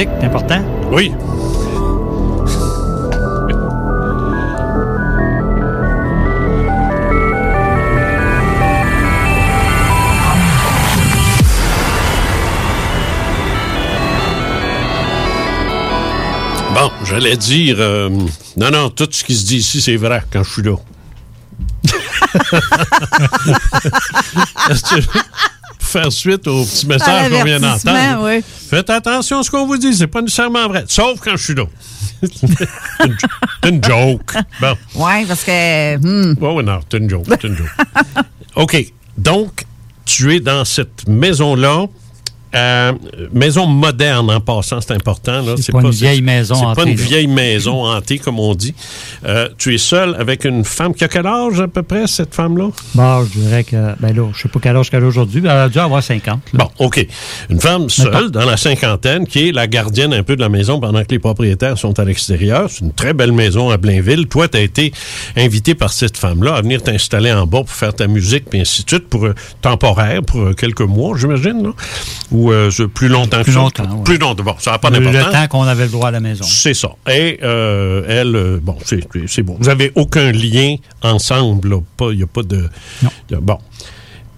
[0.00, 0.64] important?
[0.90, 1.12] Oui.
[16.74, 18.08] Bon, j'allais dire, euh,
[18.56, 20.76] non, non, tout ce qui se dit ici, c'est vrai quand je suis là.
[25.92, 28.24] Faire suite au petit message qu'on vient d'entendre.
[28.24, 28.42] oui.
[28.70, 30.84] Faites attention à ce qu'on vous dit, c'est pas nécessairement vrai.
[30.88, 31.64] Sauf quand je suis là.
[32.22, 32.42] C'est
[33.04, 33.16] une,
[33.68, 34.34] une joke.
[34.60, 34.74] Bon.
[34.94, 35.96] Oui, parce que.
[35.98, 37.26] hmm, Oui, oui, non, c'est une joke.
[37.28, 37.70] c'est une joke.
[38.56, 38.92] OK.
[39.18, 39.64] Donc,
[40.04, 41.86] tu es dans cette maison-là.
[42.54, 42.92] Euh,
[43.32, 45.42] maison moderne en passant, c'est important.
[45.42, 45.54] là.
[45.56, 47.04] C'est pas une vieille maison C'est pas hantée, une là.
[47.04, 48.74] vieille maison hantée, comme on dit.
[49.24, 52.34] Euh, tu es seul avec une femme qui a quel âge à peu près, cette
[52.34, 52.68] femme-là?
[52.94, 55.48] Bon, je dirais que, ben là, je sais pas quel âge qu'elle a aujourd'hui, mais
[55.48, 56.40] elle a dû avoir 50.
[56.54, 57.06] Bon, OK.
[57.50, 60.80] Une femme seule, dans la cinquantaine, qui est la gardienne un peu de la maison
[60.80, 62.68] pendant que les propriétaires sont à l'extérieur.
[62.70, 64.26] C'est une très belle maison à Blainville.
[64.26, 64.92] Toi, tu as été
[65.36, 68.84] invité par cette femme-là à venir t'installer en bas pour faire ta musique, puis ainsi
[68.84, 71.70] de suite, pour euh, temporaire, pour euh, quelques mois, j'imagine, là?
[72.30, 73.58] Ou euh, c'est plus longtemps Plus que ça?
[73.58, 74.04] longtemps, ouais.
[74.04, 74.42] Plus longtemps.
[74.42, 75.26] Bon, ça n'a pas d'importance.
[75.26, 76.44] le temps qu'on avait le droit à la maison.
[76.44, 76.90] C'est ça.
[77.10, 79.56] Et euh, elle, euh, bon, c'est bon.
[79.60, 81.76] Vous avez aucun lien ensemble,
[82.10, 82.68] Il n'y a pas de.
[83.30, 83.58] de- bon.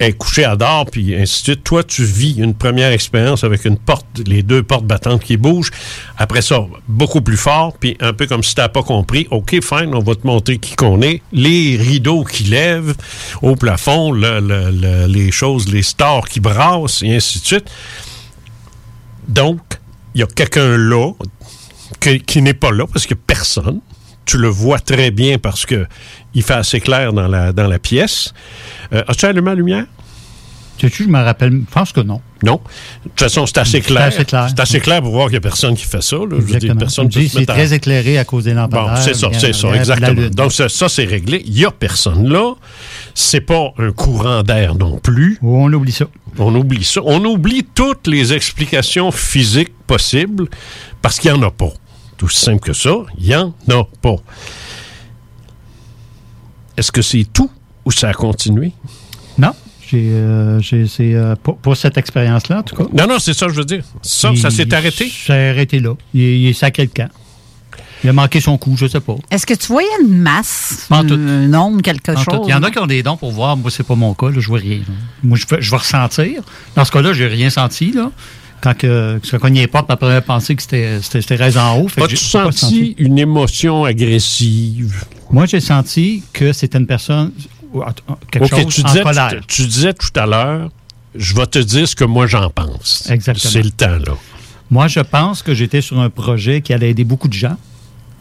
[0.01, 1.63] Est couchée à dehors, puis ainsi de suite.
[1.65, 5.71] Toi, tu vis une première expérience avec une porte, les deux portes battantes qui bougent.
[6.19, 6.59] Après ça,
[6.89, 9.29] beaucoup plus fort, puis un peu comme si tu n'as pas compris.
[9.31, 11.23] OK, fine, on va te montrer qui qu'on est.
[11.33, 12.95] Les rideaux qui lèvent
[13.41, 17.71] au plafond, le- le- le- les choses, les stars qui brassent, et ainsi de suite.
[19.29, 19.61] Donc,
[20.15, 21.13] il y a quelqu'un là
[22.27, 23.81] qui n'est pas là parce que personne.
[24.25, 25.87] Tu le vois très bien parce que
[26.35, 28.33] il fait assez clair dans la, dans la pièce.
[28.93, 29.85] Euh, As-tu allumé la lumière?
[30.81, 32.21] Sais-tu, je me rappelle, je pense que non.
[32.43, 32.61] Non.
[33.05, 34.03] De toute façon, c'est assez C'est clair.
[34.03, 34.47] assez clair.
[34.49, 36.17] C'est assez clair pour voir qu'il n'y a personne qui fait ça.
[36.17, 36.37] là.
[36.41, 38.95] Je personne Tu dis, se c'est à- très éclairé à cause des lampadaires.
[38.97, 40.29] Bon, c'est ça, c'est ça, exactement.
[40.31, 41.43] Donc, ça, ça, c'est réglé.
[41.47, 42.55] Il n'y a personne là.
[43.15, 45.39] C'est pas un courant d'air non plus.
[45.43, 46.07] on oublie ça.
[46.39, 47.01] On oublie ça.
[47.05, 50.49] On oublie toutes les explications physiques possibles
[51.01, 51.73] parce qu'il n'y en a pas.
[52.17, 54.17] Tout aussi simple que ça, il n'y en a pas.
[56.77, 57.51] Est-ce que c'est tout
[57.85, 58.73] ou ça a continué?
[59.39, 59.53] Non.
[59.87, 62.85] J'ai, euh, j'ai- c'est, euh, pour, pour cette expérience-là, en tout cas.
[62.93, 63.85] Non, non, c'est ça que je veux dire.
[64.03, 65.09] Ça, ça s'est Il- arrêté?
[65.09, 65.95] Ça s'est arrêté là.
[66.15, 67.11] Il, il est sacré le camp.
[68.03, 69.15] Il a manqué son coup, je sais pas.
[69.31, 71.15] Est-ce que tu voyais une masse, En tout.
[71.15, 72.35] un nombre, quelque En chose?
[72.35, 72.43] tout.
[72.47, 73.57] Il y en a qui ont des dons pour voir.
[73.57, 74.31] Moi, c'est pas mon cas.
[74.31, 74.79] Là, je vois rien.
[74.79, 74.95] là.
[75.23, 76.43] Moi, je vais ressentir.
[76.77, 77.93] Dans ce cas-là, j'ai rien senti.
[77.93, 78.11] Là.
[78.65, 81.87] Quand, que, quand on n'y est pas, ma première pensée que c'était, raison en haut.
[82.03, 85.05] As-tu pas senti une émotion agressive?
[85.31, 87.31] Moi, j'ai senti que c'était une personne,
[87.75, 87.81] en-
[88.11, 89.35] en- quelque chose tu en disais, colère.
[89.47, 90.71] tu, tu disais tout à l'heure,
[91.15, 93.07] je vais te dire ce que moi j'en pense.
[93.11, 93.53] Exactement.
[93.53, 94.17] C'est le temps, là.
[94.71, 97.59] Moi, je pense que j'étais sur un projet qui allait aider beaucoup de gens,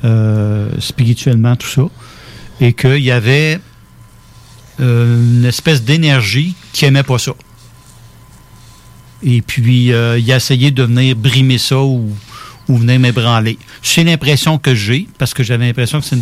[0.03, 1.83] euh, spirituellement, tout ça,
[2.59, 3.61] et qu'il y avait
[4.81, 7.31] euh, une espèce d'énergie qui aimait pas ça.
[9.25, 12.09] Et puis, euh, il a essayé de venir brimer ça ou,
[12.67, 13.57] ou venir m'ébranler.
[13.81, 16.17] C'est l'impression que j'ai, parce que j'avais l'impression que c'est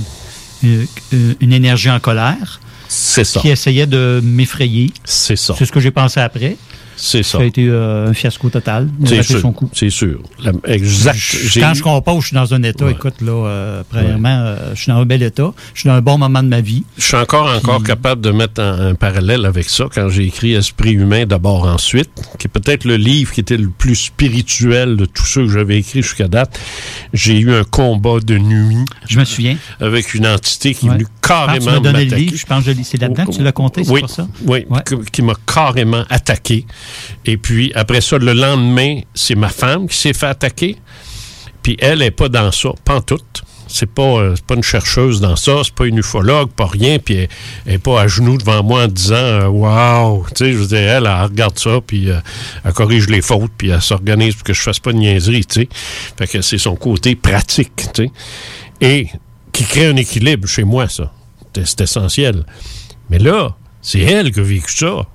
[0.63, 2.59] une, une- une énergie en colère.
[2.87, 3.39] C'est ça.
[3.39, 4.91] Qui essayait de m'effrayer.
[5.05, 5.55] C'est ça.
[5.57, 6.57] C'est ce que j'ai pensé après.
[7.03, 7.39] C'est ça.
[7.39, 8.87] Ça a été euh, un fiasco total.
[9.03, 9.39] Il a sûr.
[9.39, 9.67] son coup.
[9.73, 10.19] C'est sûr.
[10.43, 11.17] La- exact.
[11.55, 12.91] Quand je compose, je suis dans un état, Ouais.
[12.91, 15.51] écoute, là, euh, premièrement, euh, je suis dans un bel état.
[15.73, 16.83] Je suis dans un bon moment de ma vie.
[16.99, 20.53] Je suis encore, encore capable de mettre un, un parallèle avec ça quand j'ai écrit
[20.53, 25.05] Esprit humain d'abord ensuite, qui est peut-être le livre qui était le plus spirituel de
[25.05, 26.59] tous ceux que j'avais écrits jusqu'à date.
[27.13, 28.85] J'ai eu un combat de nuit.
[29.09, 29.57] Je me souviens.
[29.79, 32.81] Avec une entité qui est venue carrément m'as donné le livre, je pense que je
[32.83, 34.27] c'est là-dedans que tu l'as compté, c'est oui, pas ça?
[34.45, 34.65] Oui,
[35.11, 36.65] qui m'a carrément attaqué.
[37.25, 40.77] Et puis, après ça, le lendemain, c'est ma femme qui s'est fait attaquer.
[41.63, 42.69] Puis elle n'est pas dans ça,
[43.05, 43.19] tout.
[43.67, 47.15] C'est pas, euh, pas une chercheuse dans ça, c'est pas une ufologue, pas rien, puis
[47.15, 47.29] elle,
[47.65, 50.25] elle est pas à genoux devant moi en disant Waouh!
[50.35, 52.19] Tu sais, je veux dire, elle, elle regarde ça, puis euh,
[52.65, 55.61] elle corrige les fautes, puis elle s'organise pour que je fasse pas de niaiserie, tu
[55.61, 55.69] sais.
[56.17, 58.11] Fait que c'est son côté pratique, tu sais.
[58.81, 59.07] Et
[59.53, 61.11] qui crée un équilibre chez moi, ça.
[61.53, 62.45] C'est essentiel.
[63.09, 65.05] Mais là, c'est elle qui a vécu ça.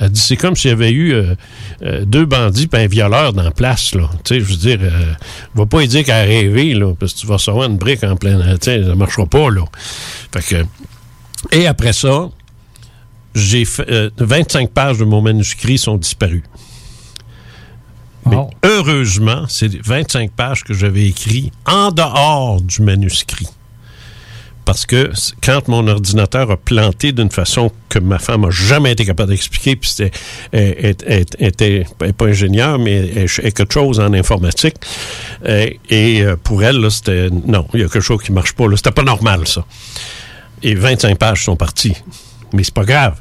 [0.00, 1.34] Elle dit, c'est comme s'il y avait eu euh,
[1.82, 4.08] euh, deux bandits et un violeur dans la place, là.
[4.24, 5.12] Tu sais, je veux dire, euh,
[5.54, 8.04] va pas lui dire qu'elle a rêvé, là, parce que tu vas recevoir une brique
[8.04, 8.38] en plein...
[8.54, 9.62] Tu sais, ça marchera pas, là.
[10.32, 10.66] Fait que...
[11.52, 12.28] Et après ça,
[13.34, 13.88] j'ai fait...
[13.90, 16.44] euh, 25 pages de mon manuscrit sont disparues.
[18.28, 23.46] Mais heureusement, c'est 25 pages que j'avais écrit en dehors du manuscrit.
[24.66, 25.10] Parce que
[25.42, 29.76] quand mon ordinateur a planté d'une façon que ma femme n'a jamais été capable d'expliquer,
[29.76, 30.10] puis c'était
[30.52, 34.74] elle- elle- elle- elle était elle est pas ingénieure, mais elle, quelque chose en informatique.
[35.46, 38.52] Euh, et euh, pour elle, là, c'était non, il y a quelque chose qui marche
[38.54, 38.68] pas.
[38.68, 38.76] là.
[38.76, 39.64] C'était pas normal, ça.
[40.62, 41.94] Et 25 pages sont parties.
[42.52, 43.14] Mais c'est pas grave.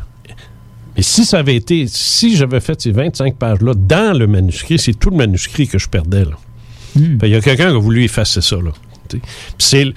[0.97, 4.93] Mais si ça avait été, si j'avais fait ces 25 pages-là dans le manuscrit, c'est
[4.93, 6.25] tout le manuscrit que je perdais.
[6.25, 6.37] là.
[6.95, 7.17] Hmm.
[7.21, 8.55] Il y a quelqu'un qui a voulu effacer ça.
[8.55, 8.71] Là.
[9.57, 9.93] C'est,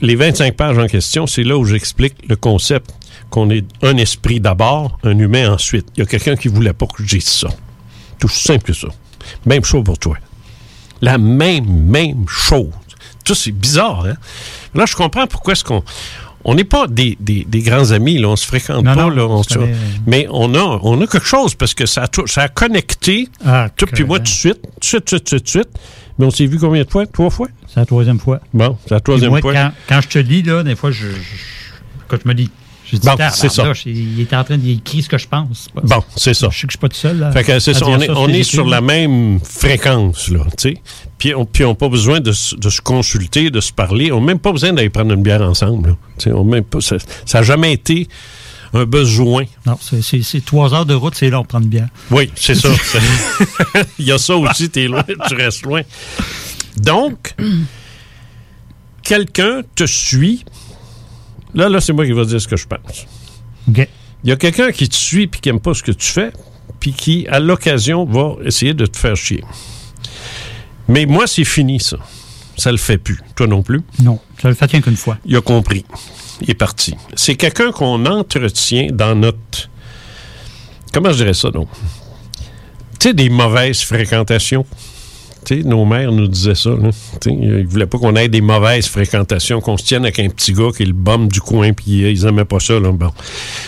[0.00, 2.90] les 25 pages en question, c'est là où j'explique le concept
[3.30, 5.86] qu'on est un esprit d'abord, un humain ensuite.
[5.96, 7.48] Il y a quelqu'un qui voulait pas que je ça.
[8.18, 8.88] Tout simple que ça.
[9.46, 10.16] Même chose pour toi.
[11.00, 12.72] La même, même chose.
[13.24, 14.16] Tout c'est bizarre, hein?
[14.74, 15.82] Là, je comprends pourquoi est-ce qu'on...
[16.44, 19.10] On n'est pas des, des- des grands amis, là, on se fréquente Non, pas, non,
[19.10, 19.58] là, on se
[20.06, 23.28] mais on a, on a quelque chose parce que ça a, tout- ça a connecté,
[23.44, 25.48] Ah, toi puis moi, tout de suite, tout de suite, tout de suite, tout de
[25.48, 25.68] suite.
[26.18, 27.06] Mais on s'est vu combien de fois?
[27.06, 27.48] Trois fois?
[27.66, 28.40] C'est la troisième fois.
[28.52, 29.52] Bon, c'est la troisième Moi, fois.
[29.54, 31.14] Quand, quand je te lis, là, des fois, je, je-
[32.08, 32.50] quand je me dis,
[32.92, 33.72] je dis, Bon, c'est ça.
[33.86, 35.68] Il est en train d'écrire ce que je pense.
[35.82, 36.48] Bon, c'est ça.
[36.50, 37.18] Je sais que je suis pas tout seul.
[37.18, 37.98] Là, Fait que c'est ça, on
[38.28, 40.74] est, sur on est la même fréquence, là, tu sais.
[41.18, 44.10] Puis on n'a pas besoin de, se- de se consulter, de se parler.
[44.12, 45.96] On n'a même pas besoin d'aller prendre une bière ensemble,
[46.26, 46.32] là.
[46.34, 46.96] On même pas, ça
[47.34, 48.08] n'a jamais été
[48.72, 49.44] un besoin.
[49.66, 51.88] Non, c'est- trois heures de route, c'est long, prendre bien.
[52.10, 52.68] Oui, c'est ça.
[53.98, 55.82] Il y a ça aussi, t'es loin, tu restes loin.
[56.76, 57.34] Donc,
[59.02, 60.44] quelqu'un te suit.
[61.54, 63.06] Là, là, c'est moi qui vais dire ce que je pense.
[63.68, 63.88] OK.
[64.22, 66.32] Il y a quelqu'un qui te suit puis qui n'aime pas ce que tu fais,
[66.78, 69.42] puis qui, à l'occasion, va essayer de te faire chier.
[70.88, 71.96] Mais moi, c'est fini, ça.
[72.56, 73.20] Ça le fait plus.
[73.36, 73.80] Toi non plus.
[74.02, 75.16] Non, ça le fait rien qu'une fois.
[75.24, 75.86] Il a compris.
[76.42, 76.94] Il est parti.
[77.14, 79.70] C'est quelqu'un qu'on entretient dans notre.
[80.92, 81.68] Comment je dirais ça, donc?
[82.98, 84.66] Tu sais, des mauvaises fréquentations.
[85.64, 86.70] Nos mères nous disaient ça.
[86.70, 86.90] Là.
[87.26, 90.70] Ils voulaient pas qu'on ait des mauvaises fréquentations, qu'on se tienne avec un petit gars
[90.76, 92.74] qui est le bum du coin, puis ils n'aimaient pas ça.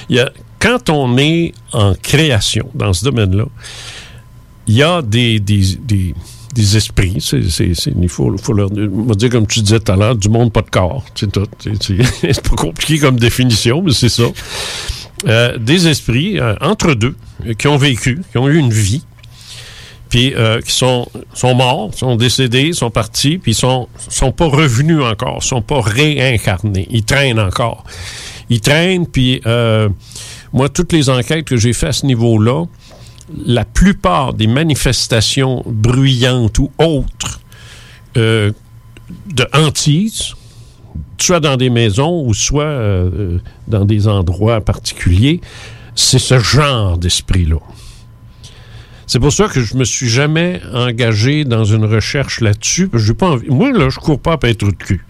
[0.08, 3.46] Y a, quand on est en création dans ce domaine-là,
[4.68, 6.14] il y a des, des, des,
[6.54, 7.16] des esprits.
[7.18, 10.28] C'est, c'est, c'est- il faut, faut leur dire, comme tu disais tout à l'heure, du
[10.28, 11.04] monde pas de corps.
[11.16, 11.46] C'est tout.
[11.80, 14.24] C'est, pas compliqué comme définition, mais c'est ça.
[15.26, 17.14] Euh, des esprits euh, entre deux
[17.58, 19.02] qui ont vécu, qui ont eu une vie,
[20.12, 25.00] puis euh, qui sont, sont morts, sont décédés, sont partis, puis sont, sont pas revenus
[25.02, 26.86] encore, sont pas réincarnés.
[26.90, 27.84] Ils traînent encore.
[28.50, 29.88] Ils traînent, puis euh,
[30.52, 32.66] moi, toutes les enquêtes que j'ai faites à ce niveau-là,
[33.46, 37.40] la plupart des manifestations bruyantes ou autres
[38.18, 38.52] euh,
[39.32, 40.34] de hantises,
[41.16, 45.40] soit dans des maisons ou soit euh, dans des endroits particuliers,
[45.94, 47.60] c'est ce genre d'esprit-là.
[49.06, 52.88] C'est pour ça que je me suis jamais engagé dans une recherche là-dessus.
[53.18, 53.36] pas.
[53.48, 55.04] Moi, là, je cours pas à être de cul.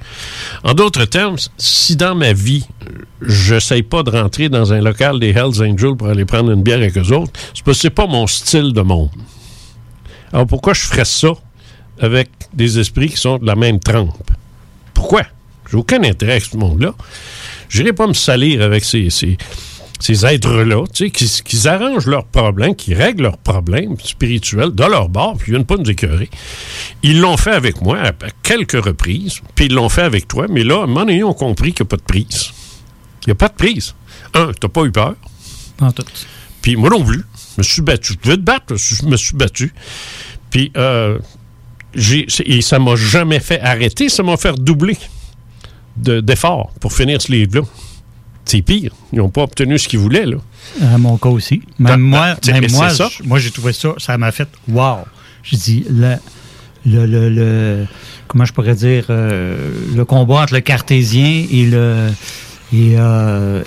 [0.64, 2.66] En d'autres termes, si dans ma vie,
[3.20, 6.62] je n'essaye pas de rentrer dans un local des Hells Angels pour aller prendre une
[6.62, 9.10] bière avec eux autres, c'est parce que c'est pas mon style de monde.
[10.32, 11.32] Alors pourquoi je ferais ça
[12.00, 14.30] avec des esprits qui sont de la même trempe?
[14.94, 15.22] Pourquoi?
[15.70, 16.94] J'ai aucun intérêt avec ce monde-là.
[17.68, 19.08] Je n'irai pas me salir avec ces,
[20.02, 24.82] ces êtres-là, tu sais, qui, qui arrangent leurs problèmes, qui règlent leurs problèmes spirituels de
[24.82, 26.28] leur bord, puis ils viennent pas nous écœurer.
[27.04, 28.12] Ils l'ont fait avec moi à,
[28.42, 31.24] quelques reprises, puis ils l'ont fait avec toi, mais là, à un moment donné, ils
[31.24, 32.50] ont compris qu'il n'y a pas de prise.
[33.22, 33.94] Il n'y a pas de prise.
[34.34, 35.14] Un, tu n'as pas eu peur.
[35.80, 36.04] En tout.
[36.62, 37.24] Puis moi non plus.
[37.56, 38.14] Je me suis battu.
[38.14, 38.74] Je devais te battre.
[38.76, 39.72] Je me suis battu.
[40.50, 41.18] Puis, euh,
[42.44, 44.08] et ça m'a jamais fait arrêter.
[44.08, 44.96] Ça m'a fait doubler
[45.96, 47.62] de- d'efforts pour finir ce livre-là.
[48.44, 48.92] C'est pire.
[49.12, 50.36] Ils n'ont pas obtenu ce qu'ils voulaient, là.
[50.82, 51.62] À mon cas aussi.
[51.78, 53.08] Même moi, même moi, ça?
[53.10, 54.98] je- moi j'ai trouvé ça, ça m'a fait wow.
[55.42, 56.14] J'ai dit, le,
[56.86, 57.86] le, le, le-
[58.28, 62.08] comment je pourrais dire, euh, le combat entre le cartésien et le.
[62.72, 63.62] Et, euh,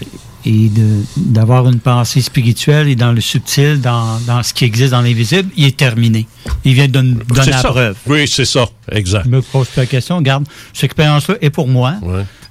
[0.45, 0.69] et
[1.17, 5.49] d'avoir une pensée spirituelle et dans le subtil, dans, dans ce qui existe dans l'invisible,
[5.57, 6.27] il est terminé.
[6.63, 7.69] Il vient de don- donner la ça.
[7.69, 7.97] preuve.
[8.07, 8.67] Oui, c'est ça.
[8.91, 9.23] Exact.
[9.25, 10.17] Je me pose pas la question.
[10.17, 11.95] Regarde, cette expérience-là est pour moi.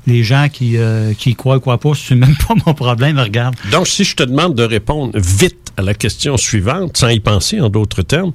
[0.07, 3.19] Les gens qui, euh, qui croient ou croient pas, c'est même pas mon problème.
[3.19, 3.55] Regarde.
[3.73, 7.61] Donc, si je te demande de répondre vite à la question suivante, sans y penser
[7.61, 8.33] en d'autres termes,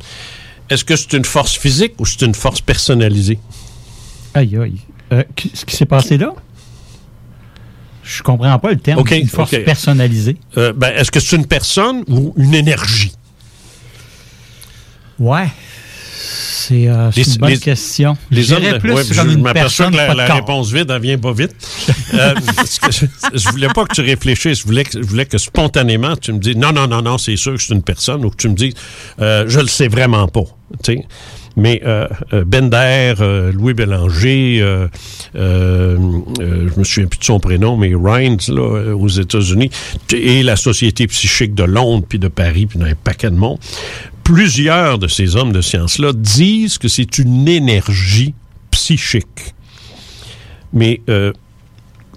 [0.70, 3.38] est-ce que c'est une force physique ou c'est une force personnalisée?
[4.34, 4.74] Aïe, aïe.
[5.12, 5.24] Euh,
[5.54, 6.34] ce qui s'est passé là?
[8.10, 9.00] Je comprends pas le terme.
[9.00, 10.38] OK, une force personnalisée.
[10.58, 13.12] Euh, ben, est-ce que c'est une personne ou une énergie?
[15.20, 15.48] Ouais.
[16.22, 18.18] C'est euh, une bonne les- question.
[18.32, 21.56] Les hommes, plus ouais, comme je m'aperçois que la, réponse vite, elle vient pas vite.
[22.14, 22.34] Euh,
[22.92, 24.62] je, je voulais pas que tu réfléchisses.
[24.62, 27.36] Je voulais que, je voulais que spontanément, tu me dises non, non, non, non, c'est
[27.36, 28.74] sûr que c'est une personne, ou que tu me dises
[29.20, 30.46] je le sais vraiment pas.
[30.84, 31.06] tu sais.
[31.60, 34.88] Mais euh, euh, Bender, euh, Louis Bélanger, euh,
[35.36, 39.70] je me souviens plus de son prénom, mais Rhines, là, aux États-Unis,
[40.14, 43.60] et la Société psychique de Londres, puis de Paris, puis d'un paquet de monde,
[44.24, 48.34] plusieurs de ces hommes de science-là disent que c'est une énergie
[48.72, 49.54] psychique.
[50.72, 51.02] Mais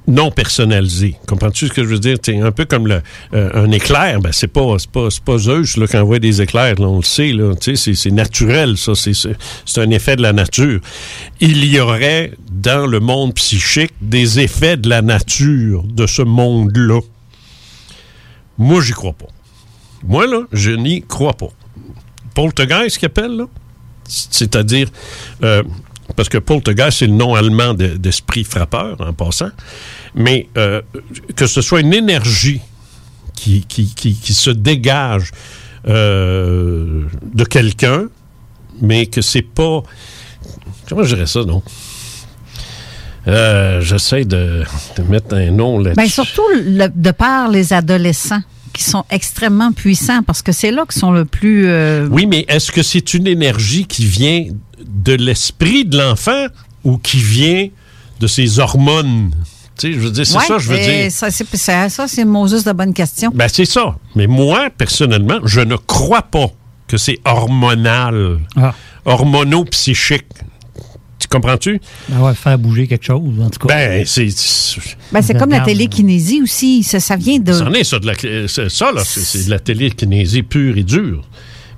[0.06, 1.16] non personnalisé.
[1.26, 2.16] Comprends-tu ce que je veux dire?
[2.22, 3.00] C'est un peu comme euh,
[3.32, 4.20] un éclair.
[4.20, 6.74] Ben, c'est pas, pas, pas Zeus qui envoie des éclairs.
[6.80, 7.32] On le sait.
[7.76, 8.76] C'est, naturel.
[8.76, 10.80] Ça, c'est, un effet de la nature.
[11.40, 17.00] Il y aurait dans le monde psychique des effets de la nature de ce monde-là.
[18.58, 19.26] Moi, j'y crois pas.
[20.04, 21.50] Moi, là, je n'y crois pas.
[22.34, 23.44] Poltergeist, qu'il appelle?
[24.04, 24.88] C'est-à-dire,
[25.42, 25.62] euh,
[26.16, 29.50] parce que poltergeist, c'est le nom allemand de- d'esprit frappeur, en passant,
[30.14, 30.82] mais euh,
[31.36, 32.60] que ce soit une énergie
[33.34, 35.30] qui, qui, qui- qui se dégage
[35.88, 37.02] euh,
[37.34, 38.04] de quelqu'un,
[38.80, 39.82] mais que c'est pas...
[40.88, 41.62] Comment je dirais ça, non?
[43.28, 44.64] Euh, J'essaie de,
[44.96, 45.96] de mettre un nom là-dessus.
[45.96, 50.84] Ben, surtout le- de par les adolescents qui sont extrêmement puissants parce que c'est là
[50.90, 51.66] qu'ils sont le plus.
[51.68, 54.46] euh, Oui, mais est-ce que c'est une énergie qui vient
[54.86, 56.46] de l'esprit de l'enfant
[56.84, 57.68] ou qui vient
[58.20, 59.30] de ses hormones?
[59.78, 61.12] Tu sais, je veux dire, c'est ouais, ça, je veux et dire.
[61.12, 63.30] Ça, c'est, ça, ça, c'est Moses de bonne question.
[63.34, 63.96] Ben, c'est ça.
[64.14, 66.48] Mais moi, personnellement, je ne crois pas
[66.86, 68.38] que c'est hormonal,
[69.04, 70.26] hormono-psychique.
[71.18, 71.80] Tu comprends-tu?
[72.08, 73.74] Ben ouais, faire bouger quelque chose, en tout cas.
[73.74, 74.28] Ben, c'est.
[75.12, 76.82] Ben, c'est comme la télékinésie aussi.
[76.82, 77.52] Ça, ça vient de.
[77.52, 80.82] C'en est, ça, de la, c'est- ça, là, c'est c'est de la télékinésie pure et
[80.82, 81.22] dure.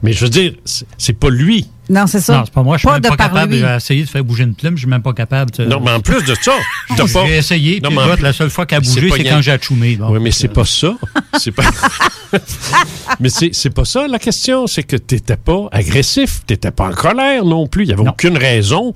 [0.05, 0.52] Mais je veux dire,
[0.98, 1.66] c'est- pas lui.
[1.89, 2.36] Non, c'est ça.
[2.36, 2.76] Non, c'est pas moi.
[2.76, 3.60] Je suis même de pas capable lui.
[3.62, 4.74] d'essayer de faire bouger une plume.
[4.76, 5.51] Je suis même pas capable.
[5.52, 6.52] de- Non, mais en plus de ça,
[6.97, 7.26] t'as pas.
[7.26, 9.40] J'ai essayé, Non, puis mais la seule fois qu'elle a c'est bougé, pas c'est quand
[9.40, 9.98] j'ai atchoumé.
[10.01, 10.94] Oui, mais c'est pas ça.
[11.39, 11.62] C'est pas.
[13.20, 14.66] mais c'est c'est pas ça la question.
[14.66, 17.85] C'est que t'étais pas agressif, t'étais pas en colère non plus.
[17.85, 18.93] Il y avait aucune raison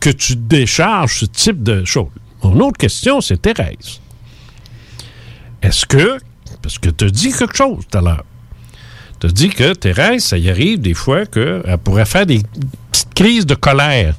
[0.00, 2.08] que tu décharges ce type de choses.
[2.42, 4.00] Mon autre question, c'est Thérèse.
[5.62, 6.18] Est-ce que,
[6.60, 8.24] parce que tu as dit quelque chose tout à l'heure,
[9.22, 12.42] tu as dit que Thérèse, ça y arrive des fois qu'elle pourrait faire des
[12.90, 14.16] petites crises de colère.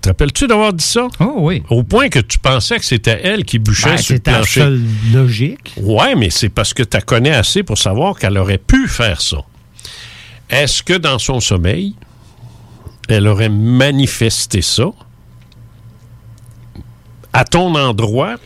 [0.00, 1.08] Te rappelles-tu d'avoir dit ça?
[1.20, 1.62] Oh oui.
[1.68, 4.60] Au point que tu pensais que c'était elle qui bûchait Ben, sur le plancher.
[4.60, 4.80] seule
[5.12, 5.74] logique.
[5.76, 9.20] Ouais, mais c'est parce que tu la connais assez pour savoir qu'elle aurait pu faire
[9.20, 9.38] ça.
[10.48, 11.94] Est-ce que dans son sommeil,
[13.10, 14.86] elle aurait manifesté ça?
[17.34, 18.36] À ton endroit?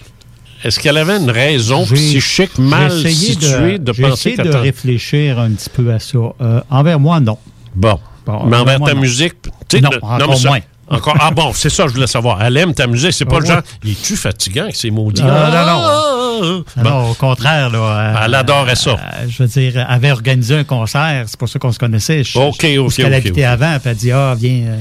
[0.64, 5.50] Est-ce qu'elle avait une raison psychique mal située de, j'ai penser qu'elle de réfléchir un
[5.50, 6.18] petit peu à ça.
[6.40, 7.38] Euh, envers moi, non.
[7.74, 7.98] Bon.
[8.26, 9.00] Bon, mais envers moi, ta non.
[9.00, 9.34] musique,
[9.68, 10.60] tu sais, Non, le- encore ça- moins.
[10.90, 12.42] Encore, ah bon, c'est ça, je voulais savoir.
[12.42, 13.62] Elle aime ta musique, c'est pas Ah le genre.
[13.84, 15.22] Il est-tu fatigant avec ses maudits?
[15.22, 16.64] Non, Ah, non, non.
[16.76, 17.78] ah, Non, non, au contraire, là.
[17.78, 18.90] euh, Elle adorait ça.
[18.92, 18.96] euh,
[19.28, 22.24] je veux dire, elle avait organisé un concert, c'est pour ça qu'on se connaissait.
[22.24, 24.78] Je- OK, OK, Parce qu'elle habitait avant, puis elle dit Ah, viens, euh,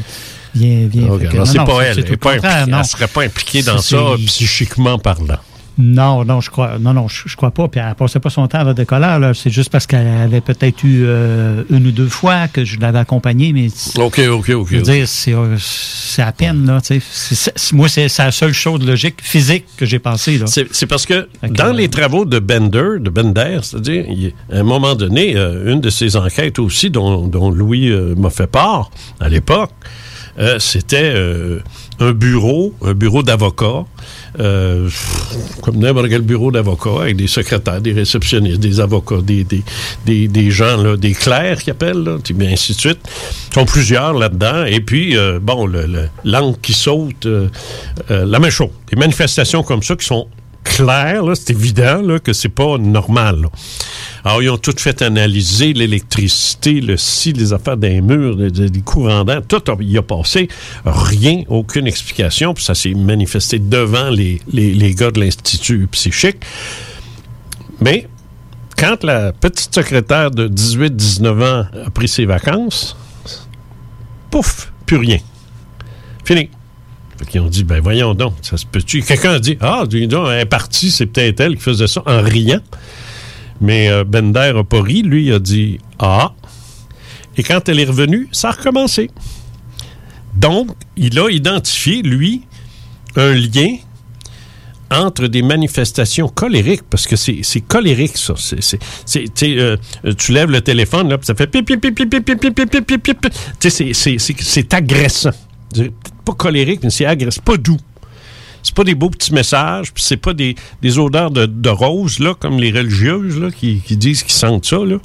[0.56, 1.08] viens, viens.
[1.10, 2.00] Ok, Fait que, alors non, c'est pas elle.
[2.00, 5.38] Elle pas elle serait pas impliquée dans ça psychiquement parlant.
[5.78, 7.68] Non, non, je crois, non, non, je, je crois pas.
[7.68, 9.20] Puis elle passait pas son temps avec de colère.
[9.20, 9.34] là.
[9.34, 13.00] C'est juste parce qu'elle avait peut-être eu euh, une ou deux fois que je l'avais
[13.00, 13.68] accompagnée, mais
[13.98, 14.68] OK, OK, OK.
[14.72, 16.82] je veux dire, c'est, euh, c'est à peine là.
[16.82, 17.52] tu sais.
[17.74, 20.48] Moi, c'est, c'est la seule chose logique, physique que j'ai pensé là.
[20.48, 24.64] C'est c'est parce que dans les travaux de Bender, de Bender, c'est-à-dire, il- à un
[24.64, 28.90] moment donné, euh, une de ses enquêtes aussi, dont, dont Louis euh, m'a fait part
[29.20, 29.72] à l'époque,
[30.60, 31.14] c'était
[32.00, 33.86] un bureau, un bureau d'avocat,
[34.40, 34.90] euh,
[35.62, 39.64] comme n'importe quel bureau d'avocat, avec des secrétaires, des réceptionnistes, des avocats, des, des,
[40.06, 43.00] des, des gens, là, des clercs qui appellent, bien ainsi de suite.
[43.52, 44.66] Ils sont plusieurs là-dedans.
[44.66, 47.48] Et puis, euh, bon, le, le- l'angle qui saute, euh,
[48.12, 48.70] euh, la même chose.
[48.92, 50.28] Des manifestations comme ça qui sont
[50.76, 53.48] claires, là, c'est évident que c'est pas normal.
[54.24, 59.24] Alors, ils ont tout fait analyser l'électricité, le si, les affaires des murs, les, courants
[59.24, 60.48] d'air, tout y a passé.
[60.86, 66.38] Rien, aucune explication, puis ça s'est manifesté devant les gars de l'Institut psychique.
[67.80, 68.08] Mais
[68.78, 72.96] quand la petite secrétaire de 18-19 ans a pris ses vacances,
[74.30, 75.18] pouf, plus rien.
[76.24, 76.50] Fini.
[77.30, 79.02] Qu'ils ont dit, ben voyons donc, ça se peut-tu?
[79.02, 82.22] Quelqu'un a dit, ah, dis donc, est partie, c'est peut-être elle qui faisait ça en
[82.22, 82.60] riant.
[83.60, 86.34] Mais euh, Bender n'a pas ri, lui, il a dit, ah.
[87.36, 89.10] Et quand elle est revenue, ça a recommencé.
[90.36, 92.44] Donc, il a identifié, lui,
[93.16, 93.78] un lien
[94.92, 98.36] entre des manifestations colériques, parce que c'est colérique, ça.
[98.38, 98.62] C'est-
[99.06, 99.76] c'est- tu euh,
[100.06, 102.70] euh, lèves le téléphone, là, puis ça fait pip, pip, pip, pip, pip, pip, pip,
[102.70, 103.34] pip, pip, pip, pip.
[103.60, 105.32] C'est agressant.
[106.28, 107.42] Pas colérique, mais c'est agressant.
[107.44, 107.78] pas doux.
[108.64, 112.20] C'est pas des beaux petits messages, puis c'est pas des, des odeurs de, de rose,
[112.20, 114.98] là, comme les religieuses, là, qui, qui disent qu'ils sentent ça, là.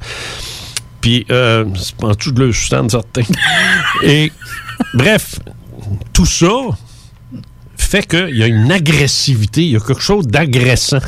[1.01, 3.23] Puis, euh, c'est pas en dessous de leur stand, certain.
[4.03, 4.33] Et,
[4.95, 5.39] bref,
[6.13, 6.49] tout ça
[7.77, 10.99] fait qu'il y a une agressivité, il y a quelque chose d'agressant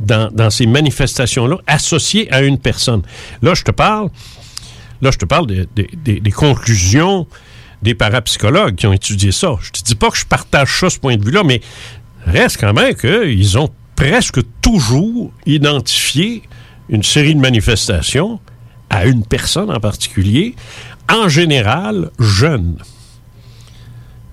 [0.00, 3.02] dans, dans ces manifestations-là associées à une personne.
[3.42, 4.08] Là, je te parle,
[5.02, 7.26] là, je te parle des- des- des- des conclusions
[7.86, 9.54] des parapsychologues qui ont étudié ça.
[9.62, 11.60] Je te dis pas que je partage ça, ce point de vue-là, mais
[12.26, 16.42] Reste quand même qu'ils ont presque toujours identifié
[16.88, 18.40] une série de manifestations
[18.90, 20.56] à une personne en particulier,
[21.08, 22.78] en général jeune.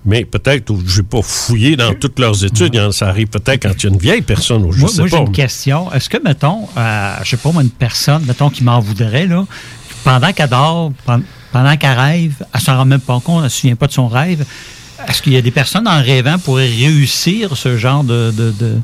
[0.04, 3.84] Mais peut-être, je n'ai pas fouillé dans toutes leurs études, ça arrive peut-être quand il
[3.84, 5.90] y a une vieille personne, ou je moi, sais moi, j'ai une question.
[5.92, 9.46] Est-ce que, mettons, euh, je sais pas, moi, une personne, mettons, qui m'en voudrait, là,
[10.02, 11.22] pendant qu'elle dort, pen-
[11.54, 13.92] pendant qu'elle rêve, elle s'en rend même pas compte, elle ne se souvient pas de
[13.92, 14.44] son rêve.
[15.08, 18.32] Est-ce qu'il y a des personnes en rêvant pourraient réussir ce genre de.
[18.32, 18.78] de- de-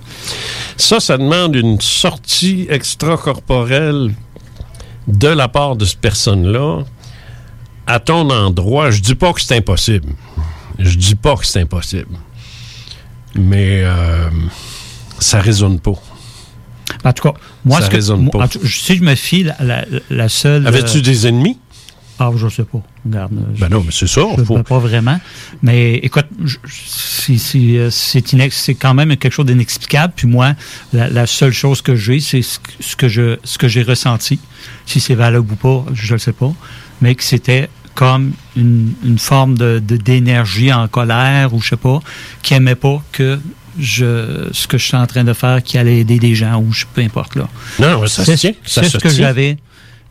[0.76, 4.14] Ça, ça demande une sortie extracorporelle
[5.09, 6.84] de la part de cette personne-là
[7.88, 8.90] à ton endroit.
[8.92, 10.12] Je dis pas que c'est impossible.
[10.78, 12.16] Je dis pas que c'est impossible.
[13.34, 14.28] Mais euh,
[15.18, 15.94] ça résonne pas.
[17.05, 17.34] En tout cas,
[17.64, 18.44] moi, Ça ce que, résonne moi, pas.
[18.44, 20.66] en tout- si je me fie la, la- la seule.
[20.66, 21.59] Avais-tu euh, des ennemis?
[22.22, 22.82] Ah, je sais pas.
[23.06, 23.32] Regarde.
[23.32, 24.20] euh, Ben non, mais c'est ça.
[24.36, 25.18] Je faut- ne pas vraiment.
[25.62, 30.12] Mais écoute, je- si- si, euh, c'est quand même quelque chose d'inexplicable.
[30.14, 30.52] Puis moi,
[30.92, 33.82] la, la seule chose que j'ai, c'est ce que- ce que je ce que j'ai
[33.82, 34.38] ressenti.
[34.84, 36.52] Si c'est valable ou pas, je ne sais pas.
[37.01, 42.01] Mais que c'était comme une, une forme de d'énergie en colère ou je sais pas,
[42.42, 43.38] qui aimait pas que
[43.78, 46.72] je ce que je suis en train de faire qui allait aider des gens ou
[46.72, 47.48] je, peu importe là.
[47.78, 48.52] Non, ça se C'est- tient.
[48.64, 49.56] C'est ce que j'avais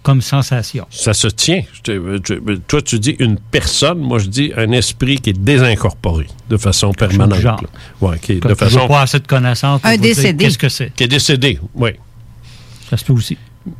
[0.03, 0.85] comme sensation.
[0.89, 1.61] Ça se tient.
[1.73, 5.39] Je te- je- toi, tu dis une personne, moi, je dis un esprit qui est
[5.39, 7.39] désincorporé de façon permanente.
[7.41, 7.61] genre.
[8.01, 8.87] Ouais, qui est de façon.
[8.87, 9.81] pas assez de connaissances.
[9.83, 10.45] Un décédé.
[10.45, 10.93] Qu'est-ce que c'est?
[10.95, 11.91] Qui est décédé, oui.
[12.89, 13.37] Ça se peut aussi.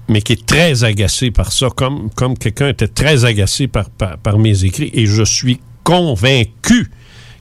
[0.08, 4.18] Mais qui est très agacé par ça, comme, comme quelqu'un était très agacé par, par,
[4.18, 4.91] par mes écrits.
[4.94, 6.91] Et je suis convaincu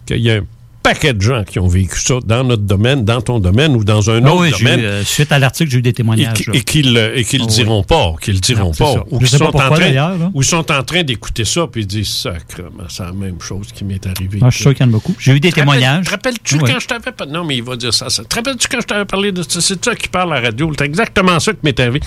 [0.07, 0.47] qu'il y a un
[0.83, 4.11] paquet de gens qui ont vécu ça dans notre domaine, dans ton domaine ou dans
[4.11, 4.81] un Ah autre oui, j'ai eu, domaine.
[4.85, 6.33] euh, suite à l'article, j'ai eu des témoignages.
[6.35, 7.55] qui- et qu'ils et qu'ils le Ah oui.
[7.55, 9.05] diront pas, qu'ils diront Non, pas, ça.
[9.11, 10.31] ou pas sont, en train, d'ailleurs, là.
[10.33, 13.85] ou sont en train d'écouter ça puis ils disent sacrement, c'est la même chose qui
[13.85, 14.39] m'est arrivé.
[14.43, 15.15] Ah, je suis sûr qu'il y en a beaucoup.
[15.19, 16.07] J'ai eu des Te témoignages.
[16.07, 16.71] Te rappelles-tu Oui.
[16.73, 17.27] quand je t'avais pas.
[17.27, 18.09] Non, mais il va dire ça.
[18.09, 18.25] ça.
[18.25, 19.61] Te rappelles-tu quand je t'avais parlé de ça?
[19.61, 20.73] C'est toi qui parles à la radio.
[20.79, 22.01] C'est exactement ça qui m'est arrivé.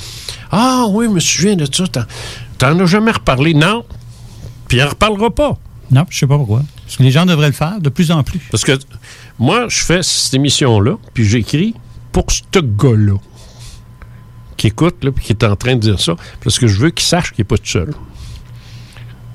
[0.52, 1.84] Ah oui, je me souviens de ça.
[2.58, 3.54] T'en, as jamais reparlé.
[3.54, 3.84] Non.
[4.68, 5.58] Puis il en reparlera pas.
[5.92, 6.64] Non, je sais pas pourquoi.
[7.00, 8.40] Les gens devraient le faire de plus en plus.
[8.52, 8.78] Parce que
[9.40, 11.74] moi, je fais cette émission-là, puis j'écris
[12.12, 13.18] pour ce gars-là
[14.58, 17.06] qui écoute, puis qui est en train de dire ça, parce que je veux qu'il
[17.06, 17.94] sache qu'il n'est pas tout seul.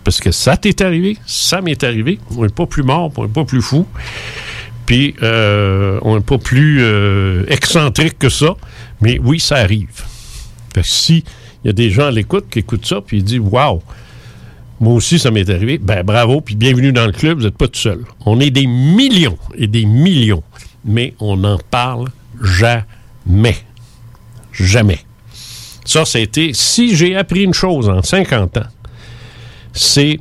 [0.04, 2.20] Parce que ça t'est arrivé, ça m'est arrivé.
[2.36, 3.86] On n'est pas plus mort, on n'est pas plus fou.
[4.86, 8.54] Puis euh, on n'est pas plus euh, excentrique que ça.
[9.00, 10.04] Mais oui, ça arrive.
[10.72, 11.24] Fait que si
[11.64, 13.82] il y a des gens à l'écoute qui écoutent ça, puis ils disent Waouh,
[14.80, 15.78] moi aussi, ça m'est arrivé.
[15.78, 18.04] Ben bravo, puis bienvenue dans le club, vous n'êtes pas tout seul.
[18.26, 20.42] On est des millions et des millions,
[20.84, 22.08] mais on n'en parle
[22.42, 23.56] jamais.
[24.52, 25.00] Jamais.
[25.84, 26.52] Ça, été.
[26.52, 28.66] Si j'ai appris une chose en 50 ans,
[29.72, 30.20] c'est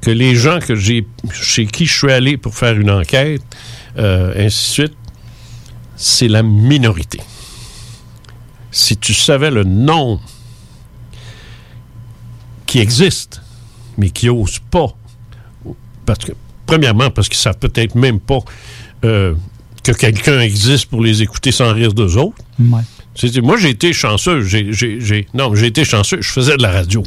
[0.00, 3.42] que les gens que j'ai, chez qui je suis allé pour faire une enquête,
[3.98, 4.96] euh, ainsi de suite,
[5.96, 7.20] c'est la minorité.
[8.70, 10.22] Si tu savais le nombre
[12.76, 13.38] qui existent,
[13.96, 14.88] mais qui n'osent pas,
[16.04, 16.32] parce que,
[16.66, 18.40] premièrement, parce qu'ils savent peut-être même pas
[19.04, 19.34] euh,
[19.82, 22.36] que quelqu'un existe pour les écouter sans rire d'eux autres.
[22.58, 22.80] Ouais.
[23.14, 24.42] C'est- moi, j'ai été chanceux.
[24.42, 26.18] J'ai, j'ai- j'ai- non, j'ai été chanceux.
[26.20, 27.02] Je faisais de la radio.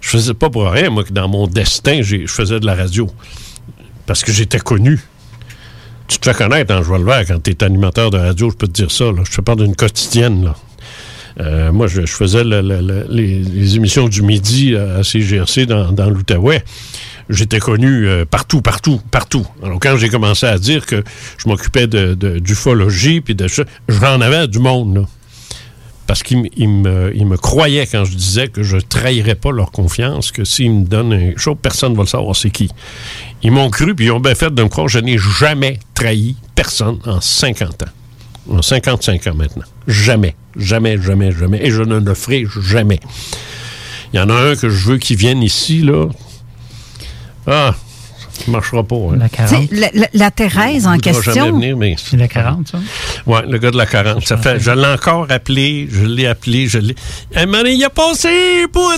[0.00, 2.74] Je faisais pas pour rien, moi, que dans mon destin, j'ai- je faisais de la
[2.74, 3.06] radio.
[4.06, 5.00] Parce que j'étais connu.
[6.08, 8.56] Tu te fais connaître en joie le vert quand tu es animateur de radio, je
[8.56, 9.04] peux te dire ça.
[9.12, 9.22] là.
[9.28, 10.44] Je te parle d'une quotidienne.
[10.44, 10.56] Là.
[11.40, 16.62] Euh, moi, je, faisais le- le- le- les, émissions du midi à CGRC dans, l'Outaouais.
[17.30, 19.46] J'étais connu euh, partout, partout, partout.
[19.62, 21.02] Alors, quand j'ai commencé à dire que
[21.38, 25.02] je m'occupais de, d'ufologie, puis de ça, j'en avais du monde, là.
[26.06, 30.44] Parce qu'ils me, me croyaient quand je disais que je trahirais pas leur confiance, que
[30.44, 32.68] s'ils me donnent un show, personne ne va le savoir c'est qui.
[33.44, 34.88] Ils m'ont cru, puis ils ont bien fait de me croire.
[34.88, 37.99] Je n'ai jamais trahi personne en 50 ans.
[38.48, 39.64] En 55 ans maintenant.
[39.86, 40.34] Jamais.
[40.56, 41.60] Jamais, jamais, jamais.
[41.62, 42.98] Et je ne le ferai jamais.
[44.12, 46.06] Il y en a un que je veux qui vienne ici, là.
[47.46, 47.74] Ah,
[48.32, 48.96] ça ne marchera pas.
[48.96, 49.16] hein.
[49.18, 51.32] La Tu sais, La, la- la Thérèse en question.
[51.32, 51.94] jamais venir, mais...
[51.98, 52.78] C'est la 40, ça?
[53.26, 54.26] Oui, le gars de la 40.
[54.26, 56.94] Ça fait, je l'ai encore appelé, je l'ai appelé, je l'ai.
[57.36, 58.90] Un moment donné, il a passé pour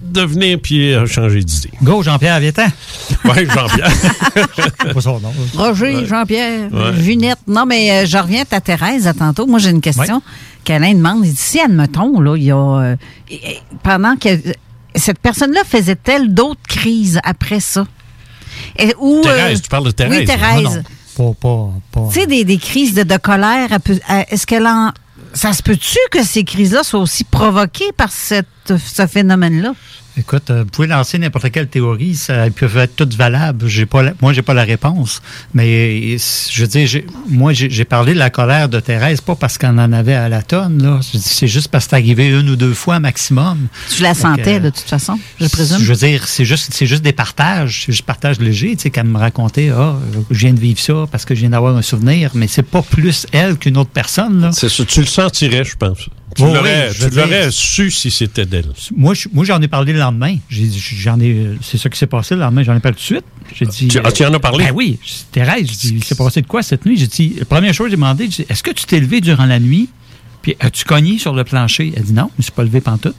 [0.00, 1.70] de venir puis il a changé d'idée.
[1.82, 2.66] Go, Jean-Pierre Viétan.
[3.24, 3.90] Oui, Jean-Pierre.
[4.94, 5.32] pas son nom.
[5.54, 6.06] Roger, Ouais.
[6.06, 7.02] Jean-Pierre, Ouais.
[7.02, 7.38] Junette.
[7.46, 9.46] Non, mais euh, je reviens à ta Thérèse à tantôt.
[9.46, 10.22] Moi, j'ai une question
[10.64, 11.24] qu'Alain demande.
[11.24, 12.56] Il dit, si, admettons, là, il y a...
[12.56, 12.96] euh,
[13.82, 14.28] pendant que...
[14.94, 17.86] Cette personne-là faisait-elle d'autres crises après ça?
[18.78, 20.18] Et, ou, Thérèse, euh, tu parles de Thérèse.
[20.18, 20.82] Oui, Thérèse.
[21.16, 22.08] Pas, pas, pas.
[22.12, 23.68] Tu sais, des, des crises de, de colère,
[24.30, 24.90] est-ce qu'elle en...
[25.32, 29.74] Ça se peut-tu que ces crises-là soient aussi provoquées par cette, ce phénomène-là?
[30.18, 33.68] Écoute, euh, vous pouvez lancer n'importe quelle théorie, ça, elles peuvent être toutes valables.
[33.68, 35.22] J'ai pas la- moi, j'ai pas la réponse.
[35.54, 36.18] Mais euh,
[36.50, 39.92] je veux dire, moi, j'ai parlé de la colère de Thérèse, pas parce qu'on en
[39.92, 40.82] avait à la tonne.
[40.82, 41.00] là.
[41.02, 43.68] C'est juste parce que c'est arrivé une ou deux fois maximum.
[43.94, 45.78] Tu la sentais, que, de toute façon, je présume?
[45.80, 48.90] Je veux dire, c'est juste, c'est juste des partages, c'est juste partage léger, tu sais,
[48.90, 49.94] qu'elle me racontait, ah,
[50.30, 52.82] je viens de vivre ça parce que je viens d'avoir un souvenir, mais c'est pas
[52.82, 54.50] plus elle qu'une autre personne, là.
[54.52, 56.08] C'est ça, tu le sentirais, je pense.
[56.38, 58.66] Tu Oui, l'aurais oui, su si c'était d'elle.
[58.96, 60.36] Moi, je- moi, j'en ai parlé le lendemain.
[60.48, 62.62] J'en ai, c'est ça qui s'est passé le lendemain.
[62.62, 63.24] J'en ai parlé tout de suite.
[63.54, 63.88] J'ai dit.
[63.88, 64.64] Tu- ah, tu en as parlé?
[64.66, 64.98] Ben oui.
[65.32, 66.96] Thérèse, j'ai dit, il s'est passé de quoi cette nuit?
[66.96, 69.88] J'ai dit, la première chose, j'ai demandé, est-ce que tu t'es levé durant la nuit?
[70.42, 71.92] Puis, as-tu cogné sur le plancher?
[71.96, 73.16] Elle dit, non, je ne suis pas levé pantoute.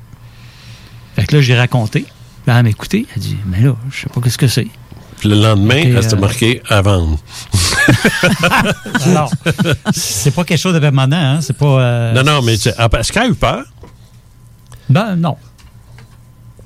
[1.16, 2.02] Fait que là, j'ai raconté.
[2.46, 3.06] Puis, elle m'a écouté.
[3.16, 4.68] Elle dit, mais là, je sais pas qu'est-ce que c'est.
[5.24, 7.18] Le lendemain, elle s'était euh, marquée à vendre.
[9.06, 9.32] Alors,
[9.92, 11.42] c'est pas quelque chose de permanent, hein?
[11.42, 11.66] C'est pas.
[11.82, 13.64] euh, non, non, mais ah, est-ce qu'elle a eu peur?
[14.90, 15.36] Ben, non.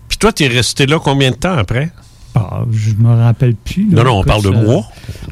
[0.08, 1.92] Puis toi, t'es resté là combien de temps après?
[2.36, 3.86] Ah, je me rappelle plus.
[3.86, 4.04] Non, là.
[4.06, 4.86] non, on parle de euh, mois.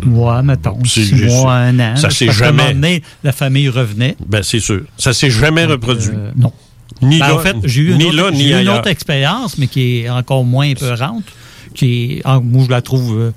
[0.03, 0.77] Mois, mettons.
[0.85, 1.95] C'est- Six mois, un an.
[1.95, 4.15] ça s'est un jamais- donné, la famille revenait.
[4.25, 4.81] Ben, c'est sûr.
[4.97, 6.11] Ça s'est jamais reproduit.
[6.35, 6.51] non.
[7.01, 8.69] Ni Ben, là, en fait, j'ai eu, une ni autre, là, j'ai ni eu une
[8.69, 11.23] autre expérience, mais qui est encore moins épeurante.
[11.73, 13.17] Qui est, ah, moi, je la trouve.
[13.17, 13.31] euh,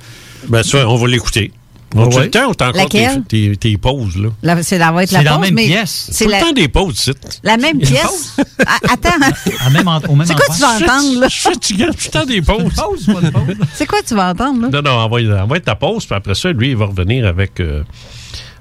[0.49, 1.53] Ben, ça, on va l'écouter.
[1.97, 2.25] On Ouais?
[2.25, 4.29] le temps ou t'as encore tes, tes, tes pauses, là?
[4.43, 6.09] La- c'est la, va être C'est la dans la pause, même mais pièce.
[6.11, 7.39] C'est Tout la, le temps des pauses, c'est.
[7.45, 8.37] la même pièce?
[8.67, 9.11] Ah, attends.
[9.65, 11.29] à même en- au même C'est quoi tu vas entendre, là?
[11.29, 12.75] Je suis fatigué tout le temps des pauses.
[12.75, 13.57] Pause, pas de pause.
[13.75, 14.69] C'est quoi tu vas entendre, là?
[14.73, 17.61] Non, non, envoie, envoie ta pause, puis après ça, lui, il va revenir avec.
[17.61, 17.85] euh,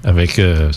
[0.04, 0.38] avec.
[0.40, 0.72] euh.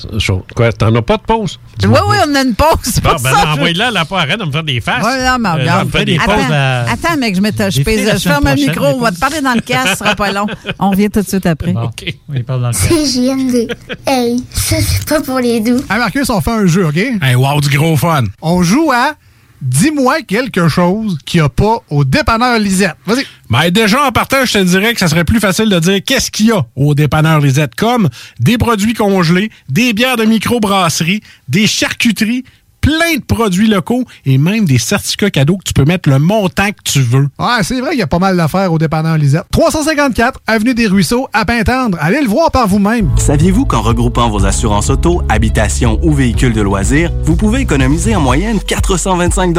[0.55, 1.59] Quoi, t'en as pas de pause?
[1.83, 3.01] Oui, oui, on a une pause.
[3.03, 5.05] Bon, pour ben ça, non, je- envoie-la, là, pas arrête de me faire des faces.
[5.05, 5.81] Ouais, non, mais Euh, regarde.
[5.81, 6.33] elle me fait des Attends.
[6.35, 6.53] pauses.
[6.53, 8.85] à- Attends, mec, je, mets ta- je, pèse- la ferme le micro.
[8.87, 10.47] On va te parler dans le casque, ce sera pas long.
[10.79, 11.73] On revient tout de suite après.
[11.73, 11.91] Bon,
[12.29, 12.75] on y parle dans le.
[12.75, 13.69] CJMD.
[14.07, 15.79] Hey, ça c'est pas pour les doux.
[15.91, 16.97] Hey Marcus, on fait un jeu, OK?
[16.97, 18.25] Hey, wow, du gros fun.
[18.43, 19.15] On joue à
[19.63, 22.95] Dis-moi quelque chose qu'il n'y a pas au dépanneur Lisette.
[23.07, 23.25] Vas-y.
[23.49, 26.31] Ben déjà, en partant, je te dirais que ça serait plus facile de dire qu'est-ce
[26.31, 28.09] qu'il y a au dépanneur Lisette, comme
[28.41, 32.45] des produits congelés, des bières de microbrasserie, des charcuteries,
[32.81, 36.69] plein de produits locaux et même des certificats cadeaux que tu peux mettre le montant
[36.69, 37.29] que tu veux.
[37.39, 39.45] Ouais, c'est vrai qu'il y a pas mal d'affaires au dépanneur Lisette.
[39.51, 41.99] 354 Avenue des Ruisseaux, à Pintendre.
[42.01, 43.11] Allez le voir par vous-même.
[43.17, 48.21] Saviez-vous qu'en regroupant vos assurances auto, habitation ou véhicules de loisirs, vous pouvez économiser en
[48.21, 49.53] moyenne 425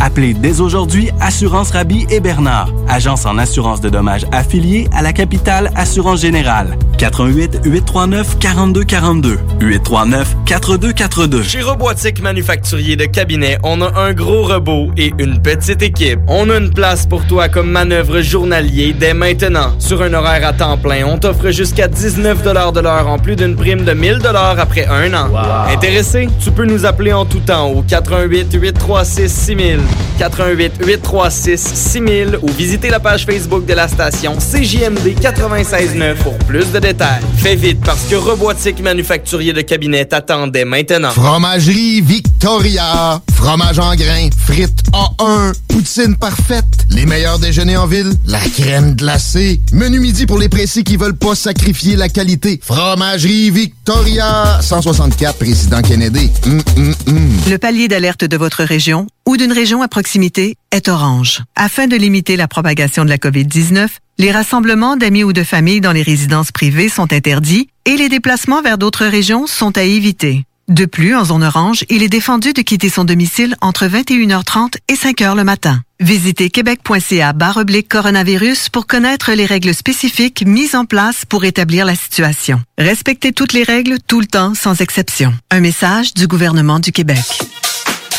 [0.00, 5.12] Appelez dès aujourd'hui Assurance Rabi et Bernard, agence en assurance de dommages affiliée à la
[5.12, 6.78] capitale Assurance Générale.
[6.96, 11.42] 88 839 4242 839 4242.
[11.42, 16.20] Chez Robotique Manufacturier de Cabinet, on a un gros robot et une petite équipe.
[16.28, 19.74] On a une place pour toi comme manœuvre journalier dès maintenant.
[19.78, 23.56] Sur un horaire à temps plein, on t'offre jusqu'à 19 de l'heure en plus d'une
[23.56, 24.18] prime de 1000
[24.58, 25.28] après un an.
[25.68, 26.28] Intéressé?
[26.42, 29.80] Tu peux nous appeler en tout temps au 88 836 6000,
[30.18, 36.70] 88 836 6000 ou visiter la page Facebook de la station CJMD 969 pour plus
[36.72, 37.22] de détails.
[37.38, 41.10] Fais vite parce que Robotique Manufacturier de Cabinet t'attend dès maintenant.
[41.10, 43.22] Fromagerie Victoria.
[43.32, 44.28] Fromage en grains.
[44.36, 45.54] Frites A1.
[45.68, 46.66] Poutine parfaite.
[46.90, 48.12] Les meilleurs déjeuners en ville.
[48.26, 49.62] La crème glacée.
[49.72, 52.60] Menu midi pour les pressés qui veulent pas sacrifier la qualité.
[52.62, 54.58] Fromagerie Victoria.
[54.60, 56.30] 164 Président Kennedy.
[56.44, 57.30] Hum, hum, hum.
[57.48, 61.44] Le palier d'alerte de votre région ou d'une région à proximité est orange.
[61.54, 63.86] Afin de limiter la propagation de la COVID-19,
[64.18, 68.60] les rassemblements d'amis ou de familles dans les résidences privées sont interdits et les déplacements
[68.60, 70.42] vers d'autres régions sont à éviter.
[70.66, 74.94] De plus, en zone orange, il est défendu de quitter son domicile entre 21h30 et
[74.94, 75.80] 5h le matin.
[76.00, 81.94] Visitez québec.ca oblique coronavirus pour connaître les règles spécifiques mises en place pour établir la
[81.94, 82.60] situation.
[82.78, 85.32] Respectez toutes les règles tout le temps sans exception.
[85.52, 87.20] Un message du gouvernement du Québec.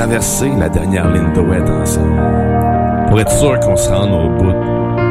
[0.00, 2.22] traverser la dernière ligne wet ensemble.
[3.08, 4.54] Pour être sûr qu'on se rende au bout,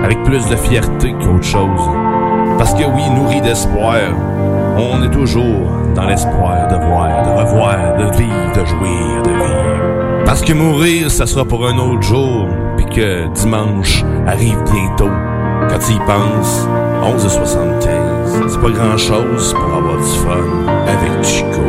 [0.03, 1.82] avec plus de fierté qu'autre chose.
[2.57, 3.99] Parce que oui, nourri d'espoir,
[4.80, 10.24] on est toujours dans l'espoir de voir, de revoir, de vivre, de jouir, de vivre.
[10.26, 15.11] Parce que mourir, ça sera pour un autre jour, puis que dimanche arrive bientôt.
[15.70, 16.68] Quand tu y penses,
[17.03, 21.61] 11h75, c'est pas grand-chose pour avoir du fun avec Chico.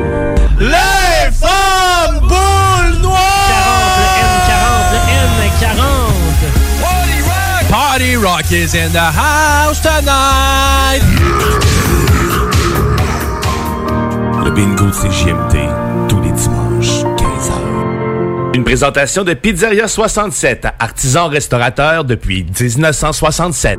[8.23, 11.01] Is in the house tonight.
[14.45, 15.57] Le bingo de CJMD,
[16.07, 18.55] tous les dimanches, 15h.
[18.55, 23.79] Une présentation de Pizzeria 67, artisan restaurateur depuis 1967.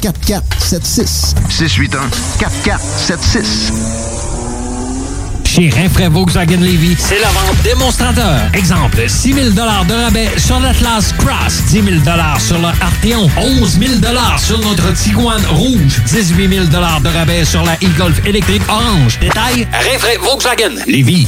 [0.01, 1.35] 4476.
[1.49, 2.09] 681
[2.39, 3.71] 4476.
[5.45, 8.39] Chez Rinfraie Volkswagen Levy, c'est la vente démonstrateur.
[8.53, 11.85] Exemple, 6 000 de rabais sur l'Atlas Cross, 10 000
[12.39, 13.91] sur le Arteon, 11 000
[14.37, 19.19] sur notre Tiguan Rouge, 18 000 de rabais sur la e-Golf électrique orange.
[19.19, 21.27] Détail, Rinfraie Volkswagen Levy.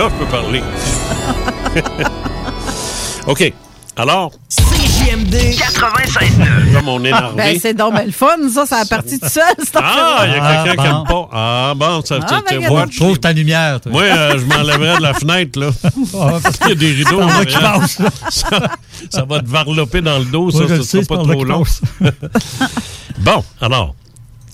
[0.00, 0.62] Là, je peux parler.
[3.26, 3.52] OK.
[3.96, 6.72] Alors, CJMD 96.9.
[6.74, 7.36] comme on est énervé.
[7.36, 9.42] Ben, c'est donc ben le fun, ça, ça a parti tout seul.
[9.58, 11.28] cette Ah, il y a quelqu'un qui aime pas.
[11.32, 12.72] Ah, bon, ça, Ah, tu- ben, tu regarde.
[12.74, 13.92] vois, Trouve ta lumière, toi.
[13.92, 15.70] Moi, euh, je m'enlèverais de la fenêtre, là.
[16.42, 17.20] Parce qu'il y a des rideaux.
[17.20, 17.60] Là arrière.
[17.60, 17.98] passe.
[18.30, 18.48] ça,
[19.10, 21.64] ça va te varloper dans le dos, ça, je ça sera pas trop long.
[23.18, 23.94] bon, alors,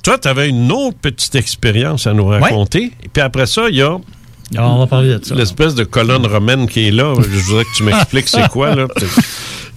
[0.02, 2.90] toi, tu avais une autre petite expérience à nous raconter.
[3.05, 3.97] Et puis après ça, il y a.
[4.56, 5.35] on va parler de ça.
[5.35, 7.14] L'espèce de colonne romaine qui est là.
[7.16, 8.86] Je voudrais que tu m'expliques c'est quoi, là.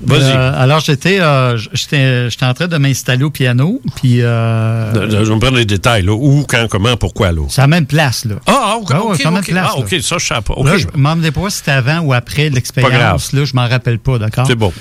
[0.09, 4.21] Euh, alors, j'étais euh, j'étais j'étais en train de m'installer au piano, puis...
[4.21, 6.13] Euh, Je vais me prendre les détails, là.
[6.13, 7.41] Où, quand, comment, pourquoi, là?
[7.49, 8.35] c'est à la même place, là.
[8.47, 10.55] Ah, ok, Ouais, ouais, ok, à la même place, Ah, ok, ça, je sais pas.
[10.63, 13.33] Là, je m'en demandais pas si c'était avant ou après l'expérience.
[13.33, 14.47] Là, je m'en rappelle pas, d'accord?
[14.47, 14.71] C'est bon.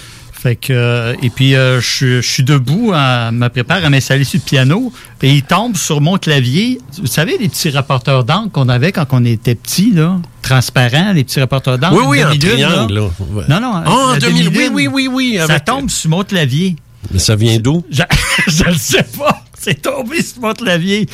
[0.41, 3.91] Fait que, euh, et puis, euh, je, suis- je suis debout, euh, me prépare à
[3.91, 6.79] m'installer sur le piano, et il tombe sur mon clavier.
[7.01, 11.25] Vous savez, les petits rapporteurs d'encre qu'on avait quand on était petit, là, transparents, les
[11.25, 11.97] petits rapporteurs d'encre.
[11.97, 13.01] Oui, oui, en triangle, là.
[13.01, 13.45] là.
[13.49, 13.83] Non, non.
[13.85, 14.71] Ah, en la demi- demi-lune.
[14.75, 16.77] oui, oui, oui, oui, Ça avec- tombe sur mon clavier.
[17.13, 17.85] Mais ça vient d'où?
[17.91, 18.03] Je,
[18.47, 19.43] je le sais pas.
[19.59, 21.09] C'est tombé sur mon clavier.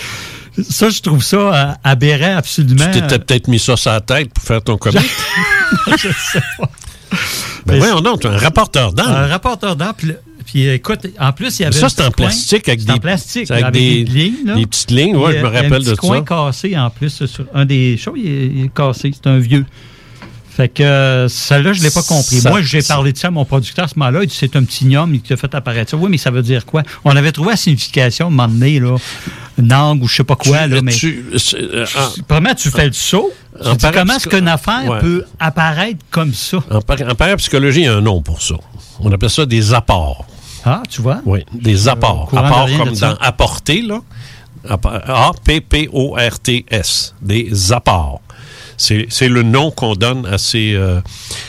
[0.69, 2.85] Ça, je trouve ça euh, aberrant, absolument.
[2.93, 5.01] Tu t'étais peut-être mis ça sur la tête pour faire ton comic.
[5.99, 6.71] je sais pas.
[7.67, 9.09] Ben voyons donc, tu es un rapporteur d'encre.
[9.11, 9.95] Un rapporteur d'encre.
[9.99, 10.13] Puis,
[10.47, 11.77] puis, écoute, en plus, il y avait.
[11.79, 12.27] Ça, c'est en coin.
[12.27, 13.51] plastique avec des- en plastique.
[13.51, 14.47] avec avec des- des, lignes.
[14.47, 14.55] là.
[14.57, 16.23] des petites lignes, a- je me a rappelle un petit de coin ça.
[16.25, 17.25] cassé en plus.
[17.27, 19.11] Sur un des choses, il est, il est cassé.
[19.15, 19.65] C'est un vieux.
[20.57, 22.37] Fait que euh, celle-là, je ne l'ai pas compris.
[22.41, 24.21] Ça- Moi, j'ai parlé de ça à mon producteur à ce moment-là.
[24.23, 25.97] Il dit c'est un petit gnome qui t'a fait apparaître ça.
[25.97, 26.83] Oui, mais ça veut dire quoi?
[27.05, 28.97] On avait trouvé la signification, à un moment donné, là,
[29.59, 30.65] une langue ou je sais pas quoi.
[30.65, 31.25] Tu- là, mais tu-
[31.55, 31.85] euh,
[32.31, 33.33] en- tu fais le saut?
[33.61, 35.01] Tu En dis, comment est-ce qu'une affaire Ouais.
[35.01, 36.59] peut apparaître comme ça?
[36.71, 38.55] En, par- en parapsychologie, il y a un nom pour ça.
[39.01, 40.25] On appelle ça des apports.
[40.65, 41.21] Ah, tu vois?
[41.27, 42.31] Oui, des apports.
[42.33, 43.99] de apports rien comme de dans apporter, là.
[45.77, 47.15] A-P-P-O-R-T-S.
[47.21, 48.21] Des apports.
[48.77, 50.75] C'est le nom qu'on donne à ces.
[50.75, 51.01] euh,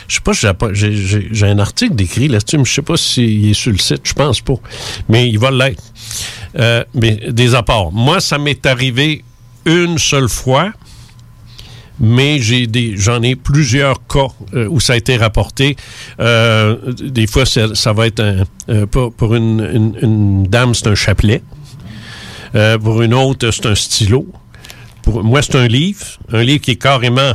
[0.08, 0.20] je sais
[0.52, 4.00] pas, j'ai un article décrit là-dessus, mais je sais pas s'il est sur le site,
[4.04, 4.54] je pense pas.
[5.08, 5.82] Mais il va l'être.
[6.58, 7.92] Euh, mais des apports.
[7.92, 9.24] Moi, ça m'est arrivé
[9.64, 10.72] une seule fois,
[11.98, 15.76] mais j'ai j'en ai plusieurs cas euh, où ça a été rapporté.
[16.18, 21.42] Des fois, ça, ça va être un, pour, pour une, une- dame, c'est un chapelet.
[22.82, 24.26] Pour une autre, c'est un stylo.
[25.06, 27.32] Pour moi, c'est un livre, un livre qui est carrément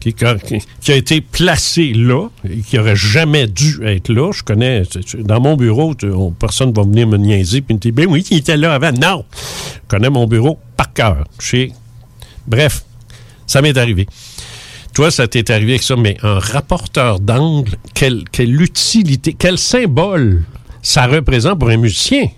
[0.00, 4.30] qui, a été placé là et qui aurait jamais dû être là.
[4.32, 4.82] Je connais,
[5.18, 5.94] dans mon bureau,
[6.38, 8.92] personne va venir me niaiser puis me dire, ben oui, il était là avant.
[8.92, 9.24] Non!
[9.32, 11.24] Je connais mon bureau par cœur.
[12.46, 12.84] Bref,
[13.46, 14.06] ça m'est arrivé.
[14.94, 20.44] Toi, ça t'est arrivé avec ça, mais un rapporteur d'angle, quelle utilité, quel symbole
[20.80, 22.28] ça représente pour un musicien?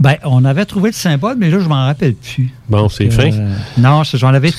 [0.00, 2.50] Ben, on avait trouvé le symbole, mais là, je m'en rappelle plus.
[2.68, 3.30] Bon, c'est Euh, fin.
[3.78, 4.50] Non, c'est- j'en avais.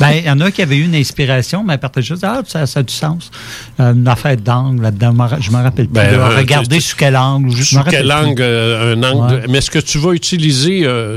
[0.00, 2.66] ben, il y en a qui avaient eu une inspiration, mais après, juste, ah, ça,
[2.66, 3.30] ça a du sens.
[3.78, 5.94] Euh, une affaire d'angle là-dedans, je m'en rappelle plus.
[5.94, 7.50] Ben, Là, euh, Regardez tu- sous quel angle.
[7.54, 9.34] je Sous quel angle, euh, un angle.
[9.34, 9.40] Ouais.
[9.42, 11.16] de- Mais est-ce que tu vas utiliser euh,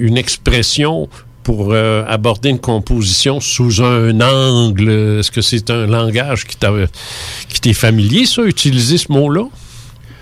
[0.00, 1.08] une expression
[1.42, 4.90] pour euh, aborder une composition sous un angle?
[5.20, 9.44] Est-ce que c'est un langage qui t'est familier, ça, utiliser ce mot-là?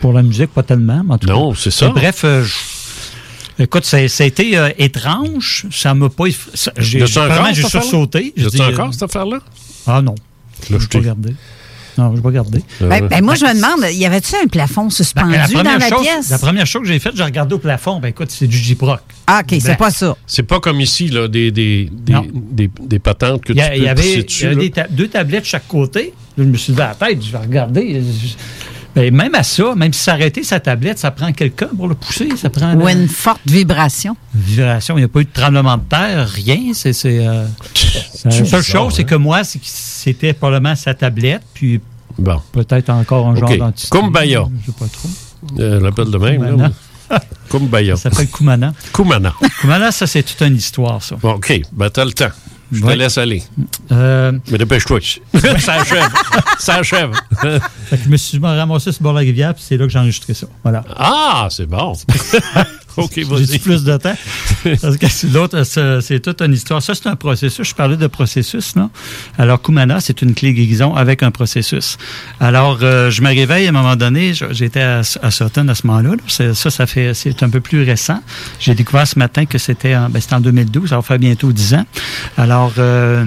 [0.00, 1.02] Pour la musique, pas tellement.
[1.04, 1.32] mais en tout cas.
[1.34, 1.88] Non, c'est ça.
[1.88, 5.66] Bref, euh, je- écoute, ça, ça a été euh, étrange.
[5.70, 6.24] Ça m'a pas.
[6.54, 8.32] ça- J'ai vraiment, j'ai sursauté.
[8.36, 9.38] J'ai encore, euh, cette affaire-là?
[9.86, 10.14] Ah non.
[10.70, 11.34] Là, je vais pas regarder.
[11.96, 12.62] Non, je vais pas regarder.
[12.80, 15.88] Ben, ben, moi, je me demande, y avait-tu un plafond suspendu Ben, la dans la
[15.88, 16.30] chose, pièce?
[16.30, 17.98] La première chose que j'ai faite, j'ai regardé au plafond.
[17.98, 19.00] Ben écoute, c'est du J-Proc.
[19.26, 20.16] Ah, OK, c'est Ben, pas ça.
[20.24, 23.70] C'est pas comme ici, là, des, des, des, des, des patentes que Il y, a-
[23.70, 24.46] tu il peux y avait, pisser il y dessus.
[24.46, 24.60] avait là.
[24.60, 26.14] des ta- deux tablettes de chaque côté.
[26.36, 28.00] Là, je me suis levé à la tête, je vais regarder.
[28.00, 28.28] Je-
[28.94, 32.28] ben, même à ça, même si s'arrêter sa tablette, ça prend quelqu'un pour le pousser.
[32.36, 34.16] Ça prend Ou une forte vibration.
[34.34, 34.96] vibration.
[34.96, 36.72] Il n'y a pas eu de tremblement de terre, rien.
[36.74, 37.44] C'est, c'est, euh,
[38.24, 39.04] la seule bizarre, chose, c'est hein?
[39.04, 41.80] que moi, c'est que c'était probablement sa tablette, puis
[42.18, 42.40] Bon.
[42.52, 43.96] peut-être encore un genre d'entité.
[43.96, 44.46] Kumbaya.
[44.62, 45.08] Je sais pas trop.
[45.60, 46.40] Euh, l'appelle de même.
[46.42, 46.70] Kumana.
[47.10, 47.20] là.
[47.48, 47.96] Kumbaya.
[47.96, 48.72] Ça s'appelle Kumana.
[48.92, 49.34] Kumana.
[49.60, 51.16] Kumana, ça, c'est toute une histoire, ça.
[51.16, 51.60] Bon, OK.
[51.72, 52.30] Ben, t'as le temps.
[52.70, 52.94] Je Ouais.
[52.94, 53.42] te laisse aller.
[53.92, 54.98] Euh, Mais dépêche-toi.
[55.58, 56.10] ça achève.
[56.58, 57.12] Ça achève.
[57.40, 59.86] fait que je me suis ramassé sur le bord de la rivière, puis c'est là
[59.86, 60.46] que j'ai enregistré ça.
[60.62, 60.84] Voilà.
[60.96, 61.94] ah, c'est bon.
[62.98, 63.58] OK, J'ai vas-y.
[63.58, 64.16] plus de temps.
[64.82, 65.62] Parce que l'autre,
[66.00, 66.82] c'est toute une histoire.
[66.82, 67.66] Ça, c'est un processus.
[67.68, 68.90] Je parlais de processus, là.
[69.38, 71.96] Alors, Kumana, c'est une clé guérison avec un processus.
[72.40, 74.32] Alors, euh, je me réveille à un moment donné.
[74.50, 76.16] J'étais à, à Sutton à ce moment-là.
[76.26, 78.20] Ça, ça fait, c'est un peu plus récent.
[78.60, 80.90] J'ai découvert ce matin que c'était en, ben, en 2012.
[80.90, 81.86] Ça va faire bientôt 10 ans.
[82.36, 83.24] Alors, euh,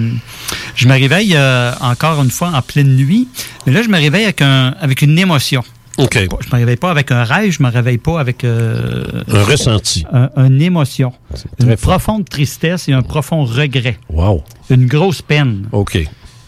[0.76, 3.28] je me réveille euh, encore une fois en pleine nuit.
[3.66, 5.62] Mais là, je me réveille avec, un, avec une émotion.
[5.98, 6.18] OK.
[6.40, 10.04] Je me réveille pas avec un rêve, je me réveille pas avec euh, Un ressenti.
[10.12, 11.12] un- une émotion,
[11.60, 11.92] une fort.
[11.98, 14.42] profonde tristesse et un profond regret, Wow.
[14.70, 15.68] une grosse peine.
[15.72, 15.98] OK.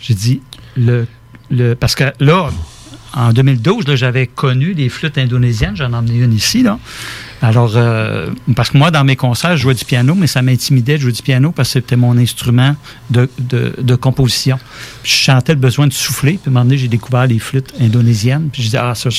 [0.01, 0.41] J'ai dit
[0.77, 1.07] le
[1.51, 2.51] le parce que là
[3.15, 6.79] en 2012 là, j'avais connu des flûtes indonésiennes, j'en ai emmené une ici là.
[7.43, 10.97] Alors euh, parce que moi dans mes concerts je jouais du piano, mais ça m'intimidait
[10.97, 12.75] de jouer du piano parce que c'était mon instrument
[13.11, 14.59] de, de, composition.
[15.03, 16.33] Je chantais le besoin de souffler.
[16.33, 18.49] Puis à un moment donné j'ai découvert les flûtes indonésiennes.
[18.51, 19.11] Puis je disais ah ça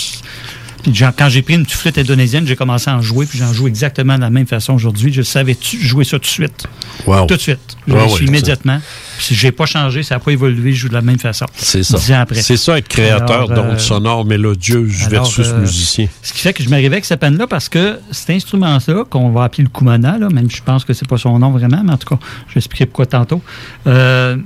[1.17, 4.15] quand j'ai pris une flûte indonésienne, j'ai commencé à en jouer, puis j'en joue exactement
[4.15, 5.11] de la même façon aujourd'hui.
[5.13, 6.65] Je savais jouer ça tout de suite?
[7.05, 7.25] Wow.
[7.25, 7.77] Tout de suite.
[7.87, 8.79] Je ouais, suis ça- immédiatement.
[9.17, 11.45] Puis j'ai pas changé, ça n'a pas évolué, je joue de la même façon.
[11.55, 11.97] C'est ça.
[11.97, 12.41] Dix ans après.
[12.41, 16.07] C'est ça, être créateur Alors, euh, d'ondes sonores mélodieuses alors, versus euh, musicien.
[16.21, 19.43] Ce qui fait que je m'arrivais avec cette peine-là parce que cet instrument-là, qu'on va
[19.45, 21.97] appeler le Kumana, là, même je pense que c'est pas son nom vraiment, mais en
[21.97, 23.41] tout cas, je vais expliquer pourquoi tantôt.
[23.87, 24.37] Euh,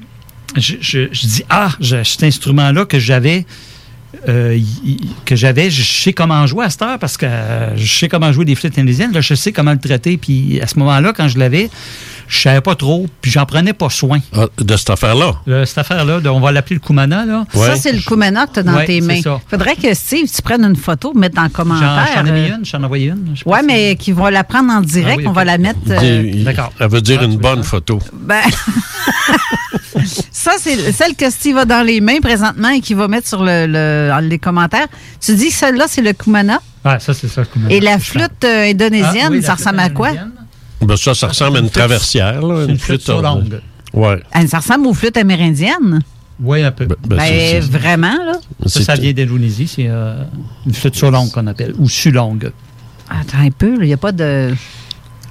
[0.56, 3.46] je, je- je dis, ah, cet instrument-là que j'avais,
[4.28, 4.60] euh,
[5.26, 8.32] que j'avais, je sais comment jouer à cette heure parce que euh, je sais comment
[8.32, 10.18] jouer des flûtes indonésiennes, là, je sais comment le traiter.
[10.18, 11.70] Puis à ce moment-là, quand je l'avais,
[12.30, 14.20] je savais pas trop, puis j'en prenais pas soin.
[14.34, 15.34] Ah, de cette affaire-là?
[15.48, 17.46] Là, cette affaire-là, de- on va l'appeler le Kumana, là.
[17.54, 19.22] Ça, c'est le Kumana que tu as dans Ouais, tes mains.
[19.22, 19.42] ça.
[19.50, 22.08] faudrait que Steve, tu prennes une photo, mettre dans le commentaire.
[22.16, 23.36] j'en ai mis euh, une, j'en ai envoyé une.
[23.36, 25.80] si- mais qui vont la prendre en direct, Ah oui, on va la mettre.
[25.88, 26.72] Il- euh, il- D'accord.
[26.80, 28.00] Elle veut dire Ah, une bonne photo.
[28.14, 28.42] ben,
[30.32, 33.44] ça, c'est celle que Steve a dans les mains présentement et qui va mettre sur
[33.44, 34.88] le, les commentaires.
[35.20, 36.60] Tu dis que celle-là, c'est le Kumana?
[36.84, 37.74] Ah, ça, c'est ça, le Kumana.
[37.74, 40.08] Et la flûte euh, indonésienne, Ah, oui, la ça flûte ressemble à quoi?
[40.10, 40.32] indonésienne.
[40.82, 42.42] Ben, ça, ça ressemble à une traversière.
[42.42, 43.36] Là, C'est une flûte sur ordinaire.
[43.36, 43.62] longue.
[43.94, 44.22] Ouais.
[44.32, 46.00] Ah, Ça ressemble aux flûtes amérindiennes?
[46.42, 46.86] Oui, un peu.
[46.86, 48.34] Ben, Ben, c'est- vraiment, là?
[48.66, 49.68] ça, ça vient d'Indonésie.
[49.68, 50.24] C'est euh,
[50.66, 52.52] une flûte sur longue qu'on appelle, ou su-longue.
[53.10, 54.54] Attends un peu, il n'y a pas de.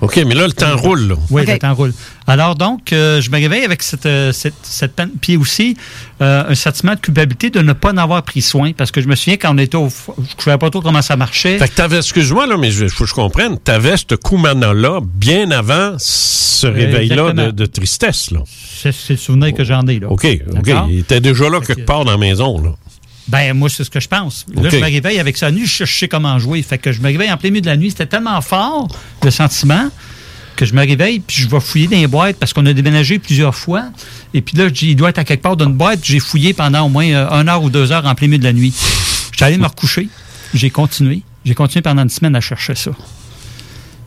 [0.00, 1.08] OK, mais là, le temps roule.
[1.08, 1.14] Là.
[1.30, 1.92] Oui, le temps roule.
[2.26, 5.10] Alors donc, euh, je me réveille avec cette, euh, cette, cette peine.
[5.20, 5.76] Puis aussi,
[6.20, 8.72] euh, un sentiment de culpabilité de ne pas en avoir pris soin.
[8.72, 9.88] Parce que je me souviens quand on était au...
[9.88, 11.58] Je ne savais pas trop comment ça marchait.
[11.58, 15.50] Fait que t'avais, excuse-moi, là, mais il faut que je comprenne, t'avais ce Kumana-là bien
[15.50, 18.40] avant ce réveil-là de, tristesse, là.
[18.46, 19.98] C'est c'est le souvenir que j'en ai.
[19.98, 20.08] Là.
[20.10, 20.62] OK, OK.
[20.62, 20.86] D'accord?
[20.90, 22.70] Il était déjà là quelque part dans la maison, là.
[23.28, 24.46] Ben, moi, c'est ce que je pense.
[24.54, 26.62] Là, je me réveille avec ça nu, je, sais comment jouer.
[26.62, 27.90] Fait que je me réveille en plein milieu de la nuit.
[27.90, 28.88] C'était tellement fort,
[29.22, 29.90] le sentiment,
[30.56, 33.18] que je me réveille, puis je vais fouiller dans les boîtes parce qu'on a déménagé
[33.18, 33.84] plusieurs fois.
[34.32, 36.00] Et puis là, je dis, il doit être à quelque part dans une boîte.
[36.02, 38.44] J'ai fouillé pendant au moins euh, une heure ou deux heures en plein milieu de
[38.44, 38.74] la nuit.
[39.30, 40.08] Je suis allé me recoucher.
[40.54, 41.22] J'ai continué.
[41.44, 42.92] J'ai continué pendant une semaine à chercher ça.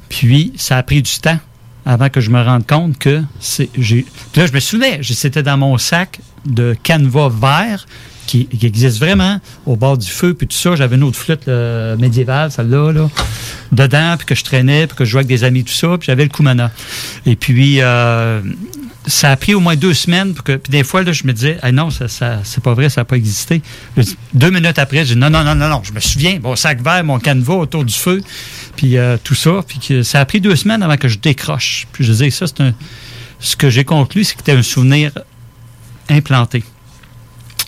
[0.09, 1.39] Puis, ça a pris du temps
[1.85, 3.69] avant que je me rende compte que c'est.
[3.71, 7.85] Puis là, je me souvenais, c'était dans mon sac de canevas vert
[8.31, 10.75] qui, existe vraiment au bord du feu, puis tout ça.
[10.75, 11.47] J'avais une autre flûte
[11.97, 13.09] médiévale, celle-là, là,
[13.71, 16.07] dedans, puis que je traînais, puis que je jouais avec des amis, tout ça, puis
[16.07, 16.71] j'avais le Kumana.
[17.25, 18.41] Et puis, euh,
[19.07, 20.33] ça a pris au moins deux semaines.
[20.33, 22.07] Pour que, puis des fois, là, je me disais, ah non, ça,
[22.43, 23.61] c'est pas vrai, ça n'a pas existé.
[23.97, 26.39] Je dis- deux minutes après, j'ai dit, non, non, non, non, non, je me souviens,
[26.41, 28.21] mon sac vert, mon canevas autour du feu,
[28.75, 29.61] puis euh, tout ça.
[29.67, 31.87] Puis que ça a pris deux semaines avant que je décroche.
[31.91, 32.73] Puis je disais, ça, c'est un.
[33.39, 35.11] Ce que j'ai conclu, c'est que c'était un souvenir
[36.09, 36.63] implanté.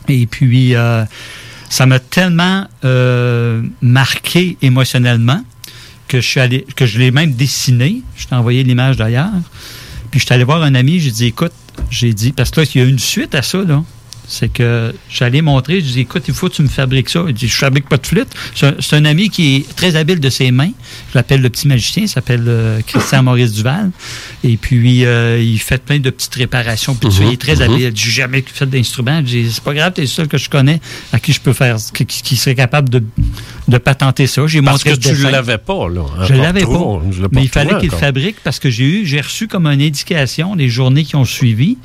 [0.10, 1.06] Et puis, euh,
[1.70, 5.44] ça m'a tellement euh, marqué émotionnellement
[6.08, 8.02] que je suis allé, que je l'ai même dessiné.
[8.16, 9.32] Je t'ai envoyé l'image d'ailleurs.
[10.12, 11.54] Puis je suis allé voir un ami, j'ai dit, écoute,
[11.90, 13.84] j'ai dit, parce que là, il y a une suite à ça, là.
[14.28, 17.24] C'est que j'allais montrer, je dis, écoute, il faut que tu me fabriques ça.
[17.28, 18.30] Il dit, je fabrique pas de flûte.
[18.56, 20.72] C'est un, ami qui est très habile de ses mains.
[21.12, 23.92] Je l'appelle le petit magicien, il s'appelle euh, Christian Maurice Duval.
[24.44, 26.96] Et puis, euh, il fait plein de petites réparations.
[26.96, 27.62] Puis tout ça, il est très Mhm.
[27.64, 27.80] habile.
[27.82, 29.18] Il dit, J'ai jamais fait d'instrument.
[29.20, 30.80] Je dis, c'est pas grave, t'es le seul que je connais
[31.12, 33.04] à qui je peux faire, qui, qui serait capable de,
[33.68, 34.48] de patenter ça.
[34.48, 36.02] J'ai Parce montré que tu l'avais pas, là.
[36.20, 37.02] Je Encore l'avais pas.
[37.12, 39.82] je Mais il fallait retrouvé qu'il fabrique parce que j'ai eu, j'ai reçu comme une
[39.82, 41.78] indication les journées qui ont suivi.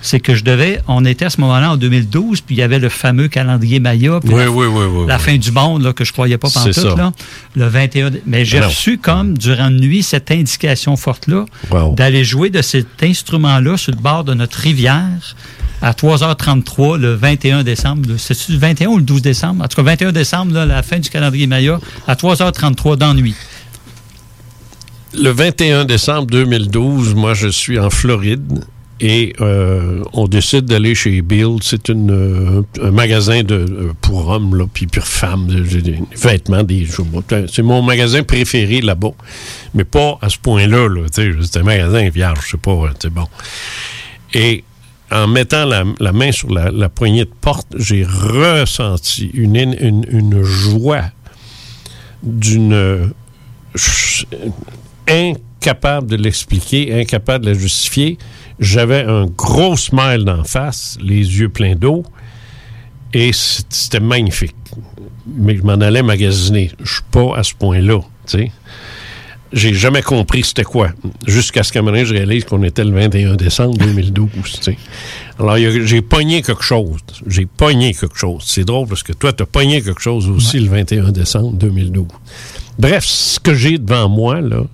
[0.00, 2.78] C'est que je devais, on était à ce moment-là en 2012, puis il y avait
[2.78, 5.20] le fameux calendrier Maya, puis Oui, la, oui, oui, oui, la oui.
[5.22, 6.94] fin du monde là, que je croyais pas pantoute, ça.
[6.94, 7.12] là,
[7.56, 8.10] le 21.
[8.10, 11.94] dé- Mais j'ai reçu comme durant la nuit cette indication forte-là Wow.
[11.96, 15.34] d'aller jouer de cet instrument-là sur le bord de notre rivière
[15.82, 18.08] à 3h33 le 21 décembre.
[18.18, 19.64] C'est-tu le 21 ou le 12 décembre?
[19.64, 23.14] En tout cas, 21 décembre, là, la fin du calendrier Maya, à 3h33 dans la
[23.14, 23.34] nuit.
[25.14, 28.64] Le 21 décembre 2012, moi, je suis en Floride
[29.00, 31.56] et euh, on décide d'aller chez Bill.
[31.62, 35.46] C'est euh, un magasin de, euh, pour hommes, là, puis pour femmes.
[35.46, 36.86] Des vêtements, des.
[37.50, 39.12] C'est mon magasin préféré là-bas.
[39.74, 40.88] Mais pas à ce point-là.
[40.88, 42.72] Là, c'est un magasin vierge, je sais pas.
[42.72, 43.26] hein, C'est bon.
[44.34, 44.64] Et
[45.10, 50.42] en mettant la, main sur la, la poignée de porte, j'ai ressenti une, une, une
[50.42, 51.04] joie
[52.22, 53.12] d'une
[55.08, 58.18] incapable de l'expliquer, incapable de la justifier.
[58.60, 62.04] J'avais un gros smile d'en face, les yeux pleins d'eau,
[63.12, 64.56] et c'était magnifique.
[65.26, 66.72] Mais je m'en allais magasiner.
[66.82, 68.52] Je suis pas à ce point-là, tu sais.
[69.50, 70.90] J'ai jamais compris c'était quoi.
[71.26, 74.62] Jusqu'à ce qu'à un moment donné, je réalise qu'on était le 21 décembre 2012, tu
[74.62, 74.76] sais.
[75.38, 76.98] Alors, j'ai pogné quelque chose.
[77.26, 78.42] J'ai pogné quelque chose.
[78.46, 82.06] C'est drôle parce que toi, tu as pogné quelque chose aussi le 21 décembre 2012.
[82.78, 84.64] Bref, ce que j'ai devant moi, là,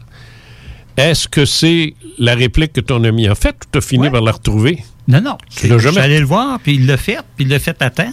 [0.97, 4.21] est-ce que c'est la réplique que ton ami a faite ou tu as fini par
[4.23, 4.83] la retrouver?
[5.09, 5.37] Non, non.
[5.55, 5.95] Tu l'as jamais?
[5.97, 8.12] J'allais le voir, puis il l'a fait, puis il l'a fait à temps.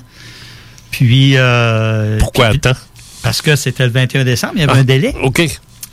[0.91, 1.33] Puis.
[1.37, 2.79] euh, Pourquoi puis- à temps?
[3.23, 5.13] Parce que c'était le 21 décembre, il y avait Ah, un délai.
[5.21, 5.41] OK.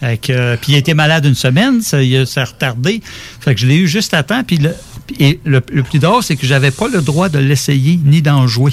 [0.03, 3.03] Euh, puis il était malade une semaine, ça, il ça a retardé.
[3.41, 4.43] Fait que je l'ai eu juste à temps.
[4.45, 4.75] Puis le,
[5.19, 8.47] et le, le plus drôle, c'est que j'avais pas le droit de l'essayer ni d'en
[8.47, 8.73] jouer.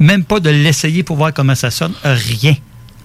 [0.00, 1.92] Même pas de l'essayer pour voir comment ça sonne.
[2.04, 2.56] Rien.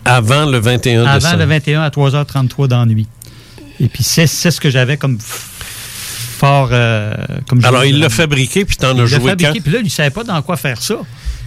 [0.04, 1.38] Avant le 21 Avant décembre.
[1.38, 3.08] le 21 à 3h33 dans la nuit.
[3.80, 6.70] Et puis c'est c'est ce que j'avais comme fort.
[6.72, 7.14] euh,
[7.48, 9.62] comme Alors, il l'a fabriqué, puis t'en il as l'a joué fabriqué, quand?
[9.62, 10.96] Puis là, il ne savait pas dans quoi faire ça.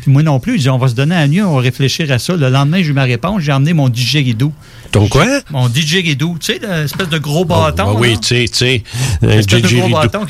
[0.03, 1.61] Puis moi non plus, il dit on va se donner à la nuit, on va
[1.61, 2.35] réfléchir à ça.
[2.35, 4.51] Le lendemain, j'ai eu ma réponse, j'ai emmené mon didgeridoo.
[4.93, 5.27] Ton quoi?
[5.51, 7.85] Mon didgeridoo, tu sais, l'espèce de gros bâton.
[7.87, 8.83] Ah oui, tu sais, tu sais,
[9.23, 9.29] un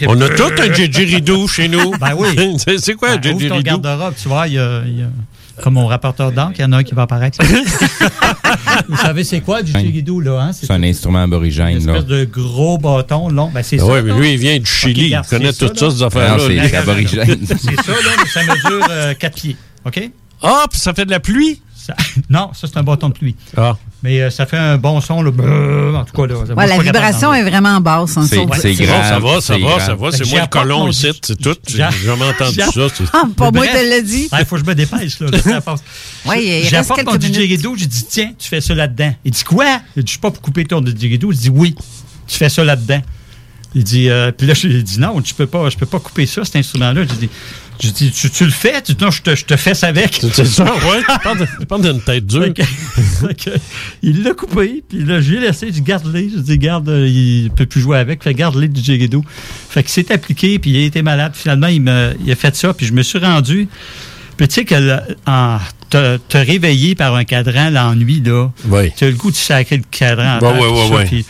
[0.09, 1.93] On a tout un didgeridoo chez nous.
[2.01, 2.28] Ben oui.
[2.78, 3.62] C'est- quoi un Ben, ton didgeridoo?
[3.78, 5.06] garde-robe, tu vois, il y a, il y a-
[5.62, 7.39] comme mon rapporteur d'encre, il y en a un qui va apparaître.
[8.89, 10.41] Vous savez, c'est quoi du didgeridoo, là?
[10.41, 10.53] Hein?
[10.53, 11.93] C'est un instrument une aborigène, là.
[11.95, 13.51] espèce de gros bâton long.
[13.53, 13.87] Ben, c'est ça.
[13.87, 15.05] ouais, mais lui, il vient du Chili.
[15.07, 15.91] regarde, il connaît toutes ça, là.
[15.91, 16.49] ces affaires-là.
[16.49, 17.39] Non, c'est aborigène.
[17.47, 19.57] C'est ça, là, mais ça mesure 4 pieds.
[19.85, 20.11] OK?
[20.43, 21.61] Ah, puis ça fait de la pluie?
[21.74, 21.97] Ça-
[22.31, 23.37] non, ça, c'est un bâton de pluie.
[23.57, 23.77] Ah.
[24.02, 25.31] Mais euh, ça fait un bon son, là.
[25.31, 26.55] brrr, En tout cas, là.
[26.55, 28.16] Ouais, la vibration est vraiment basse.
[28.16, 28.55] hein, C'est- ça.
[28.60, 29.06] c'est grave.
[29.09, 30.10] ça va, ça va, ça va.
[30.12, 31.55] C'est moi le colon ici, c'est tout.
[31.68, 32.86] J'ai j'a- jamais entendu ça.
[33.12, 34.28] Ah, pas moi, te l'ai dit.
[34.32, 35.27] Il faut que je me dépêche, là.
[36.36, 37.27] Il reste J'apporte mon minutes.
[37.32, 39.14] didgeridoo, j'ai dit, tiens, tu fais ça là-dedans.
[39.24, 39.66] Il dit, quoi?
[39.97, 41.32] Il dit, je suis pas pour couper ton didgeridoo.
[41.32, 41.74] Je dis, oui,
[42.27, 43.01] tu fais ça là-dedans.
[43.74, 46.26] Il dit, euh, puis là, j'ai dit, non, tu peux pas, je peux pas couper
[46.26, 47.02] ça, cet instrument-là.
[47.09, 47.28] J'ai dit,
[47.78, 48.82] j'ai dit tu, tu le fais?
[48.82, 50.20] Tu dis, non, je te, je te fesse avec.
[50.32, 51.02] C'est ça, ouais.
[51.60, 52.47] Tu parles d'une tête dure.
[54.02, 56.30] Il l'a coupé, puis là, j'ai laissé, j'ai dit, garde-les.
[56.30, 59.24] J'ai dit, garde, euh, il peut plus jouer avec, fait garde-les du didgeridoo.
[59.68, 61.32] Fait que c'est appliqué, puis il a été malade.
[61.34, 63.68] Finalement, il, me, il a fait ça, puis je me suis rendu.
[64.36, 65.59] Puis tu sais que en
[65.90, 68.90] te, te réveiller par un cadran l'ennui, là, Oui.
[68.97, 70.38] tu as le goût de sacrer le cadran.
[70.40, 71.22] Ouais, terre,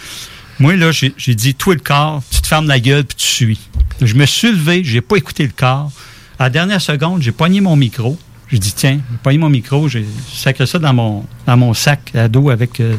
[0.60, 3.60] moi, là, j'ai dit, toi, le corps, tu te fermes la gueule, puis tu suis.
[4.02, 5.90] Je me suis levé, j'ai pas écouté le corps.
[6.38, 8.18] À la dernière seconde, j'ai pogné mon micro.
[8.48, 12.50] J'ai dit, tiens, j'ai pogné mon micro, j'ai sacré ça dans mon, sac à dos
[12.50, 12.94] avec, euh,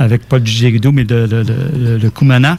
[0.00, 2.58] avec pas le didgeridoo, mais le, le, Kumana.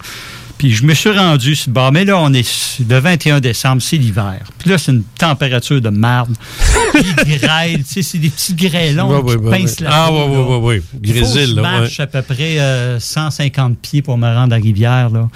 [0.61, 1.91] Puis je me suis rendu sur le bord.
[1.91, 4.41] Mais là, on est le 21 décembre, c'est l'hiver.
[4.59, 6.35] Puis là, c'est une température de marde.
[6.93, 9.85] Puis il grêle, tu sais, c'est des petits grêlons qui pincent ouais.
[9.85, 10.27] la Ah, peau, ouais, là.
[10.29, 10.75] ouais, ouais, ouais.
[10.75, 14.53] Il faut que Grésil, je marche à peu près euh, 150 pieds pour me rendre
[14.53, 15.27] à la rivière, là.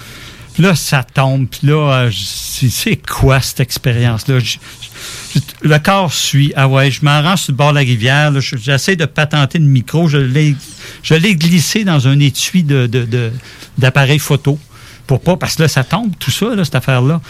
[0.54, 1.48] Puis là, ça tombe.
[1.48, 4.38] Puis là, euh, c'est c'est quoi cette expérience-là?
[5.62, 6.52] Le corps suit.
[6.54, 8.32] Ah ouais, je m'en rends sur le bord de la rivière.
[8.40, 10.06] J'essaie de patenter le micro.
[10.08, 13.32] Je l'ai glissé dans un étui de- de- de-
[13.76, 14.58] d'appareil photo.
[15.06, 17.20] Pour pas, parce que là, ça tombe, tout ça, là, cette affaire-là.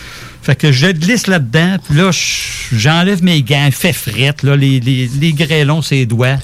[0.42, 4.80] Fait que je glisse là-dedans, puis là, je- j'enlève mes gants, fait frette, là, les,
[4.80, 6.36] les, les grêlons, ses doigts.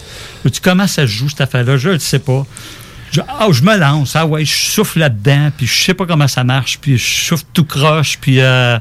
[0.45, 1.77] Dis, comment ça se joue, cette affaire-là?
[1.79, 2.45] Je ne sais pas.
[3.13, 6.29] Je, ah, je me lance, ah ouais, je souffle là-dedans, puis je sais pas comment
[6.29, 8.79] ça marche, puis je souffle tout croche, puis euh,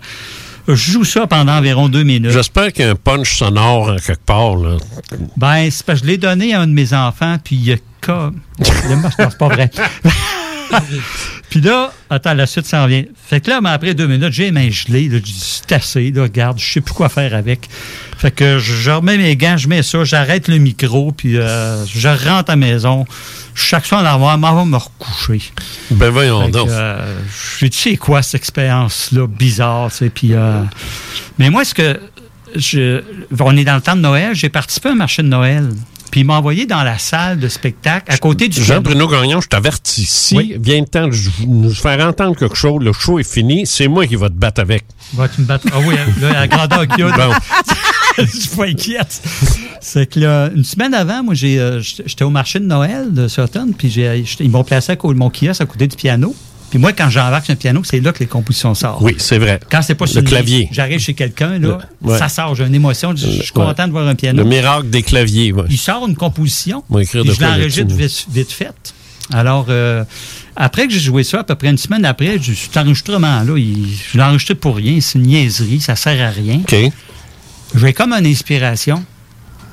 [0.67, 2.31] je joue ça pendant environ deux minutes.
[2.31, 4.55] J'espère qu'il y a un punch sonore en quelque part.
[4.55, 4.77] Là.
[5.37, 7.75] Ben, c'est parce que je l'ai donné à un de mes enfants, puis il a
[8.01, 8.39] comme.
[8.59, 9.69] Il a- non, c'est pas vrai.
[11.49, 13.03] puis là, attends, la suite s'en vient.
[13.27, 15.07] Fait que là, mais après deux minutes, j'ai les mains gelées.
[15.09, 17.69] Là, j'ai dit, c'est assez, là, regarde, je sais plus quoi faire avec.
[18.17, 21.85] Fait que je, je remets mes gants, je mets ça, j'arrête le micro, puis euh,
[21.85, 23.05] je rentre à la maison.
[23.55, 25.41] Chaque soir en avoir, m'en va me recoucher.
[25.89, 26.69] Ben voyons donc.
[26.69, 27.17] euh,
[27.59, 30.33] je dis, c'est quoi cette expérience-là bizarre, tu sais, puis...
[30.33, 30.61] euh,
[31.37, 31.99] mais moi, ce que...
[32.55, 33.01] Je,
[33.39, 35.69] on est dans le temps de Noël, j'ai participé à un marché de Noël.
[36.11, 38.61] Puis il m'a envoyé dans la salle de spectacle, à côté du...
[38.61, 41.15] Jean-Bruno Gagnon, je t'avertis, si vient le temps de
[41.47, 44.59] nous faire entendre quelque chose, le show est fini, c'est moi qui va te battre
[44.59, 44.83] avec.
[45.13, 45.67] Vas-tu me battre?
[45.71, 47.11] Ah oui, là, à la grandeur qu'il y a.
[47.15, 47.33] Bon.
[48.17, 49.21] je suis pas inquiète.
[49.79, 53.29] C'est que là, une semaine avant, moi, j'ai, euh, j'étais au marché de Noël de
[53.29, 56.35] Sutton, puis j'ai, ils m'ont placé à mon kiosque à côté du piano.
[56.71, 59.01] Puis moi, quand j'embarque sur un piano, c'est là que les compositions sortent.
[59.01, 59.59] Oui, c'est vrai.
[59.69, 60.69] Quand c'est pas sur Le clavier.
[60.71, 62.17] J'arrive chez quelqu'un, là, Ouais.
[62.17, 63.65] ça sort, j'ai une émotion, je je suis Ouais.
[63.65, 64.41] content de voir un piano.
[64.41, 65.51] Le miracle des claviers.
[65.51, 65.65] ouais.
[65.69, 66.83] Il sort une composition.
[66.91, 68.93] Puis je l'enregistre vite, vite fait.
[69.33, 70.03] Alors, euh,
[70.55, 74.17] après que j'ai joué ça, à peu près une semaine après, je- cet enregistrement-là, je
[74.17, 74.99] l'ai enregistré pour rien.
[74.99, 76.59] C'est une niaiserie, ça sert à rien.
[76.61, 76.75] OK.
[77.75, 79.03] J'ai comme une inspiration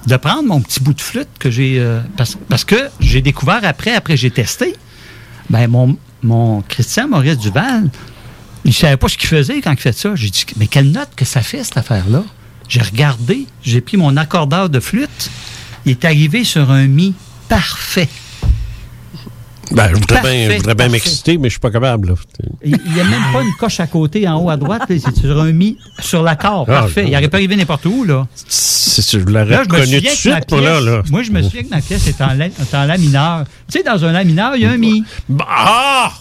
[0.06, 1.78] de prendre mon petit bout de flûte que j'ai.
[1.78, 4.74] euh, parce, parce que j'ai découvert après, après j'ai testé.
[5.50, 7.90] Ben, mon, mon Christian Maurice Duval,
[8.64, 10.14] il savait pas ce qu'il faisait quand il fait ça.
[10.14, 12.24] J'ai dit, mais quelle note que ça fait, cette affaire-là?
[12.68, 15.30] J'ai regardé, j'ai pris mon accordeur de flûte,
[15.86, 17.14] il est arrivé sur un mi
[17.48, 18.08] parfait.
[19.70, 20.90] Ben, je voudrais Parfait, bien, je voudrais bien parfait.
[20.92, 22.08] m'exciter, mais je suis pas capable.
[22.08, 22.14] là.
[22.64, 25.16] Il n'y a même pas une coche à côté, en haut à droite, là, c'est
[25.16, 27.04] sur un mi, sur l'accord, Ah, parfait.
[27.06, 28.26] Il n'aurait pas arrivé n'importe où, là.
[28.48, 31.02] Je l'aurais Là, je me reconnu tout de suite, moi, là.
[31.10, 33.44] Moi, je me souviens que ma pièce est en la, est en la mineur.
[33.70, 35.04] Tu sais, dans un la mineur, il y a un mi.
[35.46, 36.12] Ah!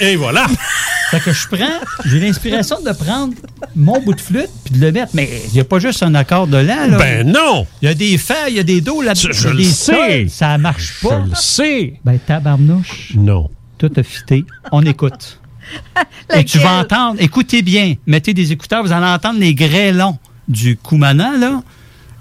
[0.00, 0.46] Et voilà!
[1.10, 3.34] fait que je prends, j'ai l'inspiration de prendre
[3.74, 5.12] mon bout de flûte puis de le mettre.
[5.14, 6.98] Mais il n'y a pas juste un accord de la, là.
[6.98, 7.66] Ben non!
[7.82, 9.28] Il y a des fa, il y a des dos là-dedans.
[9.32, 10.26] Je- le sais.
[10.28, 11.22] Ça marche pas.
[11.24, 11.94] Je le sais.
[12.04, 13.12] Ben, tabarnouche.
[13.14, 13.48] Non.
[13.78, 14.44] Tout a fité.
[14.72, 15.40] On écoute.
[16.34, 20.18] Et tu vas entendre, écoutez bien, mettez des écouteurs, vous allez entendre les grêlons
[20.48, 21.62] du Koumana, là.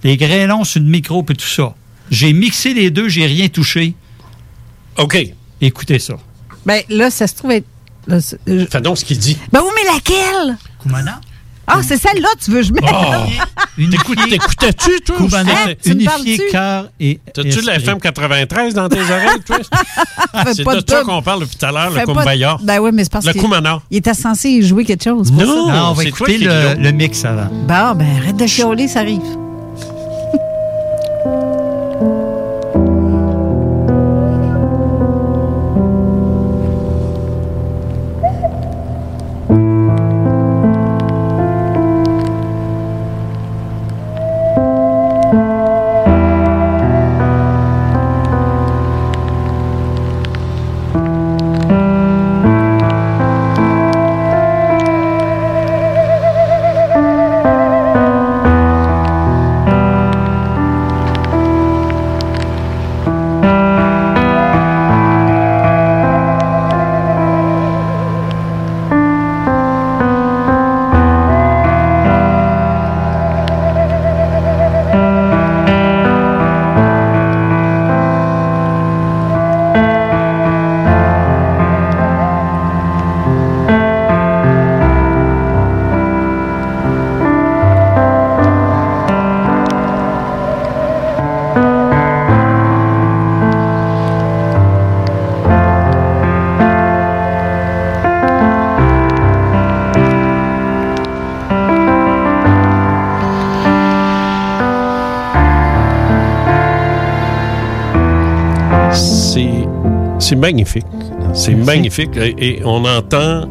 [0.03, 1.73] Les grêlons sur le micro et tout ça.
[2.11, 3.95] J'ai mixé les deux, j'ai rien touché.
[4.97, 5.17] OK.
[5.61, 6.15] Écoutez ça.
[6.65, 7.65] Ben là, ça se trouve être.
[8.07, 8.17] là,
[8.49, 9.37] euh, Fais donc ce qu'il dit.
[9.51, 10.57] Ben oui, mais laquelle?
[10.81, 11.19] Koumana.
[11.67, 12.83] Ah, c'est celle-là, tu veux que je mette?
[13.77, 14.15] Unifié.
[14.29, 15.15] T'écoutais-tu, toi?
[15.17, 15.73] Koumana, Hein?
[15.85, 17.19] Unifié cœur et.
[17.33, 17.75] T'as-tu de la.
[17.77, 19.57] FM 93 dans tes oreilles, toi?
[20.53, 22.57] C'est pas de ça qu'on parle depuis tout à l'heure, le pas de- Kumbaya.
[22.61, 23.81] Ben oui, mais c'est parce Le qu'il- Koumana.
[23.89, 25.31] Il était censé jouer quelque chose.
[25.31, 25.67] Non.
[25.67, 27.47] Non, on va écouter le, le mix avant.
[27.51, 29.21] Bon, ben arrête de chialer, ça arrive.
[110.26, 110.85] C'est magnifique.
[111.34, 112.15] C'est magnifique.
[112.18, 113.47] Et, et on entend.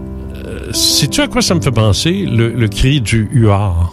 [0.47, 2.27] euh, Sais-tu à quoi ça me fait penser?
[2.31, 3.93] Le, le cri du huard.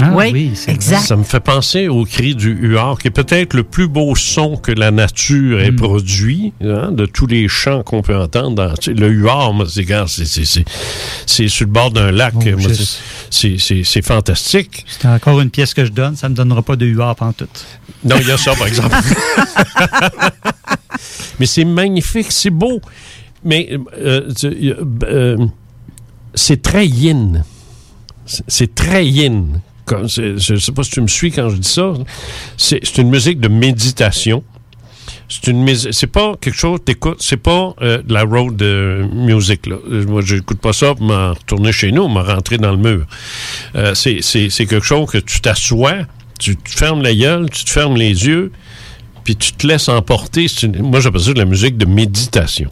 [0.00, 1.00] Ah oui, oui, c'est exact.
[1.06, 4.56] Ça me fait penser au cri du huard, qui est peut-être le plus beau son
[4.56, 5.62] que la nature Mm.
[5.62, 8.54] ait produit, hein, de tous les chants qu'on peut entendre.
[8.54, 10.64] Dans, le huard, moi, c'est, gars, c'est, c'est, c'est,
[11.26, 12.34] c'est sur le bord d'un lac.
[12.36, 12.40] Oh,
[12.70, 12.98] c'est,
[13.30, 14.86] c'est, c'est, c'est fantastique.
[15.00, 17.66] C'est encore une pièce que je donne, ça me donnera pas de huard pantoute.
[18.04, 18.94] Non, il y a ça, par exemple.
[21.40, 22.80] Mais c'est magnifique, c'est beau.
[23.44, 25.36] Mais euh, a- euh,
[26.34, 27.44] c'est très yin.
[28.26, 29.60] C'est- très yin.
[29.90, 31.94] Je ne sais pas si tu me suis quand je dis ça.
[32.56, 34.42] C'est une musique de méditation.
[35.30, 39.66] C'est une c'est pas quelque chose t'écoutes, c'est pas euh, de la road euh, music
[39.66, 39.76] là.
[39.90, 43.06] Euh, Moi j'écoute pas ça pour m'en retourner chez nous, m'en rentrer dans le mur.
[43.74, 44.20] Euh, c'est
[44.66, 45.98] quelque chose que tu t'assois,
[46.38, 48.52] tu te fermes la gueule, tu te fermes les yeux,
[49.28, 50.46] puis tu te laisses emporter.
[50.62, 52.70] Une- moi j'appelle ça de la musique de méditation.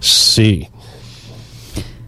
[0.00, 0.68] C'est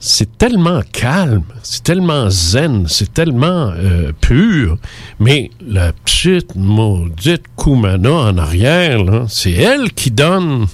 [0.00, 4.76] c'est tellement calme, c'est tellement zen, c'est tellement euh, pur,
[5.20, 10.66] mais la petite maudite Kumana en arrière, c'est elle qui donne.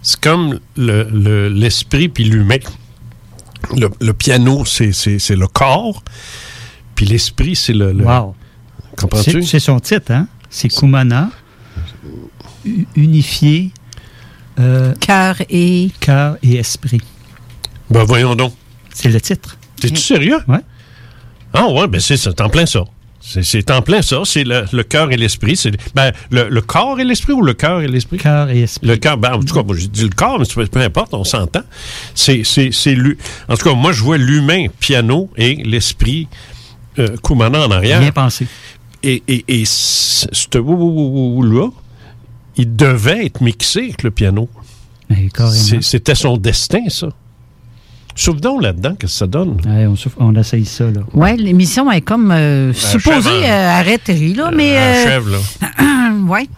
[0.00, 2.58] C'est comme le- le- l'esprit puis l'humain.
[3.76, 4.84] Le, le piano, c'est
[5.30, 6.04] le corps,
[6.94, 7.92] puis l'esprit, c'est le.
[7.92, 8.36] le- Wow.
[8.96, 9.42] Comprends-tu?
[9.42, 10.28] C'est son titre, hein?
[10.48, 11.30] C'est Kumana,
[12.64, 13.70] u- unifié.
[15.00, 15.90] cœur et.
[16.00, 17.00] Cœur et esprit.
[17.90, 18.52] Ben voyons donc.
[18.92, 19.56] C'est le titre.
[19.80, 20.38] T'es-tu sérieux?
[20.48, 20.60] Ouais.
[21.52, 22.84] Ah ouais, ben c'est c'est en plein ça.
[23.20, 24.20] C'est- C'est en plein ça.
[24.24, 25.56] C'est le, le cœur et l'esprit.
[25.56, 28.18] C'est ben, le, le corps et l'esprit ou le cœur et l'esprit?
[28.18, 28.86] Cœur et esprit.
[28.86, 31.14] Le cœur, ben, en tout cas, moi, j'ai dit le corps, mais peu, peu importe,
[31.14, 31.62] on s'entend.
[32.14, 33.16] C'est, c'est, c'est l'hu-
[33.48, 36.28] En tout cas, moi, je vois l'humain piano et l'esprit
[36.98, 38.00] euh, Kumana en arrière.
[38.00, 38.46] Bien pensé.
[39.02, 40.26] Et, et, et ce
[40.58, 41.68] là
[42.56, 44.48] il devait être mixé avec le piano.
[45.80, 47.08] C'était son destin, ça.
[48.16, 49.60] Souvenons là-dedans, qu'est-ce que ça donne?
[49.66, 51.00] Ouais, on, essaye ça, là.
[51.14, 54.76] Ouais, l'émission est comme euh, supposée euh, arrêter, là, mais.
[54.76, 55.38] Euh, achève, là.
[56.28, 56.48] ouais.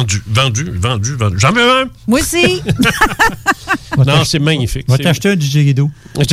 [0.00, 1.36] Vendu, vendu, vendu, vendu.
[1.38, 1.84] J'en veux un!
[2.06, 2.62] Moi aussi!
[3.98, 4.88] non, c'est magnifique.
[4.88, 5.90] Va t'acheter un didgeridoo.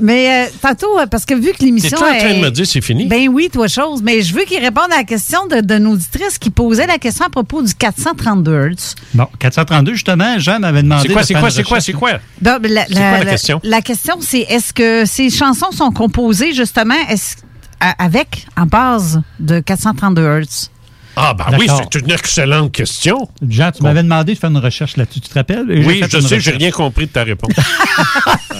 [0.00, 1.98] Mais euh, tantôt, euh, parce que vu que l'émission.
[1.98, 3.04] T'es-tu en train de est- me dire c'est fini?
[3.06, 4.00] Ben oui, toi, chose.
[4.02, 6.96] Mais je veux qu'il réponde à la question de, de nos auditrices qui posait la
[6.96, 8.94] question à propos du 432 Hz.
[9.12, 11.08] Bon, 432, justement, Jean m'avait demandé.
[11.08, 12.12] C'est quoi, de c'est quoi, c'est quoi, c'est quoi?
[12.40, 13.60] Donc, la, C'est quoi la question?
[13.64, 16.94] La question, c'est est-ce que ces chansons sont composées justement
[17.98, 20.70] avec, en base de 432 Hz?
[21.20, 23.28] Ah, ben oui, c'est une excellente question.
[23.48, 25.66] Jean, tu m'avais demandé de faire une recherche là-dessus, tu te rappelles?
[25.68, 27.52] J'ai Oui, je sais, j'ai rien compris de ta réponse.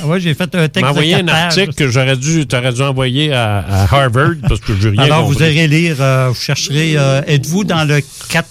[0.05, 0.81] Oui, j'ai fait un texte.
[0.81, 4.73] m'as envoyé un article que j'aurais dû, t'aurais dû envoyer à, à Harvard parce que
[4.81, 5.37] j'ai rien Alors, compris.
[5.39, 8.49] vous irez lire, euh, vous chercherez, euh, êtes-vous dans le 4,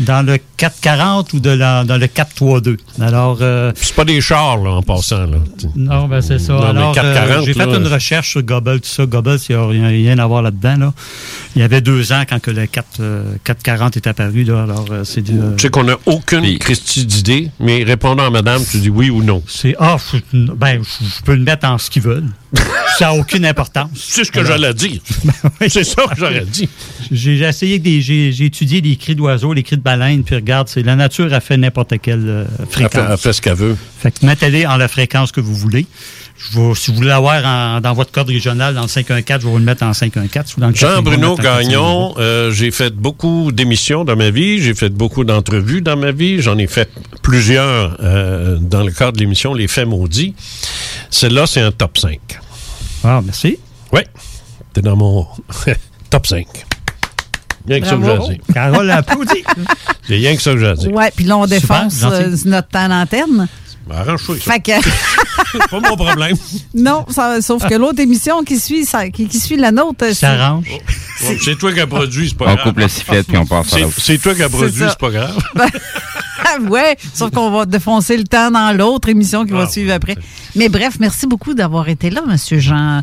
[0.00, 2.76] dans le 440 ou de la, dans le 432?
[3.00, 5.38] Alors, euh, C'est pas des chars, là, en passant, là.
[5.76, 6.52] non, ben c'est ça.
[6.54, 9.06] Non, Alors, 440, euh, j'ai fait là, une recherche sur Gobble, tout ça.
[9.06, 10.92] Gobble, il n'y a rien, rien à voir là-dedans, là.
[11.56, 14.62] Il y avait deux ans quand que le 4, euh, 440 est apparu, là.
[14.62, 15.32] Alors, euh, c'est du.
[15.38, 19.10] euh, Tu sais qu'on n'a aucune Christie d'idée, mais répondant à madame, tu dis oui
[19.10, 19.42] ou non.
[19.46, 19.96] c'est, ah,
[20.32, 22.28] ben, je je peux le mettre en ce qu'ils veulent.
[22.98, 23.88] ça n'a aucune importance.
[23.94, 25.00] C'est ce que Alors- j'allais dire.
[25.68, 26.68] c'est ça que j'aurais dit.
[27.10, 30.34] J'ai j'ai essayé des, j'ai j'ai étudié les cris d'oiseaux, les cris de baleines, puis
[30.36, 33.06] regarde, c'est la nature a fait n'importe quelle euh, Elle fait, fréquence.
[33.10, 33.76] elle fait ce qu'elle veut.
[33.98, 35.86] Fait que mettez-les en la fréquence que vous voulez.
[36.36, 39.46] Je vais- si vous voulez l'avoir en- dans votre code régional, dans le 514, je
[39.46, 40.54] vais vous le mettre en 514.
[40.56, 41.70] ou dans le 450, Jean-Bruno je vais le mettre en 450.
[41.70, 46.10] Gagnon, euh, j'ai fait beaucoup d'émissions dans ma vie, j'ai fait beaucoup d'entrevues dans ma
[46.12, 46.90] vie, j'en ai fait
[47.22, 50.34] plusieurs euh, dans le cadre de l'émission Les Faits Maudits.
[51.10, 52.18] Celle-là, c'est un top 5.
[53.04, 53.58] Ah, merci.
[53.92, 54.00] Oui,
[54.72, 55.26] t'es dans mon
[56.10, 56.46] top 5.
[57.66, 58.40] Rien que ça que j'ai.
[58.54, 59.44] Carole applaudit.
[60.06, 60.92] C'est rien que ça que j'ai à dire.
[60.92, 63.48] Ouais, puis là, on défonce euh, notre temps d'antenne.
[63.86, 64.36] Ben, Arrange-toi.
[64.42, 64.52] ça.
[64.52, 64.72] Fait que.
[65.52, 66.36] C'est pas mon problème.
[66.74, 69.96] non, ça- sauf que l'autre émission qui suit, ça- qui, qui suit la nôtre.
[70.06, 70.66] c'est- S'arrange.
[71.16, 72.62] C'est toi qui as produit, c'est pas On grave.
[72.68, 73.94] coupe la sifflette puis on passe à C'est- l'autre.
[73.98, 75.36] C'est toi qui as produit, c'est pas grave.
[76.70, 80.16] ouais, sauf qu'on va défoncer le temps dans l'autre émission qui va Ah, suivre après.
[80.56, 83.00] Mais bref, merci beaucoup d'avoir été là, Monsieur Jean.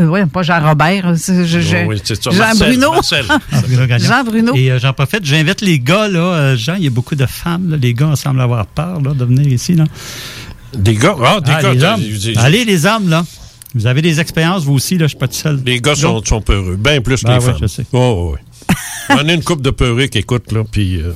[0.00, 1.14] Euh, ouais, pas Jean Robert.
[1.14, 2.92] je- je- Oh, oui, c'est ça, Jean Marcel, Bruno.
[2.92, 3.24] Marcel.
[4.00, 4.52] Jean Bruno.
[4.54, 6.20] Et euh, j'en profite, j'invite les gars, là.
[6.20, 7.76] euh, Jean, il y a beaucoup de femmes, là.
[7.80, 9.84] Les gars semblent avoir peur, là, de venir ici, là.
[10.74, 11.72] Des gars, ah, des Ah, gars.
[11.96, 12.36] les hommes.
[12.44, 13.24] Allez, les hommes, là.
[13.74, 15.04] Vous avez des expériences, vous aussi, là?
[15.06, 15.60] Je suis pas tout seul.
[15.64, 17.60] Les gars sont, sont peureux, bien plus que Ben les ouais, femmes.
[17.62, 17.86] je sais.
[17.92, 18.38] Oh, oh, oui.
[19.10, 21.12] J'en ai une coupe de perruques, écoute, là, puis euh,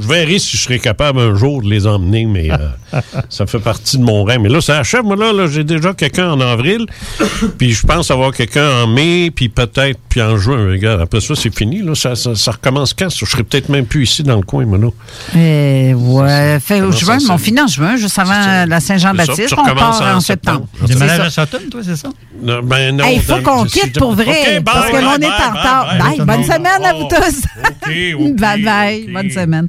[0.00, 3.58] je verrai si je serai capable un jour de les emmener, mais euh, ça fait
[3.58, 4.40] partie de mon rêve.
[4.40, 6.86] Mais là, ça achève, moi, là, là, j'ai déjà quelqu'un en avril,
[7.58, 10.66] puis je pense avoir quelqu'un en mai, puis peut-être, puis en juin.
[10.70, 13.10] Regarde, après ça, c'est fini, là, ça, ça, ça recommence quand?
[13.10, 14.88] Je serai peut-être même plus ici dans le coin, moi, là.
[15.36, 19.48] Eh, ouais, fait au ça, juin, ça- on finit en juin, juste avant la Saint-Jean-Baptiste.
[19.48, 20.66] Tu On part en en septembre.
[20.88, 21.04] Ça.
[21.22, 22.08] à Sutton, toi, c'est ça?
[22.42, 23.04] Non, ben non.
[23.04, 25.26] Hey, Il faut dans- qu'on quitte pour vrai, bye, parce que bye, là, on est
[25.26, 25.94] en retard.
[25.98, 26.18] bye.
[26.18, 27.42] bonne semaine à vous tous.
[27.58, 29.68] OK, Bye bye, bonne semaine.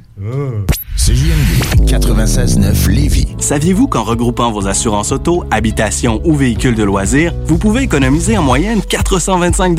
[0.96, 3.28] CJMD 96.9 Lévis.
[3.38, 8.42] Saviez-vous qu'en regroupant vos assurances auto, habitation ou véhicules de loisirs, vous pouvez économiser en
[8.42, 9.76] moyenne 425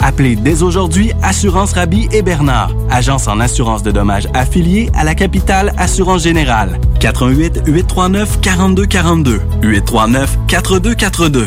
[0.00, 5.14] Appelez dès aujourd'hui Assurance Rabi et Bernard, agence en assurance de dommages affiliée à la
[5.14, 6.78] capitale Assurance Générale.
[7.00, 11.46] 88 839 4242 839 4242.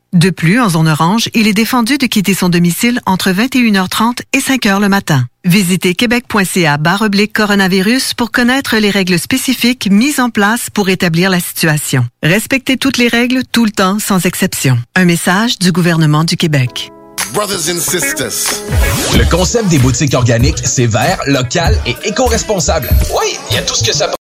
[0.13, 4.39] De plus, en zone orange, il est défendu de quitter son domicile entre 21h30 et
[4.39, 5.25] 5h le matin.
[5.45, 11.39] Visitez québec.ca oblique coronavirus pour connaître les règles spécifiques mises en place pour établir la
[11.39, 12.05] situation.
[12.23, 14.77] Respectez toutes les règles tout le temps sans exception.
[14.95, 16.91] Un message du gouvernement du Québec.
[17.33, 18.61] Brothers and sisters.
[19.17, 22.89] Le concept des boutiques organiques, c'est vert, local et éco-responsable.
[23.17, 24.11] Oui, il y a tout ce que ça